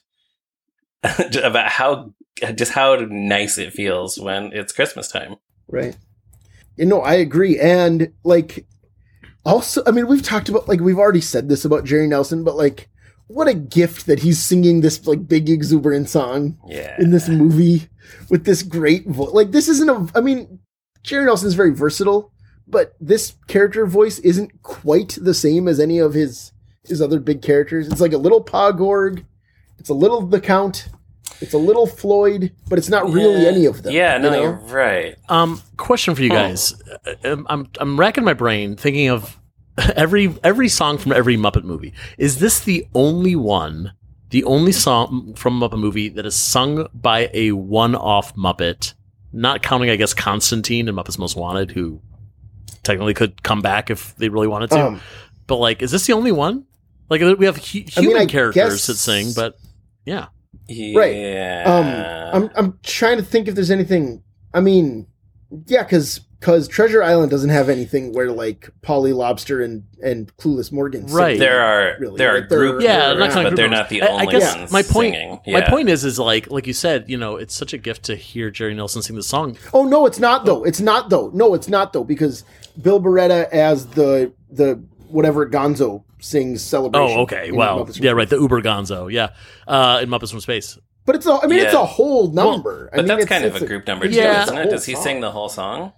about 1.43 1.69
how 1.71 2.15
just 2.55 2.73
how 2.73 2.95
nice 3.11 3.59
it 3.59 3.73
feels 3.73 4.19
when 4.21 4.53
it's 4.53 4.73
Christmas 4.73 5.09
time. 5.09 5.37
right. 5.69 5.97
You 6.77 6.87
know, 6.87 7.01
I 7.01 7.15
agree, 7.15 7.59
and 7.59 8.13
like, 8.23 8.65
also, 9.45 9.83
I 9.85 9.91
mean, 9.91 10.07
we've 10.07 10.23
talked 10.23 10.49
about 10.49 10.69
like 10.69 10.79
we've 10.79 10.99
already 10.99 11.21
said 11.21 11.49
this 11.49 11.65
about 11.65 11.85
Jerry 11.85 12.07
Nelson, 12.07 12.45
but 12.45 12.57
like, 12.57 12.89
what 13.29 13.47
a 13.49 13.55
gift 13.55 14.07
that 14.07 14.19
he's 14.21 14.43
singing 14.43 14.81
this 14.81 15.07
like 15.07 15.29
big 15.29 15.49
exuberant 15.49 16.09
song 16.09 16.59
Yeah, 16.67 16.97
in 16.99 17.11
this 17.11 17.29
movie 17.29 17.89
with 18.31 18.45
this 18.45 18.63
great 18.63 19.07
voice. 19.07 19.31
Like, 19.33 19.53
this 19.53 19.69
isn't 19.69 19.89
a. 19.89 20.09
I 20.19 20.21
mean, 20.21 20.59
Jerry 21.03 21.25
Nelson's 21.27 21.55
very 21.55 21.73
versatile, 21.73 22.33
but 22.67 22.95
this 23.01 23.35
character 23.47 23.87
voice 23.87 24.19
isn't 24.21 24.63
quite 24.63 25.17
the 25.21 25.35
same 25.35 25.69
as 25.69 25.79
any 25.79 25.99
of 25.99 26.15
his 26.15 26.53
his 26.85 27.01
other 27.03 27.21
big 27.21 27.43
characters. 27.43 27.87
It's 27.89 28.01
like 28.01 28.13
a 28.15 28.19
little 28.19 28.43
Pa 28.43 28.73
Gorg, 28.73 29.25
it's 29.79 29.91
a 29.91 29.95
little 29.95 30.23
the 30.27 30.41
Count, 30.41 30.89
it's 31.43 31.53
a 31.53 31.59
little 31.59 31.87
Floyd, 31.87 32.53
but 32.69 32.79
it's 32.79 32.89
not 32.89 33.11
really 33.13 33.43
Yeah. 33.43 33.49
any 33.49 33.67
of 33.67 33.83
them. 33.83 33.93
Yeah, 33.93 34.17
no, 34.19 34.31
you 34.31 34.37
know? 34.37 34.43
you're 34.43 34.53
right. 34.75 35.17
Um, 35.29 35.61
question 35.77 36.15
for 36.15 36.23
you 36.23 36.31
guys. 36.31 36.75
Uh, 37.07 37.15
I'm, 37.25 37.47
I'm 37.51 37.69
I'm 37.79 38.01
racking 38.01 38.25
my 38.25 38.33
brain 38.35 38.77
thinking 38.77 39.09
of 39.11 39.38
every 39.97 40.35
every 40.43 40.69
song 40.69 40.99
from 40.99 41.13
every 41.13 41.37
Muppet 41.37 41.65
movie. 41.65 41.93
Is 42.19 42.39
this 42.41 42.61
the 42.61 42.87
only 42.95 43.37
one, 43.37 43.93
the 44.31 44.45
only 44.45 44.73
song 44.73 45.35
from 45.35 45.63
a 45.63 45.69
Muppet 45.69 45.79
movie 45.79 46.09
that 46.11 46.27
is 46.27 46.35
sung 46.37 46.89
by 46.95 47.31
a 47.33 47.53
one-off 47.53 48.35
Muppet? 48.35 48.95
Not 49.33 49.63
counting, 49.63 49.91
I 49.91 49.97
guess, 49.97 50.15
Constantine 50.15 50.89
and 50.89 50.97
Muppets 50.97 51.19
Most 51.19 51.37
Wanted, 51.37 51.71
who 51.71 52.01
technically 52.83 53.15
could 53.15 53.43
come 53.43 53.61
back 53.61 53.91
if 53.91 54.17
they 54.17 54.29
really 54.31 54.49
wanted 54.49 54.71
to. 54.71 54.87
Um, 54.87 55.01
but 55.47 55.57
like, 55.57 55.83
is 55.83 55.91
this 55.91 56.07
the 56.07 56.15
only 56.15 56.33
one? 56.33 56.65
Like, 57.11 57.21
we 57.39 57.47
have 57.47 57.57
hu- 57.57 57.81
I 57.97 58.01
mean, 58.01 58.11
human 58.11 58.23
I 58.23 58.27
characters 58.27 58.55
guess- 58.55 58.87
that 58.87 58.95
sing, 58.97 59.33
but 59.35 59.57
yeah, 60.05 60.27
Yeah. 60.67 61.63
Um, 62.33 62.43
I'm 62.45 62.51
I'm 62.57 62.79
trying 62.83 63.19
to 63.19 63.23
think 63.23 63.49
if 63.49 63.55
there's 63.55 63.71
anything. 63.71 64.23
I 64.55 64.61
mean, 64.61 65.07
yeah, 65.67 65.83
because 65.83 66.21
because 66.41 66.69
Treasure 66.69 67.03
Island 67.03 67.31
doesn't 67.31 67.51
have 67.51 67.69
anything 67.69 68.13
where 68.13 68.31
like 68.31 68.71
Polly 68.83 69.13
Lobster 69.13 69.61
and 69.61 69.85
and 70.03 70.35
Clueless 70.37 70.71
Morgan. 70.71 71.09
sing. 71.09 71.17
Right. 71.17 71.39
there 71.39 71.61
are 71.61 71.97
Really, 71.99 72.19
there 72.19 72.35
are 72.37 72.41
like, 72.41 72.49
they're- 72.49 72.59
group 72.59 72.83
Yeah, 72.83 73.09
they're 73.09 73.19
not 73.19 73.31
kind 73.33 73.47
of 73.47 73.53
but 73.53 73.57
they're 73.57 73.69
not 73.69 73.89
the 73.89 74.01
members. 74.01 74.15
I- 74.15 74.19
I 74.19 74.21
only 74.23 74.33
guess 74.39 74.57
ones 74.57 74.73
my 74.73 74.83
point- 74.83 75.15
singing. 75.15 75.41
My 75.49 75.61
point 75.63 75.89
is, 75.89 76.05
is 76.05 76.19
like, 76.19 76.51
like 76.51 76.67
you 76.67 76.73
said, 76.73 77.07
you 77.09 77.17
know, 77.17 77.37
it's 77.37 77.55
such 77.55 77.73
a 77.73 77.79
gift 77.79 78.05
to 78.05 78.15
hear 78.17 78.51
Jerry 78.51 78.75
Nelson 78.75 79.03
sing 79.03 79.17
the 79.17 79.23
song. 79.23 79.57
Oh 79.75 79.85
no, 79.85 80.07
it's 80.07 80.19
not 80.21 80.45
though. 80.47 80.63
It's 80.65 80.81
not 80.81 81.11
though. 81.11 81.31
No, 81.35 81.55
it's 81.55 81.69
not 81.69 81.93
though 81.93 82.05
because 82.05 82.45
Bill 82.81 83.01
Barretta 83.01 83.49
as 83.51 83.87
the 83.87 84.33
the 84.51 84.81
whatever 85.09 85.49
Gonzo 85.49 86.05
sings 86.21 86.63
celebration. 86.63 87.19
Oh, 87.19 87.23
okay. 87.23 87.49
in 87.49 87.57
Well, 87.57 87.85
Muppets 87.85 88.01
yeah, 88.03 88.11
right. 88.13 88.29
The 88.29 88.37
Uber 88.39 88.61
Gonzo. 88.63 89.11
Yeah. 89.11 89.31
Uh, 89.67 90.01
in 90.03 90.09
Muppets 90.09 90.31
from 90.31 90.41
Space. 90.41 90.79
But 91.05 91.17
it's 91.17 91.27
a. 91.27 91.39
I 91.43 91.47
mean, 91.47 91.61
it's 91.61 91.73
a 91.75 91.87
whole 91.87 92.31
number. 92.31 92.91
I 92.93 92.97
But 92.97 93.03
mean, 93.03 93.07
that's 93.09 93.23
it's- 93.25 93.41
kind 93.43 93.45
of 93.57 93.61
a 93.63 93.67
group 93.67 93.87
number 93.87 94.07
too, 94.09 94.15
Yeah. 94.15 94.43
isn't 94.43 94.59
it? 94.59 94.71
Does 94.71 94.85
he 94.85 94.93
whole 94.93 95.03
sing 95.03 95.21
the 95.21 95.31
whole 95.31 95.49
song? 95.49 95.93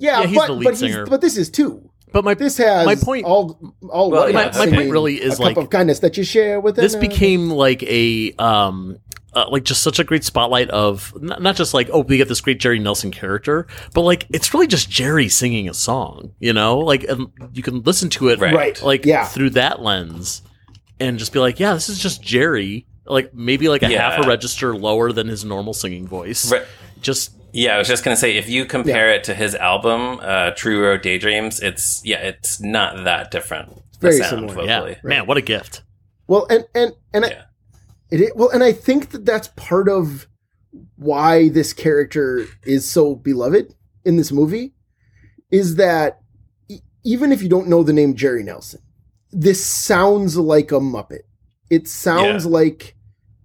Yeah, 0.00 0.20
Yeah, 0.22 0.26
he's 0.26 0.38
but 0.38 0.46
the 0.48 0.52
lead 0.54 0.64
but 0.64 0.76
singer. 0.76 1.06
but 1.06 1.20
this 1.20 1.36
is 1.36 1.48
two. 1.50 1.88
But 2.12 2.24
my 2.24 2.34
This 2.34 2.56
has 2.56 2.86
My 2.86 2.96
point- 2.96 3.24
all 3.24 3.56
all 3.88 4.10
Well, 4.10 4.28
yeah, 4.28 4.50
my- 4.52 4.66
my 4.66 4.72
point 4.76 4.90
really 4.90 5.14
is, 5.22 5.38
a 5.38 5.42
like, 5.42 5.54
cup 5.54 5.64
of 5.64 5.70
kindness 5.70 6.00
that 6.00 6.16
you 6.16 6.24
share 6.24 6.58
with 6.60 6.74
this 6.74 6.94
another. 6.94 7.08
became 7.08 7.50
like 7.50 7.82
a 7.84 8.32
um 8.38 8.98
uh, 9.32 9.44
like 9.48 9.62
just 9.62 9.80
such 9.84 10.00
a 10.00 10.04
great 10.04 10.24
spotlight 10.24 10.68
of 10.70 11.14
not, 11.22 11.40
not 11.40 11.54
just 11.54 11.72
like 11.72 11.88
oh 11.92 12.00
we 12.00 12.16
get 12.16 12.26
this 12.26 12.40
great 12.40 12.58
Jerry 12.58 12.80
Nelson 12.80 13.12
character 13.12 13.68
but 13.94 14.00
like 14.00 14.26
it's 14.30 14.52
really 14.52 14.66
just 14.66 14.90
Jerry 14.90 15.28
singing 15.28 15.68
a 15.68 15.74
song 15.74 16.32
you 16.40 16.52
know 16.52 16.78
like 16.78 17.08
um, 17.08 17.30
you 17.52 17.62
can 17.62 17.80
listen 17.82 18.10
to 18.10 18.30
it 18.30 18.40
Right. 18.40 18.52
right. 18.54 18.82
like 18.82 19.06
yeah, 19.06 19.26
through 19.26 19.50
that 19.50 19.80
lens 19.80 20.42
and 20.98 21.16
just 21.16 21.32
be 21.32 21.38
like 21.38 21.60
yeah 21.60 21.74
this 21.74 21.88
is 21.88 22.00
just 22.00 22.20
Jerry 22.22 22.86
like 23.06 23.32
maybe 23.32 23.68
like 23.68 23.84
a 23.84 23.88
half 23.96 24.18
a 24.24 24.26
register 24.26 24.74
lower 24.76 25.12
than 25.12 25.28
his 25.28 25.44
normal 25.44 25.74
singing 25.74 26.08
voice 26.08 26.50
Right. 26.50 26.64
just 27.00 27.30
Yeah, 27.52 27.74
I 27.74 27.78
was 27.78 27.88
just 27.88 28.04
gonna 28.04 28.16
say 28.16 28.36
if 28.36 28.48
you 28.48 28.64
compare 28.64 29.10
it 29.12 29.24
to 29.24 29.34
his 29.34 29.54
album, 29.54 30.20
uh, 30.22 30.50
Truro 30.52 30.96
Daydreams, 30.98 31.60
it's 31.60 32.00
yeah, 32.04 32.18
it's 32.18 32.60
not 32.60 33.04
that 33.04 33.30
different. 33.30 33.74
the 34.00 34.08
Very 34.08 34.16
sound 34.18 34.50
similar, 34.50 34.64
yeah 34.66 34.80
vocally. 34.80 34.96
man 35.04 35.26
what 35.26 35.36
a 35.36 35.42
gift 35.42 35.82
Well, 36.26 36.46
and 36.48 36.64
and 36.74 36.92
and 37.12 37.24
Yeah. 37.28 37.42
It 38.10 38.20
i- 38.28 38.32
well, 38.34 38.48
and 38.50 38.64
I 38.64 38.72
think 38.72 39.10
that 39.10 39.24
that's 39.26 39.48
part 39.56 39.88
of 39.88 40.26
why 40.96 41.48
this 41.48 41.72
character 41.72 42.46
is 42.64 42.88
so 42.88 43.14
beloved 43.14 43.74
in 44.04 44.16
this 44.16 44.32
movie 44.32 44.74
is 45.50 45.76
that 45.76 46.20
e- 46.68 46.80
even 47.04 47.30
if 47.32 47.42
you 47.42 47.48
don't 47.48 47.68
know 47.68 47.82
the 47.82 47.92
name 47.92 48.14
Jerry 48.14 48.42
Nelson, 48.42 48.80
this 49.32 49.64
sounds 49.64 50.36
like 50.36 50.72
a 50.72 50.80
Muppet. 50.80 51.20
It 51.70 51.86
sounds 51.88 52.46
like 52.46 52.96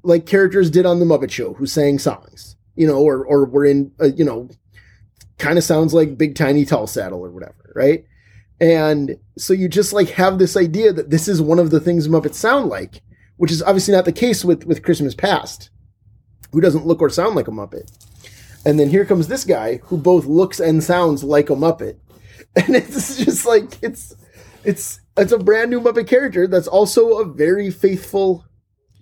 like 0.04 0.26
characters 0.26 0.70
did 0.70 0.86
on 0.86 1.00
the 1.00 1.06
Muppet 1.06 1.32
Show 1.32 1.54
who 1.56 1.66
sang 1.66 2.00
songs, 2.00 2.55
you 2.76 2.88
know, 2.88 3.00
or 3.00 3.26
or 3.26 3.46
we're 3.46 3.66
in, 3.66 3.92
uh, 4.02 4.06
you 4.06 4.24
know, 4.24 4.50
kind 5.38 5.58
of 5.58 5.64
sounds 5.64 5.94
like 5.94 6.18
Big 6.18 6.36
Tiny 6.36 6.66
Tall 6.66 6.88
Saddle 6.88 7.26
or 7.26 7.30
whatever, 7.30 7.72
right? 7.76 8.06
And 8.60 9.18
so 9.38 9.54
you 9.54 9.68
just 9.68 9.94
like 9.94 10.10
have 10.12 10.40
this 10.40 10.56
idea 10.56 10.94
that 10.94 11.10
this 11.10 11.28
is 11.28 11.42
one 11.42 11.60
of 11.60 11.72
the 11.72 11.80
things 11.80 12.08
Muppets 12.08 12.36
sound 12.36 12.70
like, 12.70 13.02
which 13.38 13.52
is 13.52 13.62
obviously 13.62 13.94
not 13.94 14.06
the 14.06 14.12
case 14.12 14.46
with 14.46 14.66
with 14.66 14.84
Christmas 14.84 15.16
Past, 15.16 15.70
who 16.52 16.62
doesn't 16.62 16.86
look 16.86 17.02
or 17.02 17.10
sound 17.10 17.36
like 17.36 17.48
a 17.48 17.52
Muppet. 17.52 17.92
And 18.66 18.80
then 18.80 18.90
here 18.90 19.06
comes 19.06 19.28
this 19.28 19.44
guy 19.44 19.78
who 19.84 19.98
both 19.98 20.26
looks 20.26 20.60
and 20.60 20.84
sounds 20.84 21.24
like 21.24 21.50
a 21.50 21.56
Muppet. 21.56 21.98
And 22.58 22.74
it's 22.74 23.18
just 23.18 23.46
like 23.46 23.78
it's 23.82 24.16
it's 24.64 25.02
it's 25.18 25.34
a 25.34 25.38
brand 25.38 25.70
new 25.70 25.82
Muppet 25.82 26.08
character 26.08 26.48
that's 26.48 26.68
also 26.68 27.20
a 27.20 27.26
very 27.26 27.70
faithful 27.70 28.46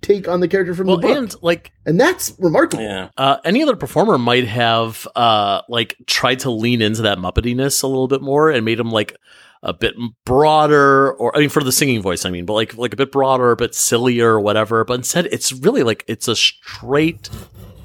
take 0.03 0.27
on 0.27 0.39
the 0.41 0.47
character 0.47 0.75
from 0.75 0.87
Well, 0.87 0.97
the 0.97 1.07
book. 1.07 1.17
and 1.17 1.35
like 1.41 1.71
And 1.85 1.99
that's 1.99 2.33
remarkable. 2.37 2.83
Yeah. 2.83 3.09
uh, 3.17 3.37
any 3.43 3.63
other 3.63 3.75
performer 3.75 4.17
might 4.19 4.45
have 4.47 5.07
uh 5.15 5.61
like 5.69 5.95
tried 6.05 6.39
to 6.39 6.51
lean 6.51 6.81
into 6.81 7.01
that 7.03 7.17
muppetiness 7.17 7.81
a 7.81 7.87
little 7.87 8.07
bit 8.07 8.21
more 8.21 8.51
and 8.51 8.63
made 8.65 8.79
him 8.79 8.91
like 8.91 9.15
a 9.63 9.73
bit 9.73 9.95
broader 10.25 11.13
or 11.13 11.35
I 11.35 11.39
mean 11.39 11.49
for 11.49 11.63
the 11.63 11.71
singing 11.71 12.01
voice 12.01 12.25
I 12.25 12.29
mean 12.29 12.45
but 12.45 12.53
like 12.53 12.77
like 12.77 12.93
a 12.93 12.97
bit 12.97 13.11
broader 13.11 13.51
a 13.51 13.55
bit 13.55 13.73
sillier 13.73 14.33
or 14.33 14.39
whatever 14.41 14.83
but 14.83 14.95
instead 14.95 15.25
it's 15.27 15.51
really 15.53 15.83
like 15.83 16.03
it's 16.07 16.27
a 16.27 16.35
straight 16.35 17.29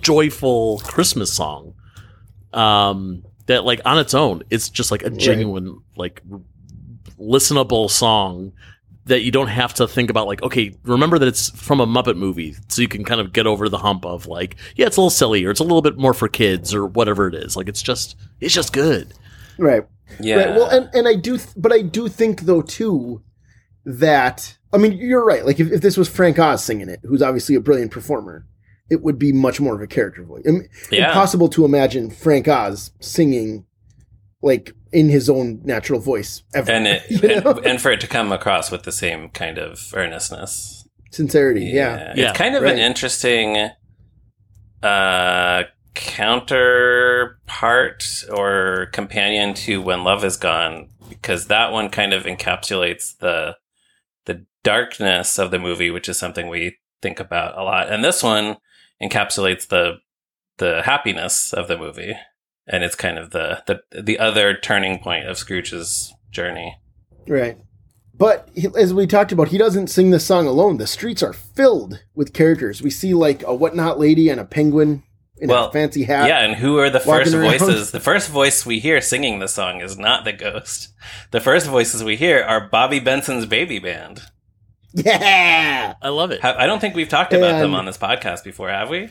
joyful 0.02 0.80
Christmas 0.84 1.32
song 1.32 1.74
um 2.52 3.22
that 3.46 3.64
like 3.64 3.80
on 3.84 3.98
its 3.98 4.12
own 4.12 4.42
it's 4.50 4.68
just 4.68 4.90
like 4.90 5.02
a 5.02 5.10
genuine 5.10 5.80
like 5.96 6.22
listenable 7.18 7.90
song 7.90 8.52
that 9.08 9.22
you 9.22 9.30
don't 9.30 9.48
have 9.48 9.74
to 9.74 9.86
think 9.88 10.08
about 10.10 10.26
like 10.26 10.42
okay 10.42 10.74
remember 10.84 11.18
that 11.18 11.28
it's 11.28 11.50
from 11.50 11.80
a 11.80 11.86
muppet 11.86 12.16
movie 12.16 12.54
so 12.68 12.80
you 12.80 12.88
can 12.88 13.04
kind 13.04 13.20
of 13.20 13.32
get 13.32 13.46
over 13.46 13.68
the 13.68 13.78
hump 13.78 14.06
of 14.06 14.26
like 14.26 14.56
yeah 14.76 14.86
it's 14.86 14.96
a 14.96 15.00
little 15.00 15.10
silly 15.10 15.44
or 15.44 15.50
it's 15.50 15.60
a 15.60 15.64
little 15.64 15.82
bit 15.82 15.98
more 15.98 16.14
for 16.14 16.28
kids 16.28 16.72
or 16.74 16.86
whatever 16.86 17.26
it 17.28 17.34
is 17.34 17.56
like 17.56 17.68
it's 17.68 17.82
just 17.82 18.16
it's 18.40 18.54
just 18.54 18.72
good 18.72 19.12
Right. 19.58 19.82
Yeah. 20.20 20.36
Right. 20.36 20.48
Well, 20.54 20.68
and, 20.68 20.88
and 20.94 21.08
I 21.08 21.16
do, 21.16 21.36
th- 21.36 21.50
but 21.56 21.72
I 21.72 21.82
do 21.82 22.06
think 22.08 22.42
though 22.42 22.62
too 22.62 23.22
that 23.84 24.56
I 24.72 24.76
mean 24.78 24.92
you're 24.92 25.24
right. 25.24 25.44
Like 25.44 25.58
if, 25.60 25.70
if 25.72 25.80
this 25.80 25.96
was 25.96 26.08
Frank 26.08 26.38
Oz 26.38 26.64
singing 26.64 26.88
it, 26.88 27.00
who's 27.02 27.22
obviously 27.22 27.54
a 27.56 27.60
brilliant 27.60 27.90
performer, 27.90 28.46
it 28.90 29.02
would 29.02 29.18
be 29.18 29.32
much 29.32 29.60
more 29.60 29.74
of 29.74 29.82
a 29.82 29.86
character 29.86 30.22
voice. 30.22 30.44
Im- 30.46 30.68
Yeah. 30.90 31.08
Impossible 31.08 31.48
to 31.48 31.64
imagine 31.64 32.10
Frank 32.10 32.46
Oz 32.48 32.92
singing 33.00 33.66
like 34.42 34.72
in 34.92 35.08
his 35.08 35.28
own 35.30 35.60
natural 35.64 36.00
voice 36.00 36.42
ever. 36.54 36.70
and 36.70 36.86
it 36.86 37.02
You 37.10 37.40
know? 37.40 37.50
and, 37.52 37.66
and 37.66 37.80
for 37.80 37.90
it 37.90 38.00
to 38.00 38.06
come 38.06 38.32
across 38.32 38.70
with 38.70 38.82
the 38.84 38.92
same 38.92 39.28
kind 39.30 39.58
of 39.58 39.92
earnestness. 39.94 40.86
Sincerity. 41.10 41.64
Yeah. 41.66 42.12
Yeah, 42.16 42.30
It's 42.30 42.38
kind 42.38 42.54
of 42.56 42.62
right. 42.62 42.72
an 42.74 42.78
interesting 42.78 43.70
uh 44.82 45.62
counterpart 45.94 48.04
or 48.30 48.86
companion 48.92 49.54
to 49.54 49.82
When 49.82 50.04
Love 50.04 50.24
Is 50.24 50.36
Gone 50.36 50.88
because 51.08 51.46
that 51.46 51.72
one 51.72 51.88
kind 51.88 52.12
of 52.12 52.24
encapsulates 52.24 53.16
the 53.18 53.56
the 54.26 54.46
darkness 54.62 55.38
of 55.38 55.50
the 55.50 55.58
movie, 55.58 55.90
which 55.90 56.08
is 56.08 56.18
something 56.18 56.48
we 56.48 56.76
think 57.02 57.18
about 57.18 57.56
a 57.58 57.62
lot. 57.62 57.90
And 57.90 58.04
this 58.04 58.22
one 58.22 58.56
encapsulates 59.02 59.68
the 59.68 59.94
the 60.58 60.82
happiness 60.84 61.52
of 61.52 61.68
the 61.68 61.78
movie. 61.78 62.14
And 62.68 62.84
it's 62.84 62.94
kind 62.94 63.18
of 63.18 63.30
the 63.30 63.62
the 63.66 64.02
the 64.02 64.18
other 64.18 64.54
turning 64.56 64.98
point 64.98 65.26
of 65.26 65.38
Scrooge's 65.38 66.12
journey. 66.30 66.76
Right. 67.26 67.56
But 68.14 68.48
he, 68.54 68.68
as 68.76 68.92
we 68.92 69.06
talked 69.06 69.30
about, 69.32 69.48
he 69.48 69.58
doesn't 69.58 69.86
sing 69.88 70.10
this 70.10 70.26
song 70.26 70.46
alone. 70.46 70.78
The 70.78 70.86
streets 70.88 71.22
are 71.22 71.32
filled 71.32 72.02
with 72.14 72.34
characters. 72.34 72.82
We 72.82 72.90
see 72.90 73.14
like 73.14 73.42
a 73.44 73.54
whatnot 73.54 74.00
lady 74.00 74.28
and 74.28 74.40
a 74.40 74.44
penguin 74.44 75.04
in 75.40 75.48
Well, 75.48 75.68
a 75.68 75.72
fancy 75.72 76.02
hat. 76.02 76.26
Yeah, 76.28 76.40
and 76.40 76.56
who 76.56 76.78
are 76.78 76.90
the 76.90 76.98
first 76.98 77.32
around. 77.32 77.58
voices? 77.58 77.92
The 77.92 78.00
first 78.00 78.28
voice 78.28 78.66
we 78.66 78.80
hear 78.80 79.00
singing 79.00 79.38
the 79.38 79.46
song 79.46 79.80
is 79.80 79.96
not 79.96 80.24
the 80.24 80.32
ghost. 80.32 80.92
The 81.30 81.40
first 81.40 81.68
voices 81.68 82.02
we 82.02 82.16
hear 82.16 82.42
are 82.42 82.68
Bobby 82.68 82.98
Benson's 82.98 83.46
baby 83.46 83.78
band. 83.78 84.22
Yeah. 84.94 85.94
i 86.00 86.08
love 86.08 86.30
it 86.30 86.42
I 86.42 86.66
don't 86.66 86.80
think 86.80 86.94
we've 86.96 87.10
talked 87.10 87.34
about 87.34 87.60
them 87.60 87.74
on 87.74 87.84
this 87.84 87.98
podcast 87.98 88.42
before, 88.42 88.70
have 88.70 88.88
we? 88.88 89.10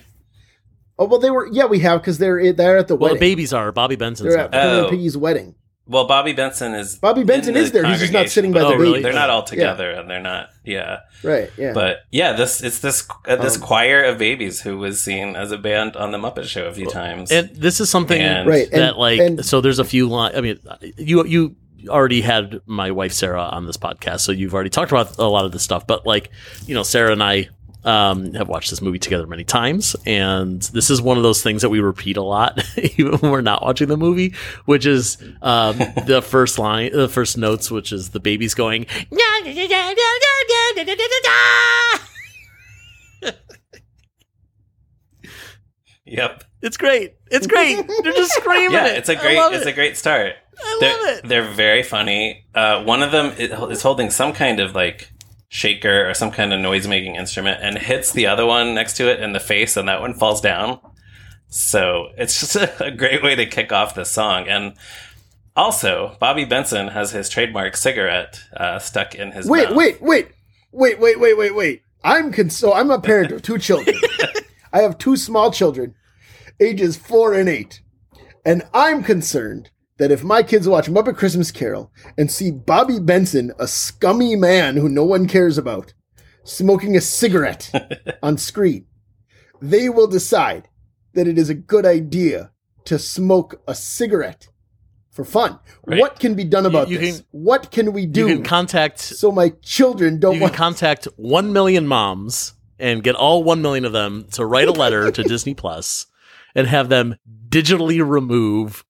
Oh 1.00 1.06
well, 1.06 1.20
they 1.20 1.30
were. 1.32 1.48
Yeah, 1.52 1.66
we 1.66 1.80
have 1.80 2.02
because 2.02 2.18
they're 2.18 2.54
they're 2.54 2.78
at 2.78 2.88
the 2.88 2.96
wedding. 2.96 3.06
well 3.06 3.14
the 3.16 3.20
babies 3.20 3.54
are 3.54 3.72
bobby 3.72 3.96
benson's 3.96 4.30
they're 4.34 4.44
at 4.44 4.52
there. 4.52 4.62
Fiddler 4.62 4.80
Oh. 4.80 4.82
and 4.88 4.90
Piggy's 4.92 5.18
wedding. 5.18 5.56
Well, 5.90 6.06
Bobby 6.06 6.34
Benson 6.34 6.74
is. 6.74 6.98
Bobby 6.98 7.24
Benson 7.24 7.56
in 7.56 7.64
is 7.64 7.72
there. 7.72 7.86
He's 7.86 8.02
just 8.02 8.12
not 8.12 8.28
sitting 8.28 8.52
by 8.52 8.60
but 8.60 8.66
Oh, 8.68 8.72
the 8.72 8.78
really? 8.78 8.92
baby. 8.96 9.04
They're 9.04 9.14
not 9.14 9.30
all 9.30 9.40
Yeah. 9.40 9.46
together, 9.46 9.90
and 9.92 10.10
they're 10.10 10.20
not. 10.20 10.50
Yeah, 10.66 10.98
Right. 11.24 11.50
Yeah. 11.58 11.72
but 11.72 12.00
yeah, 12.12 12.34
this 12.34 12.62
it's 12.62 12.80
this 12.80 13.08
uh, 13.26 13.38
this 13.38 13.56
Um, 13.56 13.62
choir 13.62 14.04
of 14.04 14.18
babies 14.18 14.60
who 14.60 14.78
was 14.80 15.00
seen 15.00 15.38
as 15.38 15.54
a 15.54 15.58
band 15.58 15.96
on 15.96 16.12
the 16.12 16.18
Muppet 16.18 16.44
Show 16.44 16.66
a 16.66 16.74
few 16.74 16.88
times. 16.90 17.32
and 17.32 17.52
this 17.56 17.80
is 17.80 17.90
something 17.90 18.20
And- 18.22 18.50
right. 18.50 18.70
that 18.72 18.82
And, 18.90 18.98
like 18.98 19.20
and 19.22 19.46
so 19.46 19.62
there's 19.62 19.80
a 19.80 19.86
few 19.86 20.10
lines 20.10 20.36
i 20.36 20.42
mean 20.42 20.60
you 20.98 21.24
you 21.26 21.56
already 21.88 22.20
had 22.20 22.60
my 22.66 22.92
wife 22.92 23.14
sarah 23.14 23.44
on 23.44 23.66
this 23.66 23.78
podcast 23.78 24.20
so 24.22 24.34
you've 24.34 24.54
already 24.54 24.70
talked 24.70 24.92
about 24.92 25.18
a 25.20 25.24
lot 25.24 25.46
of 25.46 25.54
this 25.54 25.64
stuff 25.64 25.88
but 25.88 26.06
like 26.06 26.32
you 26.66 26.76
know 26.76 26.84
sarah 26.84 27.14
and 27.14 27.24
i 27.24 27.48
um, 27.88 28.34
have 28.34 28.50
watched 28.50 28.70
this 28.70 28.82
movie 28.82 29.00
together 29.00 29.26
many 29.26 29.46
times 29.46 29.96
and 30.06 30.62
this 30.62 30.90
is 30.90 31.02
one 31.02 31.16
of 31.16 31.24
those 31.24 31.42
things 31.42 31.62
that 31.62 31.70
we 31.70 31.80
repeat 31.80 32.18
a 32.18 32.22
lot 32.22 32.62
even 32.98 33.14
when 33.20 33.32
we're 33.32 33.40
not 33.42 33.64
watching 33.64 33.88
the 33.88 33.96
movie 33.96 34.34
which 34.66 34.86
is 34.86 35.18
um, 35.42 35.78
the 36.06 36.22
first 36.22 36.60
line 36.60 36.92
the 36.92 37.08
first 37.08 37.38
notes 37.38 37.72
which 37.72 37.94
is 37.94 38.10
the 38.10 38.20
baby's 38.20 38.54
going 38.54 38.86
yep. 46.06 46.44
it's 46.62 46.76
great 46.76 47.16
it's 47.32 47.48
great 47.48 47.82
they're 48.04 48.12
just 48.12 48.34
screaming 48.34 48.74
yeah, 48.74 48.88
it's 48.88 49.08
a 49.08 49.16
great 49.16 49.38
it's 49.54 49.66
it. 49.66 49.70
a 49.70 49.74
great 49.74 49.96
start. 49.96 50.34
I 50.60 50.78
they're, 50.80 50.92
love 50.92 51.18
it 51.18 51.28
They're 51.28 51.52
very 51.52 51.84
funny. 51.84 52.48
Uh, 52.56 52.84
one 52.84 53.04
of 53.04 53.12
them 53.12 53.34
is 53.38 53.84
holding 53.84 54.10
some 54.10 54.34
kind 54.34 54.60
of 54.60 54.74
like 54.74 55.12
shaker 55.50 56.10
or 56.10 56.14
some 56.14 56.32
kind 56.32 56.54
of 56.54 56.60
noise 56.60 56.88
making 56.88 57.16
instrument 57.16 57.60
and 57.62 57.78
hits 57.78 58.12
the 58.12 58.28
other 58.28 58.46
one 58.46 58.74
next 58.76 58.98
to 58.98 59.10
it 59.10 59.22
in 59.22 59.34
the 59.34 59.40
face, 59.40 59.78
and 59.78 59.88
that 59.88 60.02
one 60.02 60.14
falls 60.14 60.42
down. 60.42 60.80
So 61.50 62.10
it's 62.18 62.40
just 62.40 62.56
a, 62.56 62.86
a 62.88 62.92
great 62.92 63.24
way 63.24 63.36
to 63.36 63.46
kick 63.46 63.72
off 63.72 63.96
the 63.96 64.04
song. 64.06 64.48
And 64.48 64.74
also, 65.56 66.18
Bobby 66.20 66.46
Benson 66.46 66.90
has 66.90 67.12
his 67.12 67.30
trademark 67.30 67.78
cigarette 67.78 68.42
uh, 68.56 68.80
stuck 68.80 69.16
in 69.16 69.32
his 69.32 69.48
wait, 69.48 69.70
mouth. 69.70 69.78
wait, 69.78 70.02
wait, 70.02 70.28
wait, 70.72 71.00
wait, 71.00 71.20
wait, 71.20 71.38
wait, 71.38 71.56
wait. 71.56 71.82
I'm 72.04 72.32
con- 72.32 72.50
so 72.50 72.74
I'm 72.74 72.92
a 72.92 73.02
parent 73.02 73.32
of 73.32 73.42
two 73.42 73.58
children. 73.58 73.98
I 74.74 74.82
have 74.82 74.98
two 74.98 75.16
small 75.16 75.52
children, 75.52 75.96
ages 76.60 76.96
four 76.98 77.34
and 77.34 77.50
eight, 77.50 77.82
and 78.46 78.64
I'm 78.74 79.04
concerned 79.04 79.72
that 79.98 80.12
if 80.12 80.24
my 80.24 80.44
kids 80.44 80.68
watch 80.68 80.88
Muppet 80.88 81.18
Christmas 81.18 81.52
Carol 81.52 81.92
and 82.18 82.32
see 82.32 82.52
Bobby 82.52 83.00
Benson, 83.00 83.52
a 83.60 83.68
scummy 83.68 84.36
man 84.36 84.78
who 84.78 84.90
no 84.90 85.04
one 85.04 85.28
cares 85.28 85.58
about, 85.58 85.94
smoking 86.44 86.96
a 86.96 87.02
cigarette 87.02 87.72
on 88.24 88.38
screen, 88.38 88.86
they 89.62 89.90
will 89.90 90.08
decide 90.08 90.70
that 91.14 91.28
it 91.28 91.38
is 91.38 91.50
a 91.50 91.56
good 91.56 91.86
idea 91.86 92.52
to 92.86 93.00
smoke 93.00 93.62
a 93.68 93.74
cigarette 93.76 94.48
for 95.10 95.26
fun. 95.26 95.60
Right. 95.86 96.00
What 96.00 96.20
can 96.20 96.36
be 96.36 96.44
done 96.44 96.68
about 96.68 96.90
you 96.90 97.00
this? 97.00 97.18
can- 97.18 97.26
what 97.32 97.72
can 97.72 97.92
we 97.92 98.06
do 98.06 98.28
you 98.28 98.36
can 98.36 98.44
contact 98.44 99.00
so 99.00 99.32
my 99.32 99.50
children 99.64 100.20
don't 100.20 100.36
you 100.36 100.42
want 100.42 100.54
can 100.54 100.58
contact 100.60 101.06
1 101.16 101.52
million 101.52 101.88
moms 101.88 102.54
and 102.78 103.04
get 103.04 103.16
all 103.16 103.44
1 103.44 103.62
million 103.64 103.84
of 103.84 103.94
them 103.94 104.28
to 104.34 104.46
write 104.46 104.68
a 104.68 104.72
letter 104.72 105.10
to 105.12 105.24
Disney 105.34 105.56
Plus 105.56 106.06
and 106.54 106.68
have 106.68 106.90
them 106.90 107.16
digitally 107.50 108.08
remove 108.08 108.86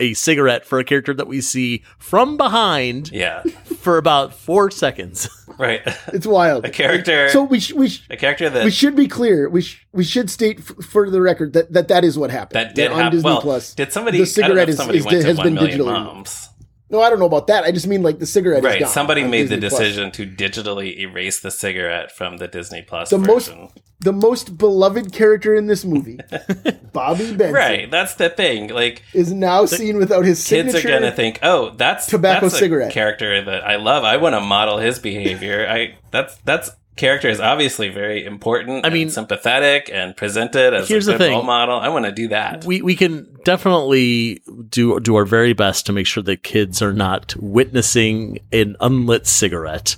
a 0.00 0.14
cigarette 0.14 0.64
for 0.64 0.78
a 0.78 0.84
character 0.84 1.12
that 1.14 1.26
we 1.26 1.40
see 1.40 1.82
from 1.98 2.36
behind 2.36 3.10
Yeah, 3.12 3.42
for 3.80 3.98
about 3.98 4.32
4 4.32 4.70
seconds. 4.70 5.28
right. 5.58 5.80
It's 6.12 6.26
wild. 6.26 6.64
A 6.64 6.70
character- 6.70 7.28
So 7.30 7.42
we 7.42 7.58
sh- 7.60 7.72
we 7.72 7.88
sh- 7.88 8.06
a 8.10 8.16
character 8.16 8.48
that 8.48 8.64
we 8.64 8.70
should 8.70 8.94
be 8.94 9.08
clear. 9.08 9.48
We 9.48 9.62
sh- 9.62 9.86
we 9.92 10.04
should 10.04 10.30
state 10.30 10.60
f- 10.60 10.84
for 10.86 11.10
the 11.10 11.20
record 11.20 11.52
that, 11.54 11.72
that 11.72 11.88
that 11.88 12.04
is 12.04 12.16
what 12.16 12.30
happened. 12.30 12.56
that 12.68 12.74
did 12.74 12.92
on 12.92 12.98
happen. 12.98 13.16
Disney 13.16 13.30
Well, 13.30 13.40
Plus. 13.40 13.74
did 13.74 13.92
somebody? 13.92 14.18
the 14.18 14.22
I 14.22 14.26
don't 14.26 14.36
know 14.36 14.48
cigarette 14.48 14.68
if 14.68 14.72
is- 14.72 14.76
somebody 14.76 14.98
is- 14.98 15.04
went 15.04 15.20
to 15.20 15.26
has 15.26 15.36
one 15.38 15.44
been 15.46 15.54
million 15.54 15.80
digitally 15.80 15.92
moms. 16.04 16.48
No, 16.90 17.00
I 17.02 17.10
don't 17.10 17.18
know 17.18 17.26
about 17.26 17.48
that. 17.48 17.64
I 17.64 17.70
just 17.72 17.86
mean 17.86 18.02
like 18.02 18.18
the 18.18 18.26
cigarette. 18.26 18.60
is 18.60 18.64
Right. 18.64 18.88
Somebody 18.88 19.22
made 19.24 19.48
the 19.50 19.56
Disney 19.56 19.68
Plus. 19.68 19.78
decision 19.80 20.10
to 20.12 20.26
digitally 20.26 20.98
erase 20.98 21.40
the 21.40 21.50
cigarette 21.50 22.10
from 22.10 22.38
the 22.38 22.48
Disney 22.48 22.82
Plus 22.82 23.10
The 23.10 23.18
most- 23.18 23.48
version. 23.48 23.68
The 24.00 24.12
most 24.12 24.56
beloved 24.58 25.12
character 25.12 25.56
in 25.56 25.66
this 25.66 25.84
movie, 25.84 26.20
Bobby 26.92 27.32
Benson, 27.34 27.52
right. 27.52 27.90
That's 27.90 28.14
the 28.14 28.28
thing. 28.28 28.68
Like 28.68 29.02
is 29.12 29.32
now 29.32 29.64
seen 29.64 29.98
without 29.98 30.24
his 30.24 30.38
kids 30.46 30.70
signature. 30.72 30.96
are 30.96 31.00
gonna 31.00 31.10
think, 31.10 31.40
oh, 31.42 31.70
that's 31.70 32.06
tobacco 32.06 32.42
that's 32.46 32.54
a 32.54 32.58
cigarette. 32.58 32.92
character 32.92 33.42
that 33.42 33.66
I 33.66 33.74
love. 33.74 34.04
I 34.04 34.16
want 34.18 34.36
to 34.36 34.40
model 34.40 34.78
his 34.78 35.00
behavior. 35.00 35.66
I 35.68 35.96
that's 36.12 36.36
that's 36.44 36.70
character 36.98 37.28
is 37.28 37.40
obviously 37.40 37.88
very 37.88 38.24
important. 38.26 38.84
I 38.84 38.88
and 38.88 38.94
mean- 38.94 39.10
sympathetic 39.10 39.88
and 39.92 40.14
presented 40.16 40.74
as 40.74 40.88
Here's 40.88 41.08
a 41.08 41.12
the 41.12 41.18
good 41.18 41.24
thing. 41.24 41.32
role 41.32 41.42
model. 41.44 41.78
I 41.78 41.88
want 41.88 42.04
to 42.04 42.12
do 42.12 42.28
that. 42.28 42.64
we 42.64 42.82
we 42.82 42.94
can 42.96 43.26
definitely 43.44 44.42
do 44.68 45.00
do 45.00 45.16
our 45.16 45.24
very 45.24 45.52
best 45.54 45.86
to 45.86 45.92
make 45.92 46.06
sure 46.06 46.22
that 46.24 46.42
kids 46.42 46.82
are 46.82 46.92
not 46.92 47.34
witnessing 47.36 48.40
an 48.52 48.76
unlit 48.80 49.26
cigarette. 49.26 49.96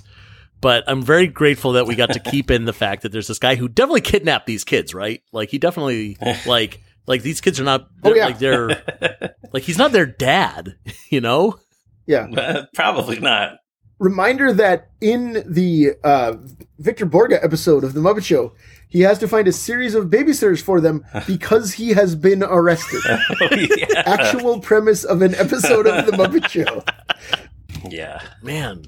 But 0.61 0.83
I'm 0.87 1.01
very 1.01 1.25
grateful 1.25 1.71
that 1.73 1.87
we 1.87 1.95
got 1.95 2.13
to 2.13 2.19
keep 2.31 2.51
in 2.51 2.65
the 2.65 2.73
fact 2.73 3.01
that 3.01 3.11
there's 3.11 3.27
this 3.27 3.39
guy 3.39 3.55
who 3.55 3.67
definitely 3.67 4.01
kidnapped 4.01 4.45
these 4.45 4.63
kids, 4.63 4.93
right? 4.93 5.21
Like 5.31 5.49
he 5.49 5.57
definitely 5.57 6.17
like 6.45 6.81
like 7.07 7.23
these 7.23 7.41
kids 7.41 7.59
are 7.59 7.63
not 7.63 7.87
Oh, 8.03 8.09
they're- 8.09 8.17
yeah. 8.17 8.25
like 8.27 8.39
they're 8.39 9.33
like 9.53 9.63
he's 9.63 9.77
not 9.79 9.91
their 9.91 10.05
dad, 10.05 10.75
you 11.09 11.19
know? 11.21 11.59
Yeah. 12.05 12.65
Probably 12.75 13.19
not. 13.19 13.57
Reminder 14.01 14.51
that 14.53 14.89
in 14.99 15.43
the 15.47 15.91
uh, 16.03 16.33
Victor 16.79 17.05
Borge 17.05 17.33
episode 17.43 17.83
of 17.83 17.93
The 17.93 17.99
Muppet 17.99 18.25
Show, 18.25 18.53
he 18.89 19.01
has 19.01 19.19
to 19.19 19.27
find 19.27 19.47
a 19.47 19.51
series 19.51 19.93
of 19.93 20.07
babysitters 20.07 20.59
for 20.61 20.81
them 20.81 21.05
because 21.27 21.73
he 21.73 21.89
has 21.89 22.15
been 22.15 22.41
arrested. 22.43 22.99
Oh, 23.41 23.47
yeah. 23.55 24.01
Actual 24.05 24.59
premise 24.59 25.03
of 25.03 25.21
an 25.21 25.35
episode 25.35 25.85
of 25.85 26.05
The 26.07 26.13
Muppet 26.13 26.49
Show. 26.49 26.83
yeah. 27.89 28.21
Man. 28.41 28.85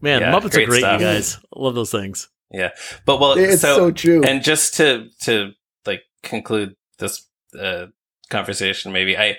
Man, 0.00 0.22
Yeah, 0.22 0.32
Muppets 0.32 0.46
are 0.46 0.48
great 0.50 0.68
great, 0.68 0.80
stuff. 0.80 1.00
you 1.00 1.06
guys. 1.06 1.36
I 1.56 1.60
love 1.60 1.74
those 1.76 1.92
things. 1.92 2.28
Yeah. 2.50 2.70
But 3.04 3.20
well, 3.20 3.32
It's 3.38 3.60
so, 3.62 3.92
true. 3.92 4.22
and 4.24 4.42
just 4.42 4.74
to 4.74 5.08
to 5.22 5.52
like 5.86 6.02
conclude 6.24 6.74
this 6.98 7.26
uh, 7.58 7.86
conversation 8.28 8.92
maybe 8.92 9.16
i 9.16 9.36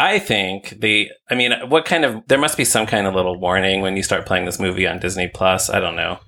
i 0.00 0.18
think 0.18 0.76
the 0.80 1.08
i 1.30 1.34
mean 1.34 1.52
what 1.68 1.84
kind 1.84 2.04
of 2.04 2.22
there 2.28 2.38
must 2.38 2.56
be 2.56 2.64
some 2.64 2.86
kind 2.86 3.06
of 3.06 3.14
little 3.14 3.38
warning 3.38 3.80
when 3.82 3.96
you 3.96 4.02
start 4.02 4.26
playing 4.26 4.44
this 4.46 4.58
movie 4.58 4.86
on 4.86 4.98
disney 4.98 5.28
plus 5.28 5.68
i 5.70 5.78
don't 5.80 5.96
know 5.96 6.18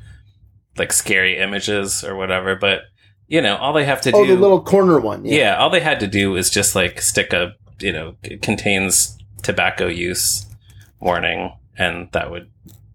like 0.76 0.92
scary 0.92 1.38
images 1.38 2.04
or 2.04 2.14
whatever 2.16 2.54
but 2.56 2.80
you 3.28 3.40
know 3.40 3.56
all 3.56 3.72
they 3.72 3.84
have 3.84 4.00
to 4.00 4.10
oh, 4.12 4.24
do 4.26 4.34
the 4.34 4.40
little 4.40 4.62
corner 4.62 4.98
one. 5.00 5.24
yeah. 5.24 5.36
Yeah. 5.38 5.56
all 5.56 5.70
they 5.70 5.80
had 5.80 6.00
to 6.00 6.06
do 6.06 6.36
is 6.36 6.50
just 6.50 6.74
like 6.74 7.00
stick 7.00 7.32
a 7.32 7.52
you 7.80 7.92
know 7.92 8.14
it 8.22 8.42
contains 8.42 9.16
tobacco 9.42 9.86
use 9.86 10.46
warning 11.00 11.52
and 11.78 12.08
that 12.12 12.30
would 12.30 12.48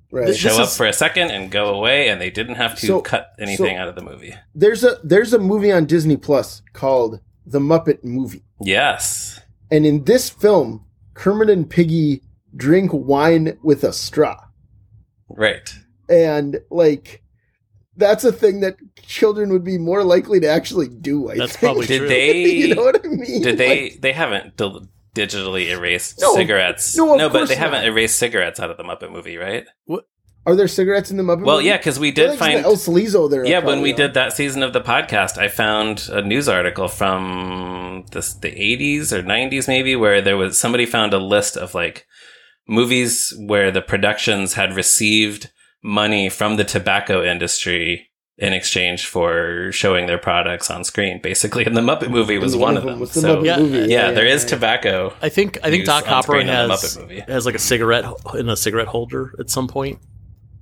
Right. 0.10 0.28
This- 0.28 0.38
show 0.38 0.56
up 0.56 0.68
is- 0.70 0.78
for 0.78 0.86
a 0.86 0.94
second 0.94 1.32
and 1.32 1.52
go 1.52 1.66
away 1.76 2.08
and 2.08 2.22
they 2.22 2.30
didn't 2.30 2.56
have 2.56 2.76
to 2.80 2.86
So- 2.88 3.02
cut 3.02 3.32
anything 3.40 3.76
so- 3.76 3.82
out 3.82 3.90
of 3.90 3.96
the 3.96 4.02
movie 4.02 4.34
There's 4.56 4.84
a 4.84 4.98
there's 5.04 5.34
a 5.34 5.40
movie 5.40 5.72
on 5.72 5.86
Disney 5.86 6.16
Plus 6.16 6.62
called 6.72 7.20
The 7.46 7.60
Muppet 7.60 8.04
Movie. 8.06 8.44
yes 8.62 9.27
And 9.72 9.86
in 9.86 10.04
this 10.06 10.30
film, 10.30 10.86
Kermit 11.14 11.50
and 11.50 11.70
Piggy 11.70 12.22
drink 12.56 12.92
wine 12.94 13.58
with 13.64 13.84
a 13.84 13.92
straw. 13.94 14.38
right 15.30 15.70
And 16.10 16.60
like 16.70 17.22
that's 17.98 18.24
a 18.24 18.32
thing 18.32 18.60
that 18.62 18.76
children 19.02 19.52
would 19.52 19.64
be 19.64 19.78
more 19.80 20.04
likely 20.04 20.40
to 20.40 20.48
actually 20.48 20.88
do. 20.88 21.32
I 21.32 21.38
That's 21.38 21.54
think. 21.54 21.62
probably 21.62 21.88
Did 21.88 22.00
true. 22.00 22.08
they? 22.08 22.46
you 22.46 22.76
know 22.76 22.84
what 22.84 23.04
I 23.04 23.08
mean? 23.08 23.42
Did 23.42 23.58
they? 23.58 23.84
Like, 23.90 24.02
they 24.02 24.14
haven't 24.14 24.56
dil- 24.56 24.88
digitally 25.16 25.70
erased 25.70 26.22
No, 26.22 26.36
cigarettes. 26.36 26.96
no, 26.96 27.14
of 27.16 27.20
but 27.34 27.40
course 27.40 27.50
they 27.50 27.56
haven't 27.56 27.80
not. 27.82 27.88
erased 27.88 28.18
cigarettes 28.20 28.60
out 28.60 28.70
of 28.70 28.78
the 28.78 28.84
Muppet 28.84 29.12
movie, 29.12 29.38
right? 29.38 29.66
Are 30.48 30.56
there 30.56 30.68
cigarettes 30.68 31.12
in 31.12 31.18
the 31.18 31.24
Muppet? 31.24 31.44
Well, 31.44 31.58
movie? 31.58 31.68
yeah, 31.68 31.78
because 31.78 32.00
we 32.00 32.10
did 32.12 32.32
like 32.32 32.40
find. 32.40 32.66
El 32.66 32.76
Salizo 32.78 33.30
there. 33.30 33.46
Yeah, 33.46 33.60
when 33.60 33.82
we 33.82 33.94
are. 33.94 33.96
did 33.98 34.14
that 34.16 34.34
season 34.34 34.64
of 34.64 34.74
the 34.74 34.82
podcast, 34.82 35.38
I 35.38 35.48
found 35.50 36.08
a 36.12 36.22
news 36.22 36.48
article 36.50 36.88
from 36.88 38.06
this, 38.12 38.34
the 38.34 38.50
80s 38.52 39.12
or 39.12 39.22
90s, 39.22 39.68
maybe, 39.68 39.96
where 39.96 40.22
there 40.22 40.38
was 40.38 40.60
somebody 40.60 40.86
found 40.86 41.14
a 41.14 41.20
list 41.20 41.58
of 41.58 41.76
like 41.76 42.06
movies 42.68 43.34
where 43.46 43.72
the 43.72 43.82
productions 43.82 44.54
had 44.54 44.76
received 44.76 45.52
money 45.84 46.30
from 46.30 46.56
the 46.56 46.64
tobacco 46.64 47.24
industry 47.24 48.10
in 48.40 48.54
exchange 48.54 49.06
for 49.08 49.72
showing 49.72 50.06
their 50.06 50.18
products 50.18 50.70
on 50.70 50.84
screen, 50.84 51.20
basically. 51.22 51.66
And 51.66 51.76
the 51.76 51.82
Muppet 51.82 52.10
movie 52.12 52.38
was 52.38 52.54
And 52.54 52.62
one, 52.62 52.78
of 52.78 52.84
them. 52.84 53.00
was 53.00 53.14
the 53.14 53.22
so, 53.22 53.38
Muppet 53.38 53.46
Yeah. 53.46 53.58
movie. 53.58 53.92
yeah, 53.92 54.12
there 54.12 54.28
is 54.28 54.44
yeah. 54.44 54.50
tobacco. 54.50 55.14
I 55.22 55.30
think 55.30 55.58
I 55.64 55.72
think 55.72 55.86
Doc 55.86 56.06
Hopper 56.06 56.40
in 56.40 56.48
the 56.48 56.54
has 56.54 56.70
Muppet 56.70 57.02
movie. 57.02 57.20
has 57.28 57.46
like 57.48 57.56
a 57.56 57.60
cigarette 57.60 58.06
in 58.36 58.48
a 58.50 58.56
cigarette 58.56 58.88
holder 58.88 59.34
at 59.40 59.50
some 59.50 59.68
point. 59.68 60.00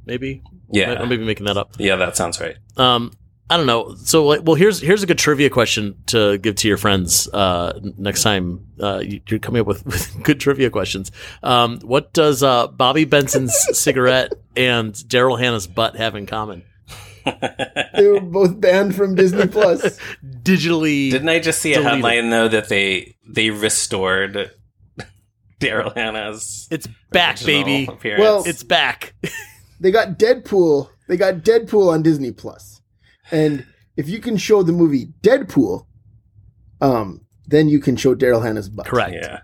Maybe. 0.05 0.41
Yeah. 0.71 0.93
I'm 0.93 1.09
maybe 1.09 1.25
making 1.25 1.45
that 1.47 1.57
up. 1.57 1.71
Yeah, 1.77 1.95
that 1.97 2.15
sounds 2.15 2.39
right. 2.39 2.55
Um, 2.77 3.11
I 3.49 3.57
don't 3.57 3.67
know. 3.67 3.93
So, 3.95 4.25
like, 4.25 4.41
well, 4.43 4.55
here's 4.55 4.79
here's 4.81 5.03
a 5.03 5.05
good 5.05 5.19
trivia 5.19 5.49
question 5.51 5.95
to 6.07 6.37
give 6.39 6.55
to 6.55 6.67
your 6.67 6.77
friends 6.77 7.27
uh, 7.31 7.79
next 7.97 8.23
time 8.23 8.65
uh, 8.81 8.99
you- 9.05 9.21
you're 9.27 9.39
coming 9.39 9.61
up 9.61 9.67
with, 9.67 9.85
with 9.85 10.23
good 10.23 10.39
trivia 10.39 10.69
questions. 10.71 11.11
Um, 11.43 11.79
what 11.81 12.11
does 12.13 12.41
uh, 12.41 12.67
Bobby 12.67 13.05
Benson's 13.05 13.55
cigarette 13.77 14.33
and 14.55 14.93
Daryl 14.93 15.39
Hannah's 15.39 15.67
butt 15.67 15.95
have 15.95 16.15
in 16.15 16.25
common? 16.25 16.63
They 17.95 18.07
were 18.07 18.19
both 18.19 18.59
banned 18.61 18.93
from 18.95 19.15
Disney 19.15 19.47
Plus. 19.47 19.97
Digitally, 20.23 21.09
Didn't 21.09 21.29
I 21.29 21.39
just 21.39 21.59
see 21.59 21.73
a 21.73 21.81
headline 21.81 22.29
though 22.29 22.47
that 22.49 22.69
they 22.69 23.15
they 23.27 23.49
restored 23.49 24.51
Daryl 25.59 25.95
Hannah's 25.95 26.67
it's 26.69 26.87
back, 27.11 27.43
baby. 27.43 27.85
appearance? 27.87 28.19
Well- 28.21 28.43
It's 28.45 28.63
back. 28.63 29.13
They 29.79 29.91
got 29.91 30.17
Deadpool. 30.19 30.89
They 31.07 31.17
got 31.17 31.35
Deadpool 31.35 31.91
on 31.91 32.01
Disney 32.01 32.31
Plus, 32.31 32.81
and 33.31 33.65
if 33.97 34.09
you 34.09 34.19
can 34.19 34.37
show 34.37 34.63
the 34.63 34.71
movie 34.71 35.07
Deadpool, 35.21 35.85
um, 36.81 37.21
then 37.47 37.67
you 37.69 37.79
can 37.79 37.95
show 37.95 38.15
Daryl 38.15 38.43
Hannah's 38.43 38.69
butt. 38.69 38.85
Correct. 38.87 39.13
yeah, 39.13 39.39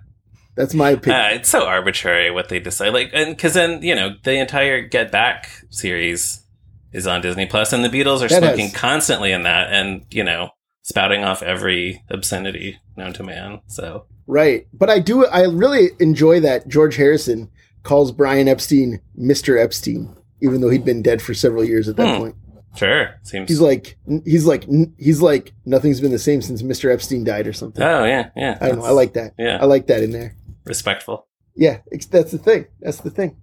That's 0.55 0.73
my 0.73 0.91
opinion. 0.91 1.21
uh, 1.21 1.27
it's 1.33 1.49
so 1.49 1.65
arbitrary 1.65 2.31
what 2.31 2.49
they 2.49 2.59
decide. 2.59 2.93
Like, 2.93 3.11
and 3.13 3.35
because 3.35 3.53
then 3.53 3.81
you 3.83 3.95
know 3.95 4.15
the 4.23 4.33
entire 4.39 4.81
Get 4.81 5.11
Back 5.11 5.49
series 5.69 6.43
is 6.91 7.07
on 7.07 7.21
Disney 7.21 7.45
Plus, 7.45 7.73
and 7.73 7.83
the 7.83 7.89
Beatles 7.89 8.21
are 8.21 8.27
That 8.27 8.39
smoking 8.43 8.67
has- 8.69 8.75
constantly 8.75 9.31
in 9.31 9.43
that, 9.43 9.71
and 9.71 10.05
you 10.11 10.23
know 10.23 10.49
spouting 10.83 11.23
off 11.23 11.43
every 11.43 12.03
obscenity 12.09 12.79
known 12.97 13.13
to 13.13 13.23
man. 13.23 13.61
So 13.67 14.05
Right. 14.27 14.65
But 14.73 14.89
I 14.89 14.99
do 14.99 15.25
I 15.27 15.41
really 15.43 15.89
enjoy 15.99 16.39
that 16.39 16.67
George 16.67 16.95
Harrison 16.95 17.49
calls 17.83 18.11
Brian 18.11 18.47
Epstein 18.47 18.99
Mr. 19.19 19.61
Epstein, 19.61 20.15
even 20.41 20.61
though 20.61 20.69
he'd 20.69 20.85
been 20.85 21.01
dead 21.01 21.21
for 21.21 21.33
several 21.33 21.63
years 21.63 21.87
at 21.87 21.95
that 21.97 22.15
Hmm. 22.15 22.21
point. 22.21 22.35
sure, 22.75 23.19
seems. 23.23 23.49
He's 23.49 23.59
like 23.61 23.97
he's 24.25 24.45
like 24.45 24.65
he's 24.97 25.21
like 25.21 25.53
nothing's 25.65 25.99
been 26.01 26.11
the 26.11 26.19
same 26.19 26.41
since 26.41 26.61
Mr. 26.61 26.91
Epstein 26.93 27.23
died 27.23 27.47
or 27.47 27.53
something. 27.53 27.83
oh 27.83 28.05
yeah, 28.05 28.29
yeah. 28.35 28.57
I 28.61 28.67
don't 28.69 28.79
know. 28.79 28.85
I 28.85 28.91
like 28.91 29.13
that. 29.13 29.33
Yeah, 29.37 29.57
I 29.61 29.65
like 29.65 29.87
that 29.87 30.01
in 30.03 30.11
there. 30.11 30.35
respectful. 30.65 31.27
Yeah, 31.55 31.79
that's 32.11 32.31
the 32.31 32.37
thing. 32.37 32.65
That's 32.79 33.01
the 33.01 33.09
thing. 33.09 33.35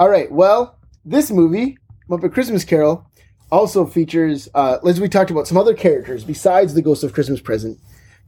All 0.00 0.08
right. 0.08 0.30
Well, 0.32 0.78
this 1.04 1.30
movie, 1.30 1.76
Muppet 2.08 2.32
Christmas 2.32 2.64
Carol, 2.64 3.06
also 3.52 3.84
features, 3.86 4.48
uh, 4.54 4.78
as 4.86 5.00
we 5.00 5.08
talked 5.08 5.30
about, 5.30 5.46
some 5.46 5.56
other 5.58 5.74
characters 5.74 6.24
besides 6.24 6.72
the 6.74 6.82
Ghost 6.82 7.04
of 7.04 7.12
Christmas 7.12 7.40
Present 7.40 7.78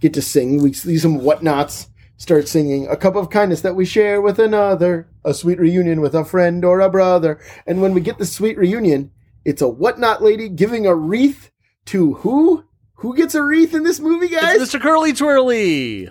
get 0.01 0.13
to 0.15 0.23
sing. 0.23 0.63
We 0.63 0.73
see 0.75 0.99
some 0.99 1.21
whatnots 1.21 1.89
start 2.19 2.47
singing 2.49 2.87
a 2.89 2.97
cup 2.97 3.17
of 3.17 3.31
kindness 3.31 3.63
that 3.63 3.75
we 3.75 3.85
share 3.87 4.21
with 4.21 4.39
another, 4.39 5.09
a 5.25 5.33
sweet 5.33 5.59
reunion 5.59 6.01
with 6.03 6.15
a 6.15 6.25
friend 6.25 6.65
or 6.65 6.81
a 6.81 6.91
brother. 6.91 7.41
And 7.67 7.81
when 7.81 7.95
we 7.95 8.01
get 8.03 8.19
the 8.19 8.27
sweet 8.27 8.59
reunion, 8.59 9.11
it's 9.47 9.63
a 9.63 9.69
whatnot 9.69 10.23
lady 10.23 10.49
giving 10.51 10.87
a 10.87 10.95
wreath 10.95 11.51
to 11.87 12.15
who? 12.15 12.65
Who 12.97 13.17
gets 13.17 13.35
a 13.35 13.43
wreath 13.43 13.73
in 13.75 13.85
this 13.85 14.01
movie, 14.01 14.29
guys? 14.29 14.61
It's 14.61 14.75
Mr. 14.75 14.81
Curly 14.81 15.13
Twirly. 15.15 16.07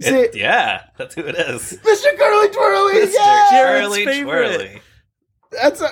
Say- 0.00 0.24
It- 0.24 0.36
yeah, 0.36 0.82
that's 0.98 1.14
who 1.14 1.22
it 1.22 1.34
is. 1.34 1.72
Mr. 1.82 2.16
Curly 2.18 2.48
Twirly! 2.50 3.06
Mr. 3.06 3.14
Yeah! 3.14 3.48
Jared's 3.50 3.80
Charlie 3.86 4.04
favorite. 4.04 4.54
Twirly. 4.58 4.80
That's 5.52 5.80
a 5.80 5.88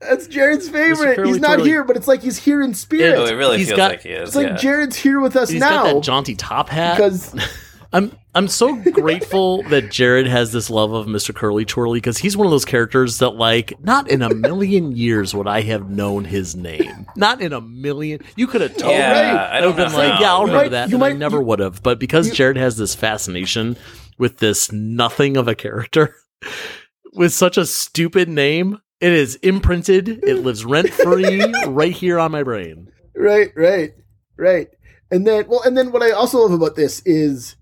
that's 0.00 0.26
Jared's 0.28 0.68
favorite. 0.68 1.16
Curly 1.16 1.28
He's 1.32 1.40
not 1.40 1.54
Twirly. 1.56 1.70
here, 1.70 1.82
but 1.82 1.96
it's 1.96 2.06
like 2.06 2.22
he's 2.22 2.38
here 2.38 2.62
in 2.62 2.74
spirit. 2.74 3.16
Oh, 3.18 3.24
it 3.26 3.32
really 3.32 3.58
He's 3.58 3.68
feels 3.68 3.76
got- 3.78 3.90
like 3.90 4.02
he 4.02 4.10
is. 4.10 4.28
it's 4.28 4.36
like. 4.36 4.58
Jared's 4.58 4.94
here 4.94 5.18
with 5.20 5.34
us 5.34 5.48
He's 5.50 5.58
now 5.58 5.82
got 5.82 5.94
that 5.94 6.02
jaunty 6.04 6.36
top 6.36 6.68
hat. 6.68 6.96
because 6.96 7.34
I'm 7.92 8.12
I'm 8.36 8.48
so 8.48 8.74
grateful 8.76 9.62
that 9.64 9.90
Jared 9.90 10.26
has 10.26 10.52
this 10.52 10.68
love 10.68 10.92
of 10.92 11.06
Mr. 11.06 11.34
Curly 11.34 11.64
Twirly 11.64 11.98
because 11.98 12.18
he's 12.18 12.36
one 12.36 12.46
of 12.46 12.50
those 12.50 12.66
characters 12.66 13.18
that 13.18 13.30
like 13.30 13.72
not 13.82 14.10
in 14.10 14.20
a 14.20 14.32
million 14.34 14.92
years 14.92 15.34
would 15.34 15.48
I 15.48 15.62
have 15.62 15.88
known 15.88 16.24
his 16.24 16.54
name. 16.54 17.06
Not 17.16 17.40
in 17.40 17.52
a 17.54 17.60
million. 17.62 18.20
You 18.36 18.46
could 18.46 18.60
have 18.60 18.76
told 18.76 18.92
Yeah, 18.92 19.08
me. 19.12 19.14
right. 19.20 19.36
I 19.36 19.58
I 19.60 19.66
would 19.66 19.76
have 19.78 19.78
know 19.78 19.84
been 19.86 20.10
like, 20.10 20.20
yeah, 20.20 20.32
I'll 20.34 20.44
remember 20.46 20.68
that. 20.68 20.90
you 20.90 20.96
and 20.96 21.04
I 21.04 21.08
might- 21.10 21.18
never 21.18 21.40
would 21.40 21.60
have. 21.60 21.82
But 21.82 21.98
because 21.98 22.28
you- 22.28 22.34
Jared 22.34 22.58
has 22.58 22.76
this 22.76 22.94
fascination 22.94 23.76
with 24.18 24.36
this 24.38 24.70
nothing 24.70 25.36
of 25.38 25.48
a 25.48 25.54
character 25.54 26.14
with 27.14 27.32
such 27.32 27.56
a 27.56 27.64
stupid 27.66 28.28
name, 28.28 28.80
it 29.00 29.12
is 29.12 29.36
imprinted. 29.36 30.08
It 30.08 30.36
lives 30.44 30.64
rent 30.64 30.90
free 30.90 31.42
right 31.68 31.92
here 31.92 32.18
on 32.18 32.32
my 32.32 32.42
brain. 32.42 32.90
right, 33.14 33.50
right, 33.56 33.92
right. 34.36 34.68
And 35.10 35.26
then 35.26 35.46
well, 35.48 35.62
and 35.62 35.76
then 35.76 35.90
what 35.92 36.02
I 36.02 36.10
also 36.10 36.38
love 36.40 36.52
about 36.52 36.76
this 36.76 37.00
is 37.06 37.56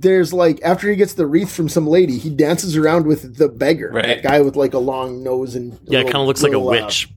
there's 0.00 0.32
like 0.32 0.60
after 0.62 0.88
he 0.90 0.96
gets 0.96 1.14
the 1.14 1.26
wreath 1.26 1.50
from 1.54 1.68
some 1.68 1.86
lady, 1.86 2.18
he 2.18 2.30
dances 2.30 2.76
around 2.76 3.06
with 3.06 3.36
the 3.36 3.48
beggar, 3.48 3.90
Right. 3.92 4.06
that 4.06 4.22
guy 4.22 4.40
with 4.40 4.56
like 4.56 4.74
a 4.74 4.78
long 4.78 5.22
nose 5.22 5.54
and 5.54 5.78
Yeah, 5.84 6.00
it 6.00 6.04
kind 6.04 6.16
of 6.16 6.26
looks 6.26 6.42
like 6.42 6.52
a 6.52 6.58
little, 6.58 6.82
uh, 6.82 6.86
witch. 6.86 7.08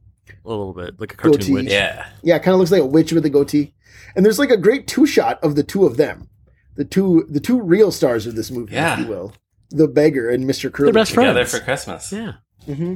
A 0.44 0.50
little 0.50 0.74
bit. 0.74 1.00
Like 1.00 1.14
a 1.14 1.18
cartoon 1.18 1.40
Goatee. 1.40 1.54
witch. 1.54 1.72
Yeah. 1.72 2.08
yeah, 2.24 2.40
kind 2.40 2.54
of 2.54 2.60
looks 2.60 2.72
like 2.72 2.82
a 2.82 2.86
witch 2.86 3.12
with 3.14 3.26
a 3.26 3.30
goatee. 3.30 3.74
And 4.16 4.26
there's 4.26 4.40
like 4.40 4.50
a 4.50 4.58
great 4.58 4.88
two 4.88 5.06
shot 5.06 5.40
of 5.44 5.56
the 5.56 5.64
two 5.64 5.86
of 5.86 5.98
them, 5.98 6.28
the 6.76 6.86
two 6.86 7.26
the 7.30 7.40
two 7.40 7.62
real 7.62 7.92
stars 7.92 8.26
of 8.26 8.36
this 8.36 8.50
movie, 8.52 8.74
Yeah. 8.74 8.94
if 8.94 9.00
you 9.02 9.08
will, 9.08 9.34
the 9.70 9.88
beggar 9.88 10.30
and 10.30 10.44
Mr. 10.46 10.72
Curly. 10.72 10.92
best 10.92 11.12
Together 11.14 11.34
friends. 11.46 11.52
for 11.52 11.60
Christmas. 11.60 12.12
Yeah. 12.12 12.34
hmm 12.66 12.96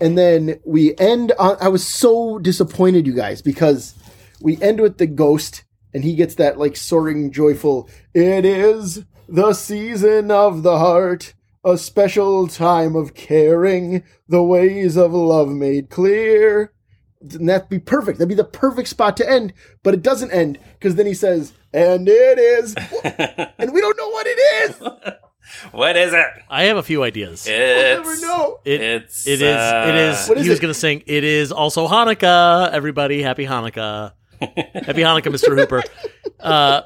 and 0.00 0.16
then 0.16 0.58
we 0.64 0.96
end 0.96 1.32
on. 1.38 1.56
I 1.60 1.68
was 1.68 1.86
so 1.86 2.38
disappointed, 2.38 3.06
you 3.06 3.12
guys, 3.12 3.42
because 3.42 3.94
we 4.40 4.60
end 4.62 4.80
with 4.80 4.96
the 4.96 5.06
ghost, 5.06 5.64
and 5.92 6.02
he 6.02 6.14
gets 6.14 6.36
that 6.36 6.58
like 6.58 6.76
soaring, 6.76 7.30
joyful. 7.30 7.90
It 8.14 8.46
is 8.46 9.04
the 9.28 9.52
season 9.54 10.30
of 10.30 10.62
the 10.62 10.78
heart, 10.78 11.34
a 11.64 11.78
special 11.78 12.46
time 12.48 12.96
of 12.96 13.14
caring, 13.14 14.02
the 14.28 14.42
ways 14.42 14.96
of 14.96 15.12
love 15.12 15.48
made 15.48 15.90
clear. 15.90 16.72
And 17.20 17.48
that'd 17.48 17.68
be 17.68 17.78
perfect. 17.78 18.18
That'd 18.18 18.28
be 18.28 18.34
the 18.34 18.42
perfect 18.44 18.88
spot 18.88 19.16
to 19.18 19.30
end, 19.30 19.52
but 19.84 19.94
it 19.94 20.02
doesn't 20.02 20.32
end 20.32 20.58
because 20.78 20.96
then 20.96 21.06
he 21.06 21.14
says, 21.14 21.52
"And 21.72 22.08
it 22.08 22.36
is," 22.38 22.74
and 23.04 23.72
we 23.72 23.80
don't 23.80 23.96
know 23.96 24.08
what 24.08 24.26
it 24.28 24.38
is. 24.70 24.80
what 25.72 25.96
is 25.96 26.12
it? 26.12 26.26
I 26.50 26.64
have 26.64 26.78
a 26.78 26.82
few 26.82 27.04
ideas. 27.04 27.44
We'll 27.46 27.56
It's 27.56 28.08
never 28.08 28.20
know. 28.26 28.58
It, 28.64 28.80
It's, 28.80 29.26
it 29.28 29.40
is. 29.40 29.54
uh, 29.56 29.92
is. 30.20 30.28
What 30.28 30.38
is 30.38 30.44
he 30.44 30.50
was 30.50 30.58
it? 30.58 30.62
going 30.62 30.74
to 30.74 30.80
sing. 30.80 31.04
It 31.06 31.22
is 31.22 31.52
also 31.52 31.86
Hanukkah. 31.86 32.72
Everybody, 32.72 33.22
happy 33.22 33.46
Hanukkah. 33.46 34.14
happy 34.40 35.02
Hanukkah, 35.02 35.30
Mr. 35.32 35.56
Hooper. 35.56 35.84
Uh, 36.40 36.82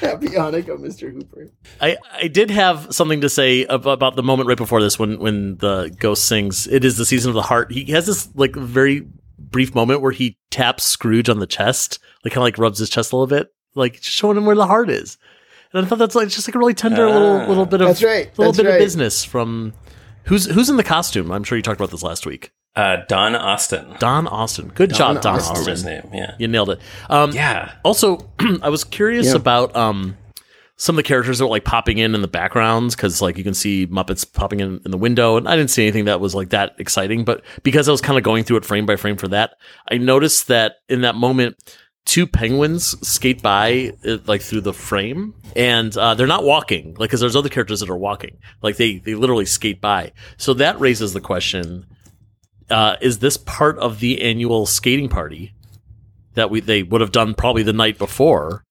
Happy 0.00 0.28
Hanukkah, 0.28 0.78
Mr. 0.78 1.12
Hooper. 1.12 1.50
I, 1.80 1.96
I 2.12 2.28
did 2.28 2.50
have 2.50 2.94
something 2.94 3.20
to 3.20 3.28
say 3.28 3.66
ab- 3.66 3.86
about 3.86 4.16
the 4.16 4.22
moment 4.22 4.48
right 4.48 4.56
before 4.58 4.80
this 4.80 4.98
when 4.98 5.18
when 5.18 5.56
the 5.58 5.94
ghost 5.98 6.24
sings 6.24 6.66
it 6.66 6.84
is 6.84 6.96
the 6.96 7.04
season 7.04 7.30
of 7.30 7.34
the 7.34 7.42
heart 7.42 7.70
he 7.72 7.84
has 7.92 8.06
this 8.06 8.28
like 8.34 8.54
very 8.56 9.06
brief 9.38 9.74
moment 9.74 10.00
where 10.00 10.12
he 10.12 10.38
taps 10.50 10.84
scrooge 10.84 11.28
on 11.28 11.38
the 11.38 11.46
chest 11.46 11.98
like 12.24 12.32
kind 12.32 12.42
of 12.42 12.44
like 12.44 12.58
rubs 12.58 12.78
his 12.78 12.88
chest 12.90 13.12
a 13.12 13.16
little 13.16 13.26
bit 13.26 13.52
like 13.74 13.98
showing 14.02 14.36
him 14.36 14.44
where 14.46 14.54
the 14.56 14.66
heart 14.66 14.88
is 14.90 15.16
and 15.72 15.84
i 15.84 15.88
thought 15.88 15.98
that's 15.98 16.14
like 16.14 16.28
just 16.28 16.46
like 16.46 16.54
a 16.54 16.58
really 16.58 16.74
tender 16.74 17.06
Ah. 17.08 17.12
little 17.12 17.48
little 17.48 17.66
bit 17.66 17.80
of 17.80 17.88
That's 17.88 18.02
right. 18.02 18.26
little 18.38 18.52
That's 18.52 18.62
bit 18.62 18.68
right. 18.68 18.74
of 18.74 18.78
business 18.78 19.24
from 19.24 19.72
who's 20.24 20.44
who's 20.46 20.68
in 20.70 20.76
the 20.76 20.84
costume 20.84 21.32
i'm 21.32 21.42
sure 21.42 21.56
you 21.56 21.62
talked 21.62 21.80
about 21.80 21.90
this 21.90 22.02
last 22.02 22.26
week 22.26 22.52
uh, 22.76 22.98
Don 23.08 23.34
Austin. 23.34 23.96
don 23.98 24.26
austin 24.28 24.68
good 24.68 24.90
Don 24.90 24.98
job 25.16 25.22
don 25.22 25.34
Austin. 25.36 25.56
austin, 25.56 25.70
his 25.72 25.84
name? 25.84 26.08
Yeah. 26.12 26.34
you 26.38 26.46
nailed 26.48 26.70
it 26.70 26.80
um 27.08 27.32
Yeah. 27.32 27.72
also, 27.84 28.30
I 28.62 28.68
was 28.68 28.84
curious 28.84 29.26
Yeah. 29.26 29.34
about 29.36 29.74
um 29.76 30.16
some 30.76 30.94
of 30.94 31.04
the 31.04 31.06
characters 31.06 31.38
that 31.38 31.44
were 31.44 31.50
like 31.50 31.64
popping 31.64 31.98
in 31.98 32.14
in 32.14 32.22
the 32.22 32.28
backgrounds 32.28 32.94
because 32.96 33.20
like 33.20 33.36
you 33.36 33.44
can 33.44 33.52
see 33.54 33.86
Muppets 33.88 34.24
popping 34.32 34.60
in 34.60 34.80
in 34.86 34.90
the 34.90 34.96
window, 34.96 35.36
and 35.36 35.46
I 35.46 35.54
didn't 35.56 35.68
see 35.70 35.82
anything 35.82 36.06
that 36.06 36.20
was 36.20 36.34
like 36.34 36.50
that 36.50 36.74
exciting. 36.78 37.22
But 37.24 37.42
because 37.62 37.86
I 37.86 37.92
was 37.92 38.00
kind 38.00 38.16
of 38.16 38.24
going 38.24 38.44
through 38.44 38.56
it 38.58 38.64
frame 38.64 38.86
by 38.86 38.96
frame 38.96 39.16
for 39.18 39.28
that, 39.28 39.56
I 39.90 39.98
noticed 39.98 40.48
that 40.48 40.76
in 40.88 41.02
that 41.02 41.16
moment. 41.16 41.56
Two 42.06 42.26
penguins 42.26 42.96
skate 43.06 43.42
by 43.42 43.92
uh, 44.08 44.16
like 44.26 44.40
through 44.40 44.62
the 44.62 44.72
frame, 44.72 45.34
and 45.54 45.94
uh, 45.98 46.14
they're 46.14 46.26
not 46.26 46.44
walking. 46.44 46.94
Like, 46.98 47.10
because 47.10 47.20
there's 47.20 47.36
other 47.36 47.50
characters 47.50 47.80
that 47.80 47.90
are 47.90 47.96
walking. 47.96 48.38
Like 48.62 48.78
they 48.78 48.98
they 48.98 49.14
literally 49.14 49.44
skate 49.44 49.82
by. 49.82 50.12
So 50.38 50.54
that 50.54 50.80
raises 50.80 51.12
the 51.12 51.20
question: 51.20 51.84
uh, 52.70 52.96
Is 53.00 53.18
this 53.18 53.36
part 53.36 53.78
of 53.78 54.00
the 54.00 54.22
annual 54.22 54.66
skating 54.66 55.08
party 55.08 55.54
that 56.34 56.50
we 56.50 56.60
they 56.60 56.82
would 56.82 57.00
have 57.00 57.12
done 57.12 57.34
probably 57.34 57.62
the 57.62 57.72
night 57.72 57.98
before? 57.98 58.64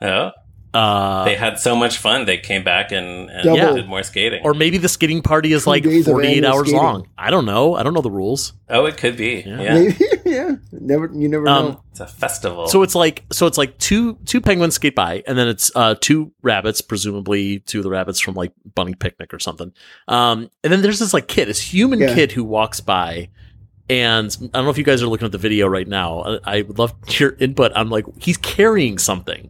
Oh, 0.00 0.32
Uh, 0.76 1.24
they 1.24 1.34
had 1.36 1.58
so 1.58 1.74
much 1.74 1.98
fun. 1.98 2.24
They 2.26 2.38
came 2.38 2.62
back 2.64 2.92
and, 2.92 3.30
and 3.30 3.44
Double. 3.44 3.74
did 3.76 3.88
more 3.88 4.02
skating. 4.02 4.42
or 4.44 4.52
maybe 4.52 4.78
the 4.78 4.88
skating 4.88 5.22
party 5.22 5.52
is 5.52 5.64
Two 5.64 5.70
like 5.70 5.84
48 5.84 6.44
hours 6.44 6.60
skating. 6.68 6.76
long. 6.82 7.08
I 7.16 7.30
don't 7.30 7.46
know. 7.46 7.74
I 7.74 7.82
don't 7.82 7.94
know 7.94 8.00
the 8.02 8.10
rules. 8.10 8.52
oh, 8.68 8.84
it 8.86 8.96
could 8.96 9.16
be. 9.16 9.42
Yeah. 9.46 9.60
Yeah. 9.62 9.74
Maybe, 9.74 9.96
yeah. 10.26 10.54
Never, 10.72 11.10
you 11.14 11.28
never 11.28 11.48
Um, 11.48 11.64
know. 11.66 11.82
It's 11.92 12.00
a 12.00 12.06
festival. 12.06 12.66
So 12.68 12.82
it's 12.82 12.94
like 12.94 13.24
so 13.32 13.46
it's 13.46 13.56
like 13.56 13.78
two 13.78 14.16
two 14.26 14.40
penguins 14.42 14.74
skate 14.74 14.94
by, 14.94 15.22
and 15.26 15.38
then 15.38 15.48
it's 15.48 15.70
uh 15.74 15.94
two 16.00 16.32
rabbits, 16.42 16.80
presumably 16.82 17.60
two 17.60 17.78
of 17.78 17.84
the 17.84 17.90
rabbits 17.90 18.20
from 18.20 18.34
like 18.34 18.52
Bunny 18.74 18.94
Picnic 18.94 19.32
or 19.32 19.38
something. 19.38 19.72
Um, 20.08 20.50
and 20.62 20.72
then 20.72 20.82
there's 20.82 20.98
this 20.98 21.14
like 21.14 21.26
kid, 21.28 21.48
this 21.48 21.60
human 21.60 22.00
Yeah. 22.00 22.14
kid 22.14 22.32
who 22.32 22.44
walks 22.44 22.80
by. 22.80 23.30
And 23.88 24.36
I 24.52 24.58
don't 24.58 24.64
know 24.64 24.70
if 24.70 24.78
you 24.78 24.84
guys 24.84 25.00
are 25.02 25.06
looking 25.06 25.26
at 25.26 25.32
the 25.32 25.38
video 25.38 25.68
right 25.68 25.86
now. 25.86 26.22
I 26.44 26.58
I 26.58 26.62
would 26.62 26.78
love 26.78 26.92
your 27.20 27.36
input. 27.38 27.70
I'm 27.76 27.88
like, 27.88 28.04
he's 28.20 28.36
carrying 28.36 28.98
something, 28.98 29.48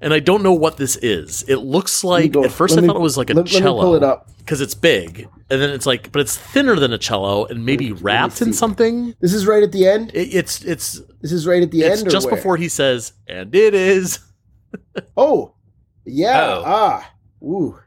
and 0.00 0.12
I 0.14 0.20
don't 0.20 0.42
know 0.42 0.52
what 0.54 0.76
this 0.76 0.96
is. 0.96 1.42
It 1.48 1.56
looks 1.56 2.04
like 2.04 2.32
go- 2.32 2.44
at 2.44 2.52
first 2.52 2.74
let 2.74 2.78
I 2.78 2.82
me- 2.82 2.88
thought 2.88 2.96
it 2.96 3.02
was 3.02 3.16
like 3.16 3.30
a 3.30 3.34
let, 3.34 3.50
let 3.50 3.62
cello. 3.62 3.82
pull 3.82 3.94
it 3.94 4.02
up. 4.02 4.28
because 4.38 4.60
it's 4.60 4.74
big, 4.74 5.28
and 5.50 5.60
then 5.60 5.70
it's 5.70 5.86
like, 5.86 6.12
but 6.12 6.20
it's 6.20 6.36
thinner 6.36 6.76
than 6.76 6.92
a 6.92 6.98
cello 6.98 7.44
and 7.46 7.64
maybe 7.64 7.88
Let 7.90 7.96
me 7.96 8.02
wrapped 8.02 8.42
in 8.42 8.52
something. 8.52 9.14
This 9.20 9.32
is 9.34 9.46
right 9.46 9.62
at 9.62 9.72
the 9.72 9.86
end. 9.88 10.10
It, 10.14 10.34
it's 10.34 10.62
it's 10.64 11.00
This 11.20 11.32
is 11.32 11.46
right 11.46 11.62
at 11.62 11.70
the 11.70 11.82
it's 11.82 12.00
end. 12.00 12.08
or 12.08 12.10
just 12.10 12.26
where? 12.26 12.36
before 12.36 12.56
he 12.56 12.68
says, 12.68 13.12
and 13.28 13.54
it 13.54 13.74
is. 13.74 14.18
Oh, 15.16 15.54
yeah. 16.04 16.42
Oh. 16.58 16.62
Ah, 16.66 17.10
ooh. 17.42 17.78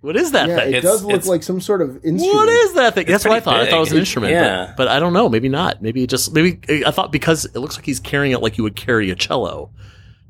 What 0.00 0.16
is 0.16 0.32
that 0.32 0.48
yeah, 0.48 0.56
thing? 0.56 0.68
it 0.70 0.76
It's- 0.78 0.82
does 0.92 1.02
look 1.04 1.12
it's- 1.12 1.28
like 1.28 1.42
some 1.44 1.60
sort 1.60 1.80
of 1.82 2.04
instrument. 2.04 2.34
What 2.34 2.48
is 2.48 2.72
that 2.74 2.94
thing? 2.94 3.06
That's 3.06 3.24
what 3.24 3.32
I 3.34 3.40
pretty 3.40 3.44
thought. 3.44 3.60
I 3.60 3.70
thought 3.70 3.76
it 3.76 3.80
was 3.80 3.88
an 3.90 3.94
big. 3.96 4.00
instrument. 4.00 4.32
Yeah. 4.32 4.66
But, 4.68 4.76
but 4.76 4.88
I 4.88 4.98
don't 4.98 5.12
know. 5.12 5.28
Maybe 5.28 5.48
not. 5.48 5.80
Maybe 5.82 6.02
it 6.02 6.10
just 6.10 6.32
maybe 6.32 6.58
I 6.84 6.90
thought 6.90 7.12
because 7.12 7.44
it 7.44 7.54
looks 7.56 7.76
like 7.76 7.86
he's 7.86 8.00
carrying 8.00 8.32
it 8.32 8.40
like 8.42 8.58
you 8.58 8.64
would 8.64 8.74
carry 8.74 9.10
a 9.10 9.14
cello 9.14 9.70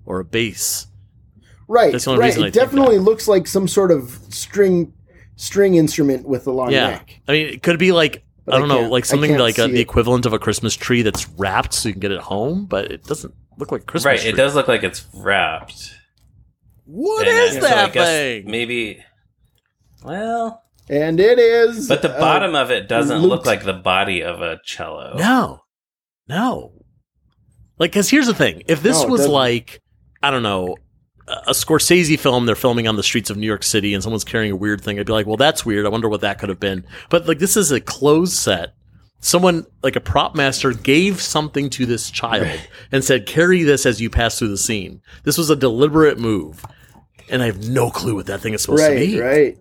or 0.05 0.21
a 0.21 0.25
bass. 0.25 0.89
Right, 1.73 1.91
That's 1.93 2.05
the 2.05 2.11
only 2.11 2.21
right. 2.21 2.27
reason 2.27 2.43
I 2.45 2.47
It 2.49 2.53
think 2.55 2.65
definitely 2.67 2.99
looks 2.99 3.27
like 3.29 3.47
some 3.47 3.67
sort 3.67 3.91
of 3.91 4.11
string 4.29 4.93
string 5.37 5.75
instrument 5.77 6.29
with 6.29 6.47
a 6.47 6.51
long 6.53 6.71
yeah. 6.71 6.91
neck. 6.91 7.21
I 7.27 7.33
mean, 7.33 7.47
it 7.47 7.63
could 7.63 7.79
be 7.79 7.93
like 7.93 8.23
But 8.45 8.55
I 8.55 8.57
I 8.57 8.61
don't 8.61 8.69
know, 8.69 8.89
like 8.91 9.05
something 9.07 9.39
like 9.39 9.57
a, 9.59 9.69
the 9.69 9.81
equivalent 9.81 10.27
of 10.27 10.33
a 10.35 10.39
Christmas 10.39 10.75
tree 10.77 11.01
that's 11.03 11.29
wrapped 11.31 11.73
so 11.73 11.89
you 11.89 11.95
can 11.95 12.01
get 12.01 12.13
it 12.13 12.21
home, 12.21 12.67
but 12.67 12.93
it 12.93 13.05
doesn't 13.05 13.33
look 13.59 13.73
like 13.73 13.83
a 13.83 13.85
Christmas. 13.85 14.05
right. 14.07 14.21
tree. 14.21 14.31
It 14.31 14.37
does 14.37 14.55
look 14.55 14.69
like 14.69 14.83
it's 14.83 15.07
wrapped. 15.15 15.95
What 16.85 17.27
And, 17.27 17.37
is 17.39 17.57
uh, 17.57 17.61
so 17.61 17.67
I 17.67 17.71
that 17.71 17.93
guess 17.95 18.07
thing? 18.09 18.51
Maybe. 18.51 19.03
Well, 20.05 20.63
And 20.91 21.19
it 21.21 21.39
is. 21.39 21.89
but 21.89 22.03
the 22.03 22.15
uh, 22.15 22.21
bottom 22.21 22.55
of 22.55 22.71
it 22.71 22.89
doesn't 22.89 23.19
looped- 23.23 23.29
look 23.31 23.47
like 23.47 23.65
the 23.65 23.73
body 23.73 24.23
of 24.23 24.43
a 24.43 24.59
cello. 24.65 25.15
No, 25.17 25.61
no. 26.29 26.73
Like, 27.79 27.93
because 27.93 28.11
here's 28.11 28.27
the 28.27 28.35
thing: 28.35 28.63
if 28.69 28.83
this 28.83 29.03
No, 29.03 29.09
was 29.09 29.21
doesn't. 29.23 29.33
like, 29.33 29.81
I 30.23 30.31
don't 30.31 30.43
know, 30.43 30.77
a 31.29 31.33
a 31.49 31.53
Scorsese 31.53 32.19
film, 32.19 32.47
they're 32.47 32.55
filming 32.55 32.89
on 32.89 32.97
the 32.97 33.03
streets 33.03 33.31
of 33.31 33.37
New 33.37 33.47
York 33.47 33.63
City, 33.63 33.95
and 33.95 34.03
someone's 34.03 34.25
carrying 34.25 34.53
a 34.53 34.57
weird 34.57 34.81
thing, 34.81 34.99
I'd 34.99 35.07
be 35.07 35.13
like, 35.13 35.27
well, 35.27 35.37
that's 35.37 35.65
weird. 35.65 35.87
I 35.87 35.89
wonder 35.89 36.09
what 36.09 36.21
that 36.23 36.39
could 36.39 36.49
have 36.49 36.61
been. 36.61 36.85
But 37.11 37.27
like, 37.27 37.39
this 37.39 37.57
is 37.57 37.71
a 37.73 37.81
closed 37.81 38.33
set. 38.35 38.75
Someone 39.21 39.65
like 39.85 39.95
a 39.95 40.01
prop 40.01 40.35
master 40.35 40.73
gave 40.73 41.21
something 41.21 41.71
to 41.71 41.87
this 41.87 42.11
child 42.11 42.59
and 42.91 43.05
said, 43.05 43.25
"Carry 43.25 43.63
this 43.63 43.87
as 43.87 44.01
you 44.01 44.11
pass 44.11 44.37
through 44.37 44.49
the 44.49 44.59
scene." 44.59 45.01
This 45.23 45.39
was 45.39 45.49
a 45.49 45.55
deliberate 45.55 46.19
move, 46.19 46.67
and 47.29 47.41
I 47.41 47.47
have 47.47 47.69
no 47.69 47.89
clue 47.91 48.17
what 48.17 48.27
that 48.27 48.41
thing 48.41 48.53
is 48.53 48.63
supposed 48.63 48.85
to 48.85 48.91
be. 48.97 49.21
right. 49.21 49.57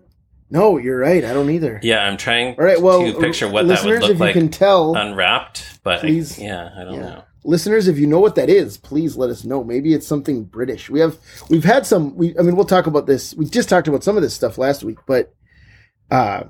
No, 0.50 0.76
you're 0.78 0.98
right. 0.98 1.24
I 1.24 1.32
don't 1.32 1.48
either. 1.48 1.78
Yeah, 1.82 2.00
I'm 2.04 2.16
trying 2.18 2.56
All 2.58 2.64
right. 2.64 2.82
Well, 2.82 3.04
to 3.10 3.18
picture 3.20 3.48
what 3.48 3.62
that 3.68 3.74
listeners, 3.74 4.00
would 4.00 4.02
look 4.02 4.10
if 4.16 4.20
like 4.20 4.34
you 4.34 4.40
can 4.42 4.50
tell, 4.50 4.94
unwrapped, 4.96 5.78
but 5.84 6.04
I- 6.04 6.08
yeah, 6.08 6.70
I 6.76 6.84
don't 6.84 6.94
Yeah. 6.94 7.00
know. 7.00 7.24
Listeners, 7.44 7.88
if 7.88 7.98
you 7.98 8.06
know 8.06 8.20
what 8.20 8.34
that 8.36 8.48
is, 8.48 8.76
please 8.78 9.16
let 9.16 9.30
us 9.30 9.44
know. 9.44 9.62
Maybe 9.64 9.94
it's 9.94 10.06
something 10.06 10.44
British. 10.44 10.88
We 10.90 11.00
have 11.00 11.16
we've 11.48 11.64
had 11.64 11.86
some. 11.86 12.14
We 12.16 12.36
I 12.38 12.42
mean, 12.42 12.56
we'll 12.56 12.64
talk 12.64 12.86
about 12.86 13.06
this. 13.06 13.34
We 13.34 13.46
just 13.46 13.68
talked 13.68 13.88
about 13.88 14.04
some 14.04 14.16
of 14.16 14.22
this 14.22 14.34
stuff 14.34 14.58
last 14.58 14.84
week, 14.84 14.98
but 15.06 15.34
uh, 16.10 16.44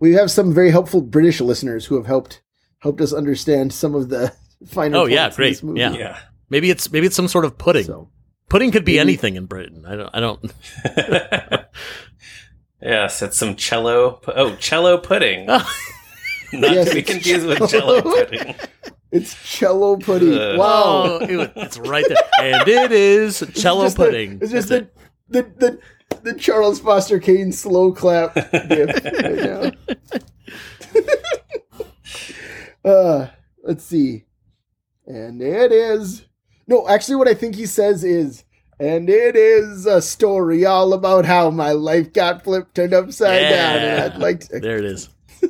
we 0.00 0.12
have 0.14 0.30
some 0.30 0.52
very 0.54 0.70
helpful 0.70 1.00
British 1.02 1.40
listeners 1.40 1.86
who 1.86 1.96
have 1.96 2.06
helped 2.06 2.42
helped 2.80 3.00
us 3.00 3.12
understand 3.12 3.72
some 3.72 3.94
of 3.94 4.08
the 4.08 4.32
finer. 4.66 4.96
Oh, 4.98 5.06
yeah, 5.06 5.28
points 5.30 5.38
in 5.38 5.44
this 5.44 5.60
great. 5.60 5.66
movie. 5.68 5.80
Yeah. 5.80 5.92
Yeah. 5.92 6.18
Maybe 6.50 6.70
it's 6.70 6.90
maybe 6.92 7.06
it's 7.06 7.16
some 7.16 7.28
sort 7.28 7.44
of 7.44 7.56
pudding. 7.58 7.84
So 7.84 8.10
Pudding 8.50 8.70
could 8.70 8.84
be 8.84 8.92
Maybe- 8.92 9.00
anything 9.00 9.36
in 9.36 9.46
Britain. 9.46 9.84
I 9.86 9.96
don't. 9.96 10.10
I 10.14 10.20
don't. 10.20 10.52
yes, 12.82 13.22
it's 13.22 13.36
some 13.36 13.56
cello. 13.56 14.20
Oh, 14.28 14.54
cello 14.56 14.98
pudding. 14.98 15.46
Not 15.46 15.66
Yes, 16.52 16.88
to 16.88 16.94
be 16.94 17.00
it's 17.00 17.10
confused 17.10 17.46
with 17.46 17.68
cello. 17.70 18.00
jello 18.00 18.02
pudding. 18.02 18.54
It's 19.14 19.34
cello 19.50 19.96
pudding. 19.96 20.34
Uh, 20.34 20.56
wow. 20.58 21.02
Oh, 21.04 21.18
it- 21.22 21.52
it's 21.56 21.78
right 21.78 22.04
there, 22.06 22.18
and 22.42 22.68
it 22.68 22.92
is 22.92 23.40
It's 23.40 23.62
cello 23.62 23.88
the- 23.88 23.96
pudding. 23.96 24.38
it's 24.42 24.50
just 24.52 24.68
the, 24.68 24.88
the 25.28 25.42
the 25.58 25.78
the 26.22 26.34
Charles 26.34 26.80
Foster 26.80 27.18
Kane 27.18 27.52
slow 27.52 27.92
clap 27.92 28.36
right 28.52 29.74
uh, 32.84 33.26
let's 33.62 33.84
see. 33.84 34.24
And 35.06 35.40
it 35.42 35.72
is. 35.72 36.24
No, 36.66 36.88
actually, 36.88 37.16
what 37.16 37.28
I 37.28 37.34
think 37.34 37.56
he 37.56 37.66
says 37.66 38.04
is, 38.04 38.44
and 38.80 39.08
it 39.10 39.36
is 39.36 39.84
a 39.86 40.00
story 40.00 40.64
all 40.64 40.92
about 40.94 41.26
how 41.26 41.50
my 41.50 41.72
life 41.72 42.12
got 42.12 42.42
flipped 42.44 42.74
turned 42.74 42.94
upside 42.94 43.50
down. 43.50 43.76
And 43.76 43.84
Yeah. 43.84 44.10
I'd 44.14 44.20
like 44.20 44.40
to. 44.48 44.60
There 44.60 44.78
it 44.78 44.84
is. 44.86 45.08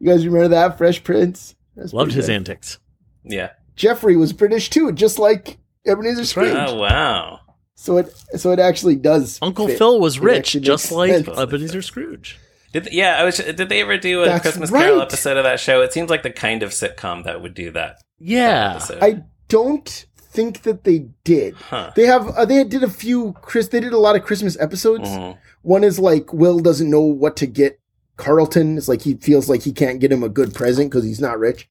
You 0.00 0.06
guys 0.08 0.26
remember 0.26 0.48
that 0.48 0.78
Fresh 0.78 1.04
Prince? 1.04 1.54
That's 1.76 1.92
Loved 1.92 2.12
his 2.12 2.26
good. 2.26 2.34
antics. 2.34 2.78
Yeah. 3.24 3.50
Jeffrey 3.76 4.16
was 4.16 4.32
British 4.32 4.70
too, 4.70 4.90
just 4.92 5.18
like 5.18 5.58
Ebenezer 5.86 6.20
right. 6.20 6.26
Scrooge. 6.26 6.54
Oh 6.56 6.74
wow. 6.76 7.40
So 7.74 7.98
it 7.98 8.10
so 8.36 8.52
it 8.52 8.58
actually 8.58 8.96
does. 8.96 9.38
Uncle 9.42 9.68
fit. 9.68 9.78
Phil 9.78 10.00
was 10.00 10.16
It 10.16 10.22
rich, 10.22 10.52
just 10.62 10.90
like 10.90 11.24
sense. 11.26 11.38
Ebenezer 11.38 11.82
Scrooge. 11.82 12.38
Did 12.72 12.88
yeah? 12.92 13.16
I 13.20 13.24
was. 13.24 13.36
Did 13.36 13.68
they 13.68 13.82
ever 13.82 13.96
do 13.98 14.22
a 14.22 14.26
That's 14.26 14.42
Christmas 14.42 14.70
Carol 14.70 15.00
episode 15.00 15.36
of 15.36 15.44
that 15.44 15.60
show? 15.60 15.82
It 15.82 15.92
seems 15.92 16.10
like 16.10 16.22
the 16.22 16.30
kind 16.30 16.62
of 16.62 16.70
sitcom 16.70 17.24
that 17.24 17.40
would 17.42 17.54
do 17.54 17.70
that. 17.72 18.02
Yeah, 18.18 18.76
episode. 18.76 18.98
I 19.02 19.22
don't 19.48 20.06
think 20.18 20.62
that 20.62 20.84
they 20.84 21.08
did. 21.24 21.54
Huh. 21.54 21.92
They 21.94 22.06
have 22.06 22.28
uh, 22.28 22.44
they 22.44 22.64
did 22.64 22.82
a 22.82 22.90
few 22.90 23.34
Chris. 23.42 23.68
They 23.68 23.80
did 23.80 23.92
a 23.92 23.98
lot 23.98 24.16
of 24.16 24.24
Christmas 24.24 24.58
episodes. 24.58 25.08
Mhm. 25.08 25.38
One 25.62 25.84
is 25.84 25.98
like 25.98 26.32
Will 26.32 26.58
doesn't 26.60 26.90
know 26.90 27.00
what 27.02 27.36
to 27.36 27.46
get 27.46 27.78
Carlton. 28.16 28.76
It's 28.78 28.88
like 28.88 29.02
he 29.02 29.14
feels 29.14 29.48
like 29.48 29.62
he 29.62 29.72
can't 29.72 30.00
get 30.00 30.12
him 30.12 30.22
a 30.22 30.28
good 30.28 30.54
present 30.54 30.90
because 30.90 31.04
he's 31.04 31.20
not 31.20 31.38
rich. 31.38 31.68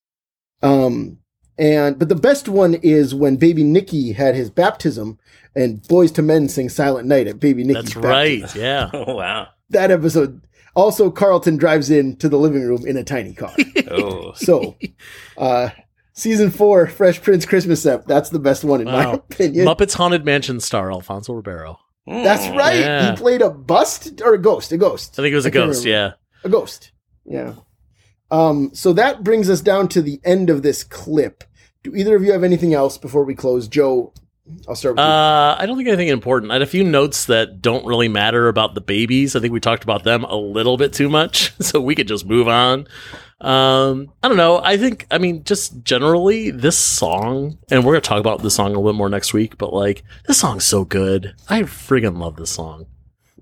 Um, 0.62 1.20
and 1.58 1.98
but 2.00 2.10
the 2.10 2.16
best 2.16 2.50
one 2.50 2.76
is 2.76 3.16
when 3.16 3.38
Baby 3.38 3.64
Nicky 3.64 4.12
had 4.14 4.36
his 4.36 4.50
baptism, 4.50 5.18
and 5.56 5.82
Boyz 5.84 6.18
II 6.18 6.26
Men 6.26 6.50
sing 6.50 6.70
Silent 6.70 7.08
Night 7.08 7.28
at 7.28 7.40
Baby 7.40 7.64
Nicky's 7.64 7.94
That's 7.94 7.96
baptism. 7.96 8.10
right. 8.12 8.56
Yeah. 8.56 8.90
Oh, 8.94 9.16
wow. 9.16 9.48
That 9.70 9.92
episode. 9.92 10.42
Also, 10.76 11.10
Carlton 11.10 11.56
drives 11.56 11.90
in 11.90 12.18
to 12.18 12.28
the 12.28 12.38
living 12.38 12.62
room 12.64 12.86
in 12.86 12.98
a 12.98 13.04
tiny 13.04 13.34
car. 13.34 13.54
Oh, 13.90 14.34
So, 14.34 14.76
uh, 15.38 15.70
season 16.14 16.52
four, 16.52 16.88
Fresh 16.88 17.22
Prince 17.22 17.46
Christmas 17.46 17.86
ep. 17.86 18.06
That's 18.08 18.30
the 18.30 18.40
best 18.40 18.64
one 18.66 18.82
in 18.82 18.88
my 18.88 19.14
opinion. 19.14 19.66
Muppets 19.66 19.94
Haunted 19.94 20.26
Mansion 20.26 20.60
star 20.60 20.92
Alfonso 20.92 21.32
Ribeiro. 21.34 21.80
That's 22.06 22.44
Mm. 22.48 22.58
right. 22.58 22.80
Yeah. 22.80 23.12
He 23.12 23.16
played 23.18 23.42
a 23.42 23.50
bust 23.50 24.22
or 24.22 24.34
a 24.34 24.38
ghost. 24.42 24.72
A 24.74 24.78
ghost. 24.78 25.14
I 25.18 25.22
think 25.24 25.32
it 25.32 25.36
was 25.36 25.46
a 25.46 25.50
I 25.50 25.52
ghost. 25.52 25.86
remember. 25.86 26.10
Yeah. 26.10 26.14
A 26.46 26.50
ghost. 26.50 26.92
Yeah. 27.26 27.56
Um, 28.32 28.70
so 28.74 28.94
that 28.94 29.24
brings 29.24 29.50
us 29.50 29.62
down 29.62 29.88
to 29.90 30.02
the 30.02 30.22
end 30.24 30.50
of 30.50 30.62
this 30.62 30.84
clip. 30.84 31.44
Do 31.84 31.96
either 31.96 32.16
of 32.16 32.24
you 32.24 32.32
have 32.32 32.44
anything 32.44 32.74
else 32.74 32.98
before 32.98 33.24
we 33.24 33.36
close? 33.36 33.68
Joe, 33.68 34.14
I'll 34.68 34.76
start 34.76 34.96
with 34.96 35.04
you. 35.04 35.10
Uh, 35.10 35.56
I 35.58 35.66
don't 35.66 35.76
think 35.76 35.88
anything 35.88 36.08
important. 36.08 36.52
I 36.52 36.56
had 36.56 36.62
a 36.62 36.68
few 36.68 36.84
notes 36.84 37.26
that 37.26 37.62
don't 37.62 37.86
really 37.86 38.08
matter 38.08 38.48
about 38.48 38.76
the 38.76 38.82
babies. 38.82 39.36
I 39.36 39.40
think 39.40 39.54
we 39.54 39.60
talked 39.60 39.84
about 39.84 40.04
them 40.04 40.24
a 40.24 40.36
little 40.36 40.78
bit 40.78 40.94
too 40.94 41.10
much, 41.10 41.52
so 41.60 41.82
we 41.82 41.96
could 41.96 42.08
just 42.08 42.26
move 42.26 42.48
on. 42.48 42.88
Um, 43.42 44.14
I 44.24 44.28
don't 44.28 44.38
know. 44.38 44.62
I 44.64 44.78
think, 44.78 45.08
I 45.12 45.18
mean, 45.18 45.44
just 45.44 45.84
generally, 45.84 46.52
this 46.52 46.78
song, 46.78 47.58
and 47.70 47.84
we're 47.84 47.94
gonna 47.94 48.02
talk 48.02 48.20
about 48.20 48.44
this 48.44 48.56
song 48.56 48.68
a 48.68 48.70
little 48.70 48.94
bit 48.94 48.98
more 48.98 49.10
next 49.10 49.34
week. 49.34 49.58
But 49.58 49.74
like, 49.74 50.04
this 50.28 50.40
song's 50.40 50.66
so 50.66 50.86
good. 50.86 51.36
I 51.50 51.64
friggin' 51.64 52.18
love 52.18 52.38
this 52.38 52.52
song. 52.52 52.86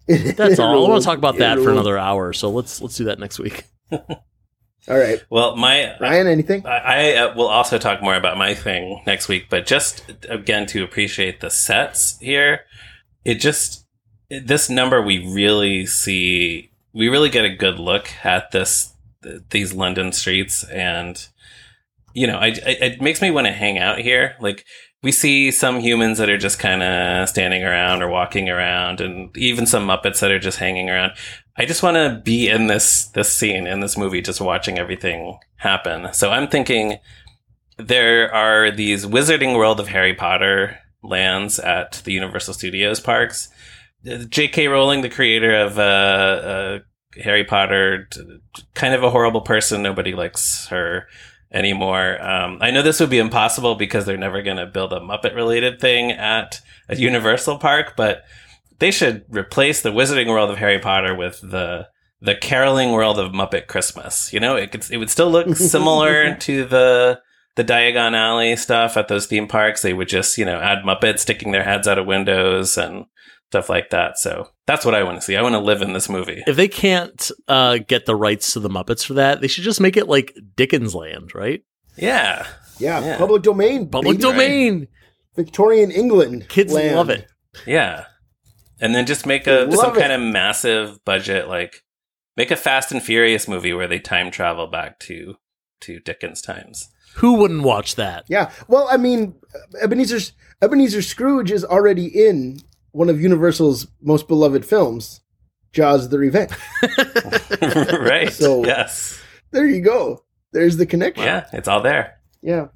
That's 0.35 0.59
all. 0.59 0.85
I 0.85 0.89
want 0.89 1.01
to 1.01 1.05
talk 1.05 1.17
about 1.17 1.37
that 1.37 1.59
for 1.59 1.71
another 1.71 1.97
hour. 1.97 2.33
So 2.33 2.49
let's 2.49 2.81
let's 2.81 2.97
do 2.97 3.05
that 3.05 3.19
next 3.19 3.39
week. 3.39 3.65
All 3.91 4.97
right. 4.97 5.23
Well, 5.29 5.55
my 5.55 5.97
Ryan, 5.99 6.27
anything? 6.27 6.65
I, 6.65 6.77
I 6.77 7.15
uh, 7.15 7.35
will 7.35 7.47
also 7.47 7.77
talk 7.77 8.01
more 8.01 8.15
about 8.15 8.37
my 8.37 8.53
thing 8.53 9.01
next 9.07 9.29
week, 9.29 9.47
but 9.49 9.65
just 9.65 10.03
again 10.27 10.65
to 10.67 10.83
appreciate 10.83 11.39
the 11.39 11.49
sets 11.49 12.19
here, 12.19 12.61
it 13.23 13.35
just 13.35 13.85
this 14.29 14.69
number 14.69 15.01
we 15.01 15.25
really 15.25 15.85
see 15.85 16.71
we 16.91 17.07
really 17.07 17.29
get 17.29 17.45
a 17.45 17.55
good 17.55 17.79
look 17.79 18.09
at 18.25 18.51
this 18.51 18.93
these 19.51 19.73
London 19.73 20.11
streets, 20.11 20.65
and 20.65 21.27
you 22.13 22.27
know, 22.27 22.37
I, 22.37 22.47
I 22.47 22.77
it 22.81 23.01
makes 23.01 23.21
me 23.21 23.31
want 23.31 23.47
to 23.47 23.53
hang 23.53 23.77
out 23.77 23.99
here. 23.99 24.35
Like 24.41 24.65
we 25.03 25.11
see 25.11 25.51
some 25.51 25.81
humans 25.81 26.17
that 26.17 26.29
are 26.29 26.37
just 26.37 26.59
kind 26.59 26.81
of 26.81 27.27
standing 27.27 27.63
around 27.63 28.01
or 28.01 28.07
walking 28.07 28.49
around, 28.49 29.01
and 29.01 29.35
even 29.37 29.65
some 29.65 29.85
Muppets 29.85 30.21
that 30.21 30.31
are 30.31 30.39
just 30.39 30.57
hanging 30.57 30.89
around. 30.89 31.11
I 31.57 31.65
just 31.65 31.83
want 31.83 31.95
to 31.95 32.21
be 32.23 32.49
in 32.49 32.67
this 32.67 33.05
this 33.07 33.31
scene 33.31 33.67
in 33.67 33.81
this 33.81 33.97
movie, 33.97 34.21
just 34.21 34.41
watching 34.41 34.79
everything 34.79 35.37
happen. 35.57 36.11
So 36.13 36.31
I'm 36.31 36.47
thinking 36.47 36.99
there 37.77 38.33
are 38.33 38.71
these 38.71 39.05
Wizarding 39.05 39.55
World 39.57 39.79
of 39.79 39.89
Harry 39.89 40.13
Potter 40.13 40.79
lands 41.03 41.59
at 41.59 42.01
the 42.05 42.13
Universal 42.13 42.53
Studios 42.55 42.99
parks. 42.99 43.49
J.K. 44.03 44.67
Rowling, 44.67 45.01
the 45.01 45.09
creator 45.09 45.55
of 45.55 45.79
uh, 45.79 45.81
uh, 45.81 46.79
Harry 47.23 47.43
Potter, 47.43 48.09
kind 48.73 48.93
of 48.93 49.03
a 49.03 49.09
horrible 49.09 49.41
person. 49.41 49.81
Nobody 49.81 50.13
likes 50.13 50.67
her 50.67 51.07
anymore. 51.53 52.21
Um, 52.21 52.57
I 52.61 52.71
know 52.71 52.81
this 52.81 52.99
would 52.99 53.09
be 53.09 53.19
impossible 53.19 53.75
because 53.75 54.05
they're 54.05 54.17
never 54.17 54.41
going 54.41 54.57
to 54.57 54.65
build 54.65 54.91
a 54.91 54.99
Muppet 54.99 55.35
related 55.35 55.79
thing 55.79 56.11
at 56.11 56.61
a 56.89 56.95
Universal 56.95 57.59
park, 57.59 57.93
but 57.95 58.23
they 58.79 58.91
should 58.91 59.25
replace 59.29 59.81
the 59.81 59.91
Wizarding 59.91 60.27
World 60.27 60.49
of 60.49 60.57
Harry 60.57 60.79
Potter 60.79 61.15
with 61.15 61.39
the 61.41 61.87
the 62.21 62.35
caroling 62.35 62.91
world 62.91 63.19
of 63.19 63.33
Muppet 63.33 63.67
Christmas. 63.67 64.31
You 64.31 64.39
know, 64.39 64.55
it 64.55 64.71
could 64.71 64.89
it 64.89 64.97
would 64.97 65.09
still 65.09 65.29
look 65.29 65.55
similar 65.55 66.35
to 66.35 66.65
the 66.65 67.21
the 67.55 67.63
Diagon 67.63 68.15
Alley 68.15 68.55
stuff 68.55 68.97
at 68.97 69.07
those 69.07 69.27
theme 69.27 69.47
parks. 69.47 69.81
They 69.81 69.93
would 69.93 70.07
just 70.07 70.37
you 70.37 70.45
know 70.45 70.59
add 70.59 70.83
Muppets 70.83 71.19
sticking 71.19 71.51
their 71.51 71.63
heads 71.63 71.87
out 71.87 71.99
of 71.99 72.05
windows 72.05 72.77
and 72.77 73.05
stuff 73.53 73.69
like 73.69 73.91
that. 73.91 74.17
So 74.17 74.49
that's 74.65 74.83
what 74.83 74.95
I 74.95 75.03
want 75.03 75.17
to 75.17 75.21
see. 75.21 75.35
I 75.35 75.41
want 75.43 75.53
to 75.53 75.59
live 75.59 75.81
in 75.83 75.93
this 75.93 76.09
movie. 76.09 76.43
If 76.47 76.55
they 76.55 76.67
can't 76.67 77.31
uh, 77.47 77.77
get 77.87 78.07
the 78.07 78.15
rights 78.15 78.53
to 78.53 78.59
the 78.59 78.69
Muppets 78.69 79.05
for 79.05 79.13
that, 79.13 79.41
they 79.41 79.47
should 79.47 79.63
just 79.63 79.79
make 79.79 79.95
it 79.95 80.07
like 80.07 80.35
Dickens 80.55 80.95
Land, 80.95 81.35
right? 81.35 81.63
Yeah, 81.95 82.47
Yeah, 82.79 82.99
Yeah. 83.05 83.17
public 83.17 83.43
domain. 83.43 83.87
Public 83.89 84.17
baby. 84.17 84.21
domain. 84.31 84.87
Victorian 85.35 85.91
England. 85.91 86.47
Kids 86.49 86.73
land. 86.73 86.95
love 86.95 87.09
it. 87.11 87.27
yeah, 87.67 88.05
and 88.81 88.95
then 88.95 89.05
just 89.05 89.25
make 89.27 89.45
a 89.47 89.65
Love 89.69 89.75
some 89.75 89.95
it. 89.97 89.99
kind 89.99 90.11
of 90.11 90.19
massive 90.21 91.03
budget 91.05 91.47
like 91.47 91.83
make 92.35 92.49
a 92.51 92.55
Fast 92.55 92.91
and 92.91 93.01
Furious 93.03 93.47
movie 93.47 93.73
where 93.73 93.87
they 93.87 93.99
time 93.99 94.31
travel 94.31 94.65
back 94.67 94.99
to 95.01 95.35
to 95.81 95.99
Dickens 95.99 96.41
times. 96.41 96.89
Who 97.17 97.33
wouldn't 97.35 97.61
watch 97.63 97.95
that? 97.95 98.25
Yeah. 98.27 98.49
Well, 98.67 98.87
I 98.89 98.97
mean, 98.97 99.35
Ebenezer's 99.81 100.33
Ebenezer 100.63 101.01
Scrooge 101.03 101.51
is 101.51 101.63
already 101.63 102.07
in 102.07 102.59
one 102.93 103.09
of 103.09 103.19
Universal's 103.21 103.85
most 104.01 104.27
beloved 104.29 104.65
films, 104.65 105.19
Jaws: 105.73 106.07
The 106.09 106.17
Revenge. 106.19 106.51
right. 107.99 108.31
So- 108.31 108.65
yes. 108.65 109.19
There 109.51 109.67
you 109.67 109.81
go. 109.81 110.23
There's 110.51 110.77
the 110.77 110.85
connection. 110.87 111.25
Yeah, 111.25 111.45
it's 111.53 111.67
all 111.67 111.81
there. 111.81 112.19
Yeah. 112.41 112.67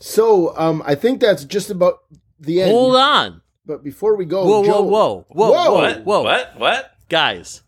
So, 0.00 0.56
um, 0.56 0.82
I 0.86 0.94
think 0.94 1.20
that's 1.20 1.44
just 1.44 1.68
about 1.70 1.98
the 2.40 2.62
end. 2.62 2.70
Hold 2.70 2.96
on. 2.96 3.42
But 3.66 3.82
before 3.84 4.16
we 4.16 4.24
go, 4.24 4.44
Whoa, 4.44 4.60
whoa, 4.60 4.64
Joe, 4.66 4.82
whoa, 4.82 5.26
whoa, 5.30 5.50
Whoa. 5.50 5.50
whoa, 5.52 5.74
What? 5.74 6.04
whoa, 6.04 6.22
What? 6.22 6.58
What? 6.58 6.90
guys. 7.08 7.62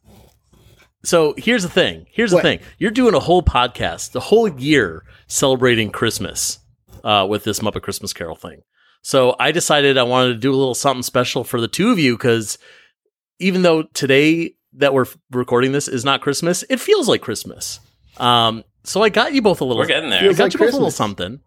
So 1.05 1.35
here's 1.37 1.63
the 1.63 1.69
thing. 1.71 2.07
Here's 2.11 2.33
What? 2.33 2.43
the 2.43 2.49
thing. 2.57 2.61
You're 2.79 2.91
doing 2.91 3.15
a 3.15 3.21
whole 3.21 3.43
podcast, 3.43 4.13
the 4.13 4.21
whole 4.21 4.49
year 4.49 5.05
celebrating 5.27 5.91
Christmas 5.91 6.59
uh, 7.05 7.27
with 7.29 7.45
this 7.45 7.61
Muppet 7.61 7.83
Christmas 7.83 8.13
Carol 8.13 8.35
thing. 8.37 8.63
So 9.07 9.37
I 9.39 9.53
decided 9.53 9.99
I 9.99 10.03
wanted 10.03 10.33
to 10.33 10.39
do 10.41 10.53
a 10.53 10.57
little 10.57 10.75
something 10.75 11.05
special 11.05 11.45
for 11.45 11.61
the 11.61 11.69
two 11.69 11.93
of 11.93 11.99
you 12.01 12.17
because 12.17 12.59
even 13.39 13.63
though 13.63 13.85
today 13.85 14.57
that 14.73 14.95
we're 14.95 15.03
f- 15.03 15.17
recording 15.31 15.71
this 15.71 15.87
is 15.87 16.05
not 16.05 16.23
Christmas, 16.23 16.65
it 16.69 16.81
feels 16.81 17.07
like 17.09 17.21
Christmas. 17.21 17.79
Um, 18.17 18.65
so 18.83 19.05
I 19.05 19.09
got 19.11 19.33
you 19.33 19.43
both 19.43 19.61
a 19.61 19.65
little. 19.65 19.81
We're 19.81 19.87
getting 19.87 20.11
there. 20.11 20.29
I 20.29 20.33
got 20.33 20.43
like 20.43 20.55
you 20.55 20.59
both 20.59 20.71
a 20.71 20.73
little 20.73 20.91
something. 20.91 21.39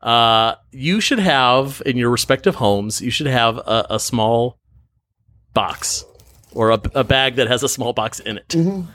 Uh, 0.00 0.54
you 0.70 1.02
should 1.02 1.18
have 1.18 1.82
in 1.84 1.98
your 1.98 2.08
respective 2.08 2.54
homes. 2.54 3.02
You 3.02 3.10
should 3.10 3.26
have 3.26 3.58
a, 3.58 3.86
a 3.90 4.00
small 4.00 4.58
box 5.52 6.06
or 6.54 6.70
a, 6.70 6.80
a 6.94 7.04
bag 7.04 7.36
that 7.36 7.46
has 7.46 7.62
a 7.62 7.68
small 7.68 7.92
box 7.92 8.20
in 8.20 8.38
it. 8.38 8.48
Mhm. 8.48 8.86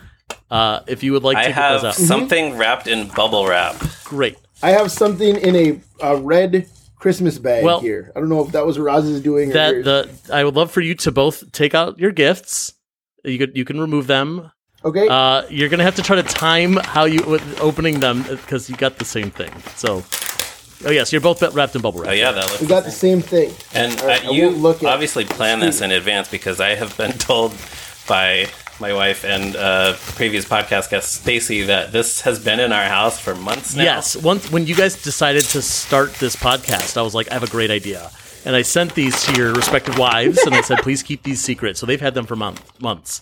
Uh, 0.50 0.80
if 0.88 1.04
you 1.04 1.14
would 1.14 1.24
like 1.24 1.38
I 1.38 1.44
to 1.44 1.50
get 1.50 1.56
have 1.56 1.82
those 1.84 1.90
out, 1.90 1.94
something 2.08 2.58
wrapped 2.58 2.88
in 2.88 3.10
bubble 3.10 3.46
wrap. 3.46 3.76
great. 4.06 4.38
I 4.64 4.72
have 4.72 4.92
something 4.92 5.36
in 5.36 5.56
a, 5.56 5.80
a 6.02 6.18
red 6.18 6.68
Christmas 7.00 7.38
bag 7.38 7.64
Well- 7.64 7.80
here. 7.80 8.12
I 8.16 8.20
don't 8.20 8.30
know 8.30 8.44
if 8.46 8.52
that 8.54 8.66
was 8.66 8.78
what 8.80 8.86
Roz 8.86 9.06
is 9.06 9.22
doing. 9.22 9.50
That 9.52 9.74
yours. 9.74 9.86
the 9.86 10.10
I 10.34 10.44
would 10.44 10.56
love 10.56 10.72
for 10.72 10.82
you 10.82 10.96
to 10.96 11.12
both 11.12 11.52
take 11.52 11.76
out 11.76 12.00
your 12.00 12.12
gifts. 12.12 12.74
You 13.24 13.38
could 13.38 13.56
you 13.56 13.66
can 13.66 13.80
remove 13.80 14.08
them. 14.08 14.52
okay. 14.86 15.08
Uh, 15.08 15.44
you're 15.50 15.70
gonna 15.70 15.84
have 15.84 15.96
to 15.96 16.02
try 16.02 16.16
to 16.16 16.24
time 16.24 16.76
how 16.78 17.06
you 17.06 17.24
with 17.28 17.44
opening 17.62 18.00
them 18.00 18.24
because 18.24 18.70
you 18.70 18.76
got 18.78 18.98
the 19.00 19.06
same 19.06 19.30
thing. 19.32 19.52
So, 19.76 20.04
oh 20.88 20.92
yes, 20.92 21.12
you're 21.12 21.22
both 21.22 21.42
wrapped 21.54 21.76
in 21.76 21.82
bubble 21.82 22.00
wrap. 22.02 22.10
Oh 22.12 22.14
yeah, 22.14 22.32
that 22.32 22.46
looks. 22.50 22.62
we 22.62 22.68
got 22.68 22.84
the 22.86 22.92
same 22.92 23.22
thing. 23.22 23.54
And 23.74 24.00
All 24.00 24.08
right, 24.08 24.26
uh, 24.26 24.32
you 24.32 24.46
won't 24.46 24.58
look 24.60 24.84
obviously 24.84 25.26
plan 25.26 25.60
this 25.60 25.82
in 25.82 25.92
advance 25.92 26.30
because 26.30 26.60
I 26.60 26.76
have 26.76 26.96
been 26.98 27.14
told 27.30 27.54
by 28.08 28.48
my 28.80 28.94
wife 28.94 29.24
and 29.26 29.56
uh, 29.56 29.94
previous 30.16 30.46
podcast 30.46 30.90
guest 30.92 31.12
Stacy 31.22 31.64
that 31.64 31.92
this 31.92 32.22
has 32.22 32.44
been 32.44 32.60
in 32.60 32.72
our 32.72 32.86
house 32.86 33.20
for 33.20 33.34
months 33.36 33.76
now. 33.76 33.84
Yes. 33.84 34.16
Once 34.16 34.52
when 34.52 34.68
you 34.68 34.76
guys 34.76 35.02
decided 35.02 35.44
to 35.46 35.62
start 35.62 36.14
this 36.16 36.36
podcast, 36.36 36.98
I 36.98 37.02
was 37.02 37.16
like, 37.16 37.30
I 37.32 37.34
have 37.34 37.44
a 37.44 37.48
great 37.50 37.72
idea, 37.72 38.12
and 38.46 38.56
I 38.56 38.62
sent 38.62 38.94
these 38.96 39.24
to 39.26 39.34
your 39.34 39.54
respective 39.54 39.98
wives, 39.98 40.40
and 40.46 40.54
I 40.54 40.62
said, 40.62 40.80
please 40.80 41.02
keep 41.04 41.24
these 41.24 41.42
secret. 41.42 41.78
So 41.78 41.86
they've 41.86 42.00
had 42.02 42.14
them 42.14 42.26
for 42.26 42.36
month, 42.36 42.80
months, 42.82 43.20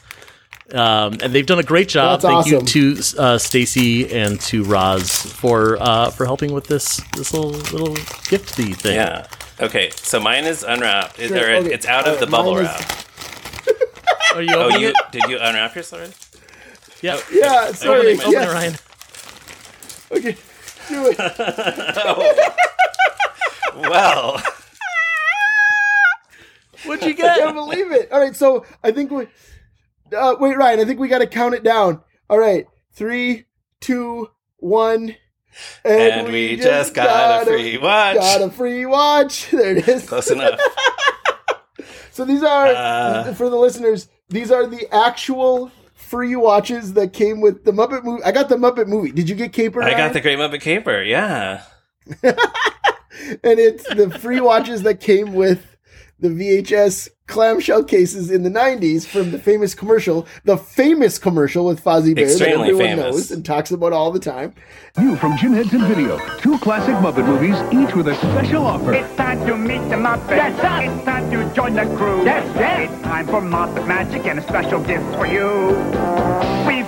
um, 0.74 1.14
and 1.22 1.32
they've 1.34 1.46
done 1.46 1.60
a 1.60 1.64
great 1.64 1.88
job. 1.90 2.22
That's 2.22 2.26
Thank 2.50 2.64
awesome. 2.64 2.80
you 2.82 2.96
to 2.96 3.18
uh, 3.22 3.38
Stacy 3.38 4.12
and 4.14 4.40
to 4.42 4.64
Roz 4.64 5.10
for 5.12 5.78
uh, 5.82 6.10
for 6.10 6.26
helping 6.26 6.52
with 6.54 6.66
this 6.68 6.98
this 7.16 7.34
little 7.34 7.52
little 7.52 7.96
gifty 8.28 8.76
thing. 8.76 8.96
Yeah. 8.96 9.28
Okay, 9.62 9.90
so 9.96 10.20
mine 10.20 10.44
is 10.44 10.64
unwrapped. 10.64 11.18
It- 11.18 11.30
Sure, 11.30 11.38
or 11.50 11.56
okay. 11.58 11.74
It's 11.74 11.86
out 11.86 12.08
All 12.08 12.16
of 12.16 12.20
the 12.20 12.28
bubble 12.28 12.56
mine 12.56 12.66
is- 12.66 12.70
wrap. 12.72 13.02
Are 14.34 14.42
you 14.42 14.54
Oh, 14.56 14.70
you 14.78 14.90
it? 14.90 14.96
did 15.12 15.24
you 15.30 15.38
unwrap 15.40 15.76
yours 15.76 15.94
already? 15.94 16.14
Yeah. 17.02 17.20
Yeah, 17.32 17.72
sorry. 17.74 18.14
Open 18.14 18.28
it, 18.28 18.32
yes. 18.32 18.54
Ryan. 18.54 18.76
Okay. 20.12 20.38
Do 20.90 21.14
it. 21.14 22.54
Well, 23.78 24.42
What'd 26.86 27.06
you 27.08 27.14
get? 27.14 27.32
I 27.32 27.38
can't 27.40 27.48
get? 27.50 27.54
believe 27.56 27.92
it. 27.92 28.12
All 28.12 28.20
right, 28.22 28.36
so 28.36 28.66
I 28.84 28.92
think 28.92 29.12
we. 29.12 29.28
Uh, 30.16 30.36
wait, 30.40 30.56
Ryan. 30.56 30.80
I 30.80 30.86
think 30.86 31.00
we 31.00 31.08
got 31.10 31.18
to 31.20 31.28
count 31.28 31.56
it 31.56 31.64
down. 31.64 32.02
All 32.30 32.38
right, 32.40 32.68
three, 32.94 33.46
two, 33.82 34.30
one, 34.58 35.16
and 35.84 36.32
we 36.32 36.56
just 36.56 36.94
got 36.94 37.42
a 37.42 37.46
free 37.46 37.78
watch. 37.78 38.16
Got 38.16 38.42
a 38.44 38.50
free 38.52 38.86
watch. 38.86 39.48
There 39.52 39.76
it 39.78 39.88
is. 39.88 40.08
Close 40.08 40.32
enough. 40.32 40.60
So 42.12 42.24
these 42.24 42.44
are 42.44 42.68
Uh. 42.68 43.34
for 43.34 43.50
the 43.50 43.58
listeners. 43.58 44.08
These 44.30 44.52
are 44.52 44.66
the 44.66 44.88
actual 44.94 45.72
free 45.94 46.36
watches 46.36 46.94
that 46.94 47.14
came 47.14 47.42
with 47.42 47.64
the 47.64 47.72
Muppet 47.72 48.04
movie. 48.04 48.24
I 48.24 48.32
got 48.32 48.50
the 48.50 48.56
Muppet 48.56 48.88
movie. 48.88 49.12
Did 49.12 49.30
you 49.30 49.36
get 49.36 49.54
Caper? 49.54 49.82
I 49.82 49.92
got 49.92 50.14
the 50.14 50.22
Great 50.22 50.38
Muppet 50.38 50.62
Caper. 50.62 51.02
Yeah. 51.04 51.64
and 52.24 53.60
it's 53.60 53.84
the 53.96 54.10
free 54.20 54.40
watches 54.40 54.84
that 54.84 55.00
came 55.00 55.34
with 55.34 55.78
the 56.20 56.30
VHS 56.30 57.10
clamshell 57.28 57.84
cases 57.84 58.30
in 58.32 58.44
the 58.44 58.50
90s 58.50 59.06
from 59.06 59.32
the 59.32 59.40
famous 59.40 59.74
commercial, 59.74 60.28
the 60.44 60.58
famous 60.58 61.18
commercial 61.18 61.66
with 61.66 61.84
Fozzie 61.84 62.16
Bear 62.16 62.28
that 62.28 62.48
everyone 62.48 62.78
famous. 62.82 63.04
knows 63.06 63.32
and 63.32 63.44
talks 63.46 63.72
about 63.72 63.94
all 63.94 64.12
the 64.12 64.20
time. 64.20 64.54
New 64.98 65.16
from 65.16 65.36
Jim 65.38 65.54
Henson 65.54 65.82
Video. 65.88 66.18
Two 66.38 66.58
classic 66.60 66.96
Muppet 66.96 67.26
movies, 67.26 67.56
each 67.74 67.96
with 67.96 68.08
a 68.08 68.16
special 68.16 68.66
offer. 68.66 68.94
It's 68.94 69.16
time 69.16 69.46
to 69.48 69.58
meet 69.58 69.80
the 69.90 69.96
Muppets. 69.96 70.28
That's 70.28 70.64
us. 70.64 70.84
It's 70.96 71.06
time 71.06 71.32
to 71.32 71.54
join 71.56 71.74
the 71.74 71.86
crew. 71.98 72.24
That's 72.24 72.48
it. 72.56 72.92
It's 72.94 73.02
time 73.04 73.26
for 73.28 73.42
Muppet 73.42 73.88
Magic 73.88 74.26
and 74.26 74.40
a 74.40 74.44
special 74.44 74.80
gift 74.82 75.04
for 75.16 75.26
you. 75.26 75.76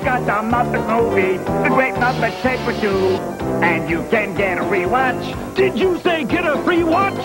We've 0.07 0.25
got 0.25 0.41
the 0.41 0.55
Muppet 0.55 0.87
movie, 0.87 1.37
the 1.37 1.67
Great 1.67 1.93
Muppet 1.95 2.41
Caper 2.41 2.79
too, 2.79 3.17
and 3.61 3.89
you 3.89 4.07
can 4.09 4.33
get 4.35 4.57
a 4.57 4.65
free 4.69 4.85
watch. 4.85 5.35
Did 5.57 5.77
you 5.77 5.99
say 5.99 6.23
get 6.23 6.45
a 6.45 6.63
free 6.63 6.81
watch? 6.81 7.17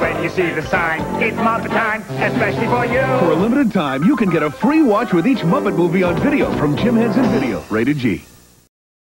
When 0.00 0.20
you 0.20 0.28
see 0.30 0.50
the 0.50 0.62
sign, 0.62 1.00
it's 1.22 1.36
Muppet 1.36 1.68
time, 1.68 2.02
especially 2.20 2.66
for 2.66 2.84
you. 2.86 3.02
For 3.20 3.30
a 3.30 3.36
limited 3.36 3.72
time, 3.72 4.02
you 4.02 4.16
can 4.16 4.30
get 4.30 4.42
a 4.42 4.50
free 4.50 4.82
watch 4.82 5.12
with 5.12 5.28
each 5.28 5.38
Muppet 5.38 5.76
movie 5.76 6.02
on 6.02 6.20
video 6.20 6.52
from 6.56 6.76
Jim 6.76 6.96
Henson 6.96 7.22
Video. 7.30 7.62
Rated 7.70 7.98
G. 7.98 8.24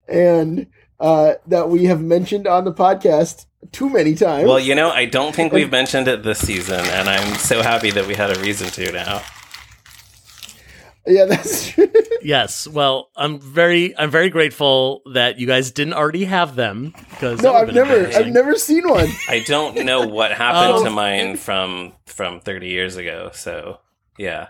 And 0.06 0.66
uh, 0.98 1.36
that 1.46 1.70
we 1.70 1.86
have 1.86 2.02
mentioned 2.02 2.46
on 2.46 2.64
the 2.64 2.74
podcast 2.74 3.46
too 3.72 3.88
many 3.88 4.14
times. 4.14 4.46
Well, 4.46 4.60
you 4.60 4.74
know, 4.74 4.90
I 4.90 5.06
don't 5.06 5.34
think 5.34 5.54
we've 5.54 5.70
mentioned 5.70 6.08
it 6.08 6.24
this 6.24 6.40
season, 6.40 6.80
and 6.80 7.08
I'm 7.08 7.36
so 7.36 7.62
happy 7.62 7.90
that 7.92 8.06
we 8.06 8.14
had 8.14 8.36
a 8.36 8.38
reason 8.40 8.68
to 8.68 8.92
now. 8.92 9.22
Yeah, 11.06 11.24
that's 11.26 11.68
true. 11.72 11.88
Yes. 12.22 12.66
Well, 12.68 13.10
I'm 13.16 13.40
very 13.40 13.96
I'm 13.98 14.10
very 14.10 14.28
grateful 14.30 15.02
that 15.12 15.38
you 15.38 15.46
guys 15.46 15.70
didn't 15.70 15.94
already 15.94 16.24
have 16.24 16.56
them 16.56 16.92
because 17.10 17.40
no, 17.42 17.54
I've 17.54 17.72
never, 17.72 18.06
I've 18.08 18.26
never 18.28 18.56
seen 18.56 18.88
one. 18.88 19.08
I 19.28 19.40
don't 19.46 19.84
know 19.84 20.06
what 20.06 20.32
happened 20.32 20.74
Oh. 20.78 20.84
to 20.84 20.90
mine 20.90 21.36
from 21.36 21.92
from 22.06 22.40
30 22.40 22.68
years 22.68 22.96
ago. 22.96 23.30
So, 23.32 23.80
yeah. 24.18 24.48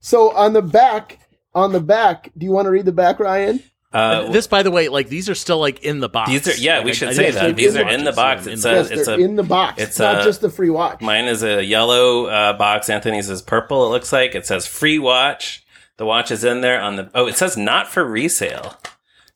So 0.00 0.32
on 0.34 0.52
the 0.52 0.62
back, 0.62 1.18
on 1.54 1.72
the 1.72 1.80
back, 1.80 2.30
do 2.36 2.44
you 2.46 2.52
want 2.52 2.66
to 2.66 2.70
read 2.70 2.84
the 2.86 2.92
back, 2.92 3.18
Ryan? 3.20 3.62
Uh, 3.92 4.28
this, 4.32 4.48
by 4.48 4.64
the 4.64 4.72
way, 4.72 4.88
like 4.88 5.08
these 5.08 5.28
are 5.30 5.36
still 5.36 5.58
like 5.60 5.84
in 5.84 6.00
the 6.00 6.08
box. 6.08 6.28
These 6.28 6.48
are- 6.48 6.60
yeah, 6.60 6.78
Like, 6.78 6.86
we 6.86 6.92
should 6.94 7.08
I 7.10 7.12
say 7.12 7.22
think 7.30 7.34
that. 7.34 7.56
These 7.56 7.76
in 7.76 7.86
are 7.86 7.90
in 7.90 8.02
the 8.04 8.10
box. 8.12 8.44
They're 8.44 8.54
It's 8.54 8.64
in 8.64 8.70
a- 8.72 8.74
yes, 8.74 8.90
it's 8.90 9.06
they're 9.06 9.20
in 9.20 9.36
the 9.36 9.44
box. 9.44 9.80
it's 9.80 9.90
It's 9.90 9.98
not 10.00 10.20
a- 10.20 10.24
just 10.24 10.40
the 10.40 10.50
free 10.50 10.70
watch. 10.70 11.00
Mine 11.00 11.26
is 11.26 11.44
a 11.44 11.62
yellow 11.64 12.26
uh, 12.26 12.54
box. 12.54 12.90
Anthony's 12.90 13.30
is 13.30 13.40
purple. 13.40 13.86
It 13.86 13.90
looks 13.90 14.12
like 14.12 14.34
it 14.34 14.46
says 14.46 14.66
free 14.66 14.98
watch. 14.98 15.63
The 15.96 16.06
watch 16.06 16.30
is 16.30 16.44
in 16.44 16.60
there 16.60 16.80
on 16.80 16.96
the. 16.96 17.10
Oh, 17.14 17.26
it 17.26 17.36
says 17.36 17.56
not 17.56 17.88
for 17.88 18.04
resale. 18.04 18.76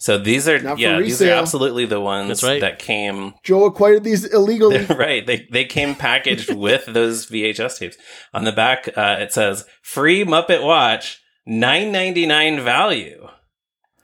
So 0.00 0.16
these 0.16 0.48
are 0.48 0.60
Not 0.60 0.76
for 0.76 0.80
yeah, 0.80 1.00
these 1.00 1.20
are 1.20 1.24
resale. 1.24 1.38
absolutely 1.40 1.84
the 1.84 2.00
ones 2.00 2.42
right. 2.44 2.60
that 2.60 2.78
came 2.78 3.34
Joe 3.42 3.64
acquired 3.64 4.04
these 4.04 4.24
illegally. 4.24 4.84
right. 4.90 5.26
They 5.26 5.48
they 5.50 5.64
came 5.64 5.94
packaged 5.96 6.54
with 6.66 6.86
those 6.86 7.26
VHS 7.26 7.78
tapes. 7.78 7.96
On 8.32 8.44
the 8.44 8.52
back, 8.52 8.88
uh, 8.96 9.16
it 9.18 9.32
says 9.32 9.64
free 9.82 10.24
Muppet 10.24 10.62
Watch, 10.64 11.20
nine 11.46 11.90
ninety 11.90 12.26
nine 12.26 12.60
value, 12.60 13.28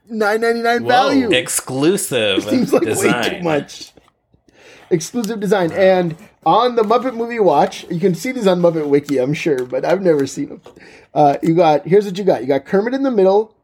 Nine 0.09 0.41
ninety 0.41 0.63
nine 0.63 0.85
value. 0.85 1.31
exclusive 1.33 2.43
Seems 2.45 2.73
like 2.73 2.83
design. 2.83 3.23
way 3.33 3.39
too 3.39 3.43
much. 3.45 3.93
Exclusive 4.91 5.41
design. 5.41 5.73
And 5.73 6.17
on 6.47 6.77
the 6.77 6.83
Muppet 6.83 7.15
Movie 7.15 7.41
Watch, 7.41 7.85
you 7.91 8.01
can 8.01 8.15
see 8.15 8.33
these 8.33 8.47
on 8.47 8.61
Muppet 8.61 8.89
Wiki, 8.89 9.19
I'm 9.19 9.35
sure, 9.35 9.65
but 9.65 9.85
I've 9.85 10.03
never 10.03 10.27
seen 10.27 10.49
them. 10.49 10.61
Uh, 11.13 11.37
you 11.43 11.55
got 11.55 11.87
here's 11.87 12.05
what 12.07 12.19
you 12.19 12.25
got. 12.25 12.43
You 12.43 12.49
got 12.49 12.65
Kermit 12.65 12.95
in 12.95 13.03
the 13.03 13.11
middle, 13.11 13.55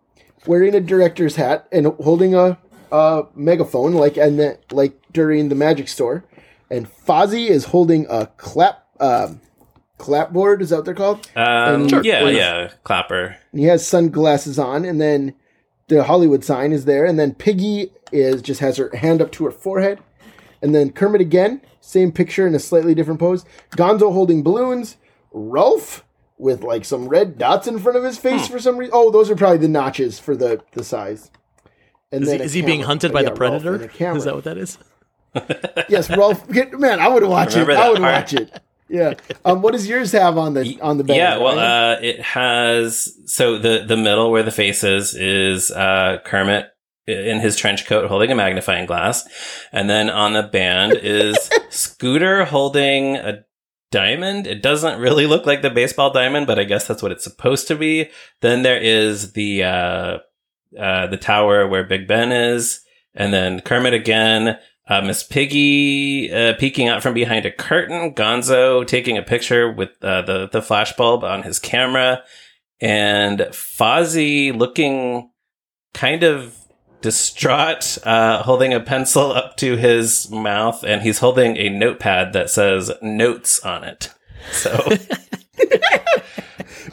wearing 0.47 0.74
a 0.74 0.81
director's 0.81 1.37
hat 1.37 1.66
and 1.72 1.87
holding 1.87 2.35
a, 2.35 2.59
a 2.93 3.24
megaphone, 3.35 3.95
like 3.95 4.16
and 4.16 4.39
the, 4.39 4.59
like 4.70 4.95
during 5.12 5.49
the 5.49 5.55
Magic 5.55 5.89
Store, 5.89 6.24
and 6.70 6.87
Fozzie 6.89 7.49
is 7.49 7.66
holding 7.66 8.07
a 8.09 8.26
clap 8.37 8.87
um, 9.01 9.41
clapboard. 9.99 10.62
Is 10.62 10.70
that 10.70 10.76
what 10.76 10.85
they're 10.85 10.95
called? 10.95 11.28
Um, 11.37 11.89
Sure. 11.89 12.03
Yeah, 12.03 12.28
yeah, 12.28 12.70
clapper. 12.85 13.37
He 13.53 13.64
has 13.64 13.87
sunglasses 13.87 14.59
on, 14.59 14.85
and 14.85 15.01
then 15.01 15.35
the 15.89 16.05
Hollywood 16.05 16.45
sign 16.45 16.72
is 16.72 16.85
there, 16.85 17.05
and 17.05 17.18
then 17.18 17.35
Piggy 17.35 17.93
is 18.12 18.43
just 18.43 18.61
has 18.61 18.76
her 18.76 18.95
hand 18.97 19.20
up 19.20 19.33
to 19.33 19.45
her 19.45 19.51
forehead, 19.51 19.99
and 20.62 20.74
then 20.74 20.91
Kermit 20.91 21.20
again, 21.20 21.61
same 21.91 22.12
picture 22.12 22.47
in 22.47 22.55
a 22.55 22.59
slightly 22.59 22.95
different 22.95 23.20
pose. 23.20 23.45
Gonzo 23.76 24.12
holding 24.12 24.43
balloons, 24.43 24.97
Rolf 25.32 26.05
with 26.38 26.62
like 26.62 26.84
some 26.84 27.09
red 27.09 27.36
dots 27.36 27.66
in 27.66 27.78
front 27.78 27.99
of 27.99 28.05
his 28.05 28.16
face 28.18 28.47
Hmm. 28.47 28.53
for 28.53 28.59
some 28.59 28.76
reason. 28.78 28.93
Oh, 28.95 29.11
those 29.11 29.30
are 29.30 29.36
probably 29.36 29.59
the 29.59 29.68
notches 29.68 30.18
for 30.18 30.34
the 30.36 30.62
the 30.72 30.84
size. 30.84 31.30
And 32.12 32.22
Is 32.22 32.28
he, 32.28 32.32
then 32.32 32.41
a 32.41 32.45
is 32.45 32.53
he 32.55 32.62
being 32.62 32.80
hunted 32.82 33.12
by 33.12 33.20
yeah, 33.20 33.28
the 33.30 33.34
predator? 33.36 33.74
and 33.74 33.84
a 33.84 33.88
camera. 33.88 34.16
Is 34.16 34.24
that 34.24 34.34
what 34.34 34.45
that 34.45 34.59
is? 34.59 34.78
yes, 35.88 36.11
Rolf. 36.16 36.49
Get, 36.49 36.78
man, 36.78 36.99
I 36.99 37.07
would 37.09 37.22
watch 37.24 37.55
it. 37.55 37.61
Remember 37.61 37.80
I 37.82 37.88
would 37.91 37.99
part. 38.01 38.14
watch 38.14 38.32
it. 38.34 38.61
Yeah. 38.88 39.14
Um, 39.45 39.62
what 39.62 39.72
does 39.72 39.86
yours 39.88 40.11
have 40.12 40.36
on 40.36 40.55
the 40.55 40.80
on 40.80 40.99
the 40.99 41.05
bed? 41.05 41.16
Yeah, 41.16 41.36
well, 41.38 41.59
uh, 41.61 42.01
it 42.01 42.20
has 42.20 43.16
so 43.26 43.57
the 43.59 43.84
the 43.86 43.97
middle 43.97 44.32
where 44.32 44.43
the 44.43 44.51
face 44.51 44.82
is 44.82 45.14
is 45.14 45.70
uh, 45.70 46.18
Kermit 46.24 46.70
in 47.07 47.40
his 47.40 47.57
trench 47.57 47.86
coat 47.86 48.09
holding 48.09 48.30
a 48.30 48.34
magnifying 48.34 48.86
glass, 48.86 49.28
and 49.72 49.88
then 49.88 50.11
on 50.11 50.32
the 50.32 50.42
band 50.42 50.94
is 50.94 51.51
Scooter 51.70 52.44
holding 52.44 53.16
a 53.16 53.44
diamond. 53.90 54.46
It 54.46 54.62
doesn't 54.62 55.01
really 55.01 55.26
look 55.26 55.46
like 55.46 55.62
the 55.62 55.70
baseball 55.70 56.12
diamond, 56.12 56.46
but 56.46 56.59
I 56.59 56.64
guess 56.64 56.86
that's 56.86 57.03
what 57.03 57.12
it's 57.12 57.24
supposed 57.24 57.68
to 57.68 57.76
be. 57.76 58.11
Then 58.40 58.62
there 58.62 58.80
is 58.80 59.32
the 59.32 59.64
uh, 59.64 60.18
uh, 60.78 61.07
the 61.09 61.16
tower 61.16 61.66
where 61.66 61.84
Big 61.84 62.07
Ben 62.07 62.32
is, 62.32 62.80
and 63.14 63.32
then 63.32 63.61
Kermit 63.61 63.94
again. 63.94 64.59
Uh, 64.88 65.01
Miss 65.01 65.22
Piggy 65.22 66.32
uh, 66.32 66.55
peeking 66.59 66.88
out 66.88 67.01
from 67.01 67.14
behind 67.14 67.46
a 67.46 67.53
curtain. 67.53 68.12
Gonzo 68.12 68.84
taking 68.84 69.16
a 69.16 69.22
picture 69.22 69.70
with 69.70 69.90
uh, 70.03 70.22
the 70.22 70.48
the 70.48 70.61
flashbulb 70.61 71.22
on 71.22 71.44
his 71.44 71.61
camera, 71.61 72.24
and 72.80 73.40
Fozzie 73.53 74.57
looking 74.57 75.30
kind 75.94 76.24
of 76.24 76.57
distraught, 77.01 77.98
uh, 78.05 78.42
holding 78.42 78.72
a 78.74 78.80
pencil 78.80 79.32
up 79.32 79.57
to 79.59 79.76
his 79.76 80.30
mouth, 80.30 80.82
and 80.84 81.03
he's 81.03 81.18
holding 81.20 81.57
a 81.57 81.68
notepad 81.68 82.32
that 82.34 82.51
says 82.51 82.90
notes 83.03 83.61
on 83.61 83.84
it. 83.84 84.11
So 84.53 84.70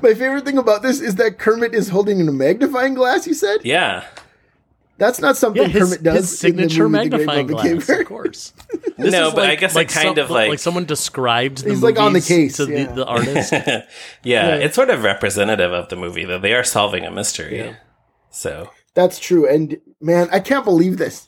My 0.02 0.14
favorite 0.14 0.46
thing 0.46 0.58
about 0.58 0.82
this 0.82 1.02
is 1.02 1.16
that 1.16 1.40
Kermit 1.40 1.74
is 1.74 1.90
holding 1.90 2.26
a 2.28 2.32
magnifying 2.32 2.94
glass. 2.94 3.26
You 3.26 3.34
said 3.34 3.62
yeah, 3.64 4.06
that's 4.98 5.20
not 5.20 5.38
something 5.38 5.62
Yeah, 5.64 5.68
his, 5.70 5.84
Kermit 5.90 6.04
does. 6.04 6.16
his 6.18 6.40
signature 6.40 6.86
in 6.86 6.92
the 6.92 6.98
movie 7.00 7.10
magnifying 7.10 7.48
Muppet 7.48 7.52
glass, 7.52 7.86
Caper. 7.88 8.02
of 8.02 8.08
course. 8.08 8.54
no, 8.98 9.28
is 9.30 9.34
but 9.34 9.50
I 9.50 9.56
guess 9.56 9.76
it 9.76 9.86
kind 9.90 10.16
some- 10.16 10.20
of 10.20 10.30
like, 10.30 10.50
like 10.50 10.60
someone 10.60 10.86
described 10.86 11.64
the 11.64 11.70
He's, 11.72 11.82
like, 11.82 12.00
on 12.00 12.14
the 12.14 12.22
case, 12.22 12.58
to 12.58 12.66
the, 12.66 12.74
yeah. 12.82 12.92
the 12.92 13.06
artist. 13.06 13.52
yeah, 14.24 14.56
it's 14.56 14.76
sort 14.76 14.90
of 14.90 15.04
representative 15.04 15.72
of 15.72 15.90
the 15.90 15.96
movie 15.96 16.26
though. 16.26 16.40
They 16.40 16.54
are 16.54 16.64
solving 16.64 17.06
a 17.06 17.12
mystery. 17.12 17.76
So 18.30 18.70
That's 18.98 19.20
true. 19.20 19.48
And 19.48 19.80
man, 20.02 20.28
I 20.32 20.40
can't 20.40 20.66
believe 20.66 20.98
this. 20.98 21.28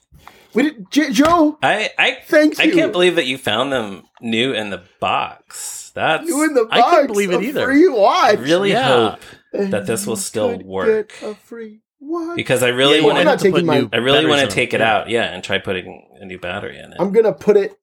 We 0.55 0.63
did, 0.63 0.89
J- 0.89 1.11
Joe. 1.11 1.59
I 1.61 1.91
I 1.99 2.17
Thank 2.25 2.59
I 2.59 2.63
you. 2.63 2.73
can't 2.73 2.91
believe 2.91 3.15
that 3.17 3.27
you 3.27 3.37
found 3.37 3.71
them 3.71 4.05
new 4.21 4.53
in 4.53 4.71
the 4.71 4.81
box. 4.99 5.91
That's 5.93 6.27
You 6.27 6.43
in 6.45 6.55
the 6.55 6.65
box. 6.65 6.81
I 6.81 6.89
couldn't 6.89 7.07
believe 7.07 7.31
it 7.31 7.43
either. 7.43 7.65
Free 7.65 7.87
watch. 7.87 8.25
I 8.37 8.41
really 8.41 8.71
Yeah. 8.71 9.11
hope 9.11 9.19
And 9.53 9.71
that 9.71 9.85
this 9.85 10.07
will 10.07 10.13
you 10.15 10.19
still 10.21 10.57
work. 10.63 11.13
get 11.19 11.29
a 11.29 11.35
free 11.35 11.81
watch. 11.99 12.35
because 12.35 12.63
I 12.63 12.69
really 12.69 12.97
Yeah, 12.99 13.05
want 13.05 13.17
I'm 13.19 13.25
wanted 13.27 13.39
to 13.43 13.51
put 13.51 13.63
my- 13.65 13.79
new 13.81 13.89
I 13.93 13.97
really 13.97 14.25
want 14.25 14.41
to 14.41 14.47
take 14.55 14.73
it 14.73 14.79
Yeah. 14.79 14.91
out, 14.95 15.09
yeah, 15.09 15.25
and 15.25 15.43
try 15.43 15.59
putting 15.59 16.09
a 16.19 16.25
new 16.25 16.39
battery 16.39 16.79
in 16.79 16.91
it. 16.93 16.97
I'm 16.99 17.11
gonna 17.11 17.33
put 17.33 17.55
it 17.55 17.77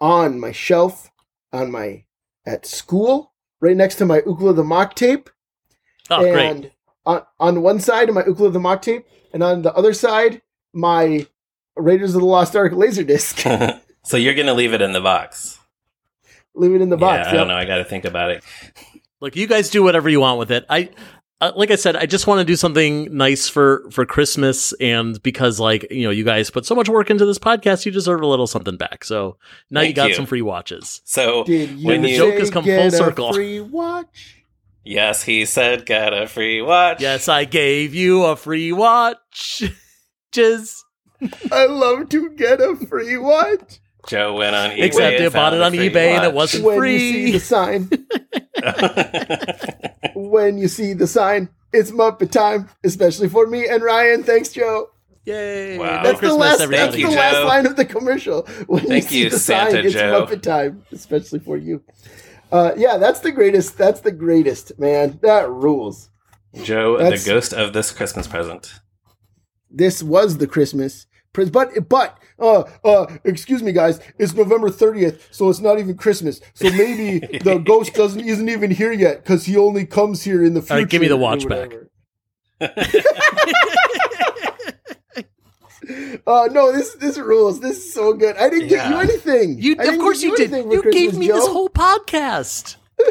on 0.00 0.38
my 0.38 0.52
shelf 0.52 1.10
on 1.52 1.72
my 1.72 2.04
at 2.46 2.64
school, 2.66 3.32
right 3.60 3.76
next 3.76 3.96
to 3.96 4.04
my 4.06 4.20
Ookla 4.20 4.54
the 4.54 4.62
Mock 4.64 4.94
tape. 4.94 5.28
Oh, 6.10 6.20
great. 6.20 6.36
and 6.46 6.70
on 7.04 7.22
on 7.40 7.62
one 7.62 7.80
side 7.80 8.08
of 8.08 8.14
my 8.14 8.22
Ookla 8.22 8.52
the 8.52 8.60
Mock 8.60 8.82
tape, 8.82 9.04
and 9.32 9.42
on 9.42 9.62
the 9.62 9.74
other 9.74 9.92
side, 9.92 10.42
my 10.72 11.26
Raiders 11.76 12.14
of 12.14 12.20
the 12.20 12.26
Lost 12.26 12.54
Ark 12.56 12.72
laser 12.72 13.04
disc. 13.04 13.38
so 14.04 14.16
you're 14.16 14.34
gonna 14.34 14.54
leave 14.54 14.74
it 14.74 14.82
in 14.82 14.92
the 14.92 15.00
box. 15.00 15.58
Leave 16.54 16.74
it 16.74 16.82
in 16.82 16.90
the 16.90 16.96
box. 16.96 17.24
yeah, 17.24 17.30
I 17.30 17.32
yep. 17.32 17.34
don't 17.34 17.48
know. 17.48 17.54
I 17.54 17.64
got 17.64 17.78
to 17.78 17.84
think 17.84 18.04
about 18.04 18.30
it. 18.30 18.44
Look, 19.20 19.36
you 19.36 19.46
guys 19.46 19.70
do 19.70 19.82
whatever 19.82 20.10
you 20.10 20.20
want 20.20 20.38
with 20.38 20.50
it. 20.50 20.66
I, 20.68 20.90
uh, 21.40 21.52
like 21.56 21.70
I 21.70 21.76
said, 21.76 21.96
I 21.96 22.06
just 22.06 22.26
want 22.26 22.40
to 22.40 22.44
do 22.44 22.56
something 22.56 23.16
nice 23.16 23.48
for 23.48 23.88
for 23.90 24.04
Christmas, 24.04 24.72
and 24.74 25.20
because 25.22 25.58
like 25.58 25.86
you 25.90 26.04
know, 26.04 26.10
you 26.10 26.24
guys 26.24 26.50
put 26.50 26.66
so 26.66 26.74
much 26.74 26.88
work 26.88 27.10
into 27.10 27.24
this 27.24 27.38
podcast, 27.38 27.86
you 27.86 27.92
deserve 27.92 28.20
a 28.20 28.26
little 28.26 28.46
something 28.46 28.76
back. 28.76 29.04
So 29.04 29.38
now 29.70 29.80
you 29.80 29.92
got 29.92 30.10
you. 30.10 30.14
some 30.14 30.26
free 30.26 30.42
watches. 30.42 31.00
So 31.04 31.44
Did 31.44 31.70
you 31.70 31.86
when 31.86 32.02
the 32.02 32.16
joke 32.16 32.34
has 32.34 32.50
come 32.50 32.64
full 32.64 32.90
circle. 32.90 33.32
Free 33.32 33.60
watch. 33.60 34.41
Yes, 34.84 35.22
he 35.24 35.44
said 35.44 35.86
get 35.86 36.12
a 36.12 36.26
free 36.26 36.60
watch. 36.62 37.00
Yes, 37.00 37.28
I 37.28 37.44
gave 37.44 37.94
you 37.94 38.24
a 38.24 38.36
free 38.36 38.72
watch. 38.72 39.62
Just 40.32 40.84
I 41.52 41.66
love 41.66 42.08
to 42.10 42.30
get 42.30 42.60
a 42.60 42.74
free 42.76 43.16
watch. 43.18 43.80
Joe 44.08 44.34
went 44.34 44.56
on 44.56 44.70
eBay. 44.70 44.82
except 44.84 45.14
and 45.14 45.24
you 45.24 45.30
bought 45.30 45.54
it 45.54 45.60
on 45.62 45.72
free 45.72 45.88
eBay 45.90 46.08
and 46.16 46.24
it 46.24 46.34
wasn't 46.34 46.64
When 46.64 46.76
free. 46.78 46.96
you 46.96 47.26
see 47.26 47.32
the 47.32 47.40
sign, 47.40 47.88
when 50.14 50.58
you 50.58 50.68
see 50.68 50.92
the 50.92 51.06
sign, 51.06 51.48
It's 51.72 51.90
Muppet 51.90 52.30
time, 52.32 52.68
especially 52.84 53.28
for 53.28 53.46
me 53.46 53.66
and 53.68 53.82
Ryan. 53.82 54.22
Thanks, 54.24 54.48
Joe. 54.50 54.88
Yay! 55.24 55.78
Wow. 55.78 55.84
Merry 55.84 56.02
That's 56.02 56.20
the 56.20 56.34
last. 56.34 56.60
everybody. 56.60 56.82
That's 56.82 56.96
Thank 56.96 57.06
the 57.06 57.12
you, 57.12 57.16
last 57.16 57.44
line 57.46 57.66
of 57.66 57.76
the 57.76 57.84
commercial. 57.84 58.42
When 58.66 58.86
Thank 58.86 59.04
see 59.04 59.22
you, 59.22 59.30
the 59.30 59.38
Santa 59.38 59.70
sign, 59.70 59.86
it's 59.86 59.94
Muppet 59.94 60.42
time, 60.42 60.82
especially 60.90 61.38
for 61.38 61.56
you. 61.56 61.82
Uh, 62.52 62.72
yeah, 62.76 62.98
that's 62.98 63.20
the 63.20 63.32
greatest. 63.32 63.78
That's 63.78 64.00
the 64.00 64.12
greatest, 64.12 64.78
man. 64.78 65.18
That 65.22 65.48
rules. 65.50 66.10
Joe, 66.62 66.98
That's- 66.98 67.24
the 67.24 67.30
ghost 67.30 67.54
of 67.54 67.72
this 67.72 67.90
Christmas 67.90 68.26
present. 68.26 68.74
This 69.70 70.02
was 70.02 70.36
the 70.36 70.46
Christmas, 70.46 71.06
pres- 71.32 71.48
but 71.48 71.88
but 71.88 72.18
uh 72.38 72.64
uh 72.84 73.06
excuse 73.24 73.62
me, 73.62 73.72
guys. 73.72 74.00
It's 74.18 74.34
November 74.34 74.68
thirtieth, 74.68 75.28
so 75.30 75.48
it's 75.48 75.60
not 75.60 75.78
even 75.78 75.96
Christmas. 75.96 76.42
So 76.52 76.68
maybe 76.72 77.38
the 77.42 77.56
ghost 77.56 77.94
doesn't 77.94 78.20
isn't 78.20 78.50
even 78.50 78.70
here 78.70 78.92
yet 78.92 79.22
because 79.22 79.46
he 79.46 79.56
only 79.56 79.86
comes 79.86 80.22
here 80.22 80.44
in 80.44 80.52
the 80.52 80.60
future. 80.60 80.74
All 80.74 80.80
right, 80.80 80.90
give 80.90 81.00
me 81.00 81.08
the 81.08 81.14
or 81.14 81.20
watch 81.20 81.48
back. 81.48 81.72
Uh, 86.26 86.48
no, 86.52 86.72
this 86.72 86.94
this 86.94 87.18
rules. 87.18 87.60
This 87.60 87.78
is 87.78 87.94
so 87.94 88.12
good. 88.12 88.36
I 88.36 88.48
didn't 88.48 88.68
get 88.68 88.88
you 88.88 88.98
anything. 88.98 89.60
You, 89.60 89.76
of 89.78 89.98
course, 89.98 90.20
get 90.20 90.28
you 90.28 90.36
did. 90.36 90.50
You 90.50 90.82
gave 90.82 90.82
Christmas, 90.82 91.16
me 91.16 91.28
this 91.28 91.46
whole 91.46 91.68
podcast. 91.68 92.76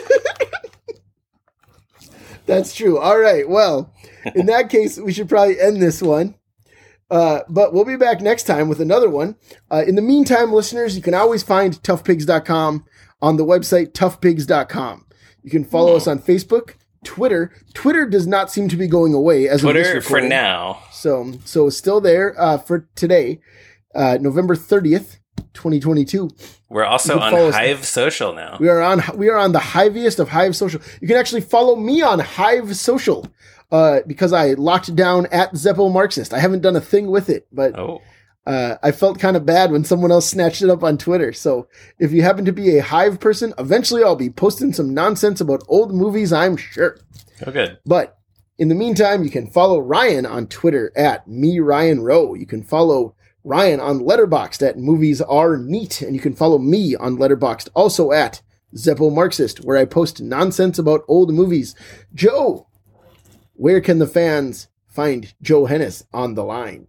That's 2.46 2.74
true. 2.74 2.98
All 2.98 3.20
right. 3.20 3.48
Well, 3.48 3.94
in 4.36 4.48
that 4.48 4.70
case, 4.70 4.98
we 4.98 5.14
should 5.14 5.30
probably 5.30 5.60
end 5.60 5.82
this 5.82 6.02
one. 6.02 6.36
Uh, 7.10 7.42
but 7.50 7.74
we'll 7.74 7.84
be 7.84 7.98
back 7.98 8.22
next 8.22 8.44
time 8.44 8.70
with 8.70 8.80
another 8.80 9.10
one. 9.10 9.36
Uh, 9.70 9.84
in 9.86 9.96
the 9.96 10.02
meantime, 10.02 10.54
listeners, 10.54 10.96
you 10.96 11.02
can 11.02 11.14
always 11.14 11.44
find 11.44 11.74
toughpigs.com 11.84 12.86
on 13.22 13.36
the 13.36 13.46
website 13.46 13.92
toughpigs.com. 13.92 15.06
You 15.44 15.52
can 15.52 15.66
follow 15.66 15.96
us 15.96 16.08
on 16.08 16.20
Facebook, 16.20 16.76
Twitter. 17.04 17.52
Twitter 17.74 18.06
does 18.06 18.28
not 18.28 18.52
seem 18.52 18.70
to 18.70 18.76
be 18.78 18.88
going 18.88 19.14
away 19.14 19.48
as 19.48 19.62
Twitter 19.62 20.02
for 20.02 20.22
now. 20.22 20.84
So, 20.92 21.34
so 21.46 21.68
it's 21.68 21.78
still 21.78 22.02
there 22.02 22.40
uh, 22.40 22.58
for 22.58 22.88
today, 22.96 23.40
uh, 23.96 24.18
November 24.22 24.56
30th, 24.56 25.18
2022. 25.54 26.30
We're 26.70 26.84
also 26.86 27.20
on 27.20 27.32
Hive 27.54 27.86
Social 27.86 28.34
now. 28.34 28.58
We 28.60 28.70
are 28.70 28.82
on 28.82 29.02
we 29.16 29.30
are 29.30 29.38
on 29.38 29.52
the 29.52 29.60
hiviest 29.60 30.20
of 30.20 30.30
Hive 30.30 30.56
Social. 30.56 30.80
You 31.02 31.08
can 31.08 31.18
actually 31.18 31.42
follow 31.42 31.76
me 31.76 32.02
on 32.02 32.20
Hive 32.20 32.76
Social 32.78 33.28
uh, 33.72 34.00
because 34.08 34.32
I 34.32 34.54
locked 34.54 34.96
down 34.96 35.26
at 35.32 35.52
Zeppo 35.54 35.92
Marxist. 35.92 36.34
I 36.34 36.40
haven't 36.40 36.62
done 36.62 36.76
a 36.78 36.82
thing 36.82 37.08
with 37.12 37.30
it, 37.30 37.48
but 37.52 37.78
Oh, 37.78 38.02
uh, 38.52 38.78
I 38.84 38.92
felt 38.92 39.18
kind 39.18 39.38
of 39.38 39.46
bad 39.46 39.72
when 39.72 39.86
someone 39.86 40.12
else 40.12 40.30
snatched 40.30 40.62
it 40.62 40.70
up 40.70 40.84
on 40.84 40.98
Twitter. 40.98 41.32
So 41.32 41.70
if 42.00 42.12
you 42.12 42.22
happen 42.22 42.44
to 42.44 42.52
be 42.52 42.78
a 42.78 42.84
Hive 42.84 43.20
person, 43.20 43.54
eventually 43.58 44.04
I'll 44.04 44.18
be 44.18 44.30
posting 44.30 44.74
some 44.74 44.94
nonsense 44.94 45.40
about 45.40 45.64
old 45.70 45.94
movies. 45.94 46.34
I'm 46.34 46.58
sure. 46.58 46.98
oh, 47.48 47.52
good. 47.52 47.80
But 47.86 48.18
in 48.58 48.68
the 48.68 48.76
meantime, 48.76 49.24
you 49.24 49.30
can 49.30 49.48
follow 49.48 49.80
Ryan 49.80 50.26
on 50.26 50.48
Twitter 50.48 50.92
at 50.98 51.26
me 51.30 51.62
Ryan 51.62 52.02
Roe. 52.02 52.34
You 52.34 52.46
can 52.46 52.62
follow 52.62 53.16
Ryan 53.46 53.80
on 53.80 54.02
Letterboxd 54.02 54.68
at 54.68 54.78
Movies 54.78 55.22
Are 55.22 55.56
Neat, 55.56 56.02
and 56.02 56.14
you 56.14 56.22
can 56.22 56.36
follow 56.36 56.58
me 56.58 56.94
on 56.96 57.18
Letterboxd 57.18 57.70
also 57.74 58.12
at 58.12 58.42
Zeppo 58.76 59.14
Marxist, 59.14 59.64
where 59.64 59.78
I 59.78 59.86
post 59.86 60.22
nonsense 60.22 60.78
about 60.78 61.06
old 61.08 61.34
movies. 61.34 61.74
Joe, 62.14 62.68
where 63.54 63.80
can 63.80 64.00
the 64.00 64.08
fans 64.08 64.68
find 64.88 65.34
Joe 65.42 65.66
Hennes 65.66 66.04
on 66.14 66.34
the 66.34 66.44
line? 66.44 66.88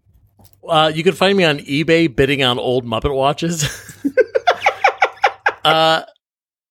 Uh, 0.68 0.92
you 0.94 1.02
can 1.02 1.14
find 1.14 1.36
me 1.36 1.44
on 1.44 1.58
eBay 1.58 2.14
bidding 2.14 2.42
on 2.42 2.58
old 2.58 2.84
Muppet 2.86 3.14
watches. 3.14 3.64
uh, 5.64 6.02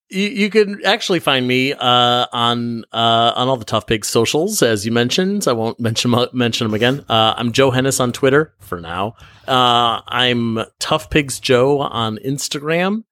you, 0.08 0.28
you 0.28 0.50
can 0.50 0.80
actually 0.84 1.20
find 1.20 1.46
me 1.46 1.72
uh, 1.72 2.26
on 2.32 2.84
uh, 2.92 3.32
on 3.36 3.48
all 3.48 3.56
the 3.56 3.64
Tough 3.64 3.86
Pigs 3.86 4.08
socials, 4.08 4.62
as 4.62 4.84
you 4.86 4.92
mentioned. 4.92 5.46
I 5.48 5.52
won't 5.52 5.78
mention 5.80 6.14
mention 6.32 6.66
them 6.66 6.74
again. 6.74 7.04
Uh, 7.08 7.34
I'm 7.36 7.52
Joe 7.52 7.70
Hennes 7.70 8.00
on 8.00 8.12
Twitter 8.12 8.54
for 8.60 8.80
now. 8.80 9.14
Uh, 9.46 10.00
I'm 10.06 10.58
Tough 10.78 11.10
Pigs 11.10 11.40
Joe 11.40 11.80
on 11.80 12.18
Instagram, 12.24 13.04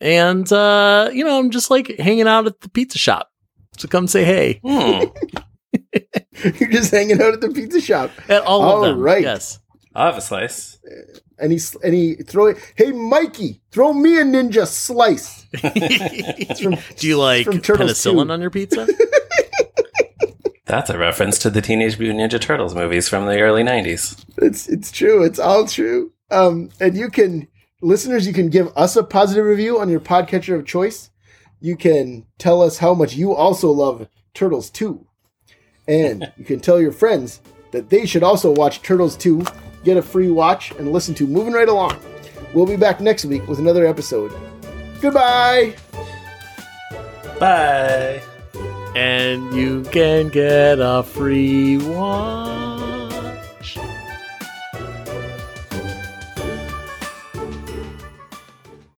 and 0.00 0.50
uh, 0.52 1.10
you 1.12 1.24
know 1.24 1.38
I'm 1.38 1.50
just 1.50 1.70
like 1.70 1.96
hanging 1.98 2.28
out 2.28 2.46
at 2.46 2.60
the 2.60 2.68
pizza 2.70 2.98
shop. 2.98 3.30
So 3.76 3.88
come 3.88 4.06
say 4.06 4.24
hey 4.24 4.60
Hmm. 4.64 5.04
You're 6.60 6.70
just 6.70 6.90
hanging 6.92 7.20
out 7.20 7.34
at 7.34 7.40
the 7.40 7.50
pizza 7.50 7.80
shop. 7.80 8.10
at 8.28 8.42
all 8.42 8.84
of 8.84 8.90
them. 8.90 9.00
right. 9.00 9.22
Yes. 9.22 9.58
I'll 9.94 10.06
have 10.06 10.18
a 10.18 10.20
slice. 10.20 10.78
And 11.38 11.52
he, 11.52 11.60
and 11.82 11.94
he 11.94 12.14
throw 12.16 12.46
it. 12.46 12.58
Hey, 12.76 12.92
Mikey, 12.92 13.60
throw 13.70 13.92
me 13.92 14.18
a 14.20 14.24
ninja 14.24 14.66
slice. 14.66 15.44
from- 16.60 16.76
Do 16.96 17.06
you 17.06 17.18
like 17.18 17.44
from 17.44 17.60
Turtles 17.60 17.92
penicillin 17.92 18.26
2. 18.26 18.32
on 18.32 18.40
your 18.40 18.50
pizza? 18.50 18.86
That's 20.66 20.90
a 20.90 20.98
reference 20.98 21.38
to 21.40 21.50
the 21.50 21.60
Teenage 21.60 21.98
Mutant 21.98 22.20
Ninja 22.20 22.40
Turtles 22.40 22.74
movies 22.74 23.08
from 23.08 23.26
the 23.26 23.38
early 23.40 23.62
90s. 23.62 24.24
It's 24.38 24.66
it's 24.68 24.90
true. 24.90 25.22
It's 25.22 25.38
all 25.38 25.66
true. 25.66 26.12
Um, 26.30 26.70
and 26.80 26.96
you 26.96 27.10
can 27.10 27.48
listeners, 27.82 28.26
you 28.26 28.32
can 28.32 28.48
give 28.48 28.72
us 28.76 28.96
a 28.96 29.04
positive 29.04 29.44
review 29.44 29.78
on 29.78 29.88
your 29.90 30.00
podcatcher 30.00 30.58
of 30.58 30.64
choice. 30.66 31.10
You 31.60 31.76
can 31.76 32.26
tell 32.38 32.62
us 32.62 32.78
how 32.78 32.94
much 32.94 33.14
you 33.14 33.34
also 33.34 33.70
love 33.70 34.08
Turtles 34.32 34.70
2. 34.70 35.06
And 35.86 36.32
you 36.38 36.44
can 36.46 36.60
tell 36.60 36.80
your 36.80 36.92
friends 36.92 37.40
that 37.72 37.90
they 37.90 38.06
should 38.06 38.22
also 38.22 38.50
watch 38.50 38.80
Turtles 38.82 39.16
2, 39.18 39.44
get 39.84 39.96
a 39.96 40.02
free 40.02 40.30
watch, 40.30 40.72
and 40.72 40.92
listen 40.92 41.14
to 41.16 41.26
Moving 41.26 41.52
Right 41.52 41.68
Along. 41.68 41.98
We'll 42.52 42.66
be 42.66 42.76
back 42.76 43.00
next 43.00 43.24
week 43.24 43.46
with 43.46 43.58
another 43.58 43.86
episode. 43.86 44.32
Goodbye. 45.00 45.74
Bye. 47.38 48.22
and 48.94 49.52
you 49.54 49.82
can 49.90 50.28
get 50.28 50.78
a 50.80 51.02
free 51.02 51.78
one. 51.78 52.83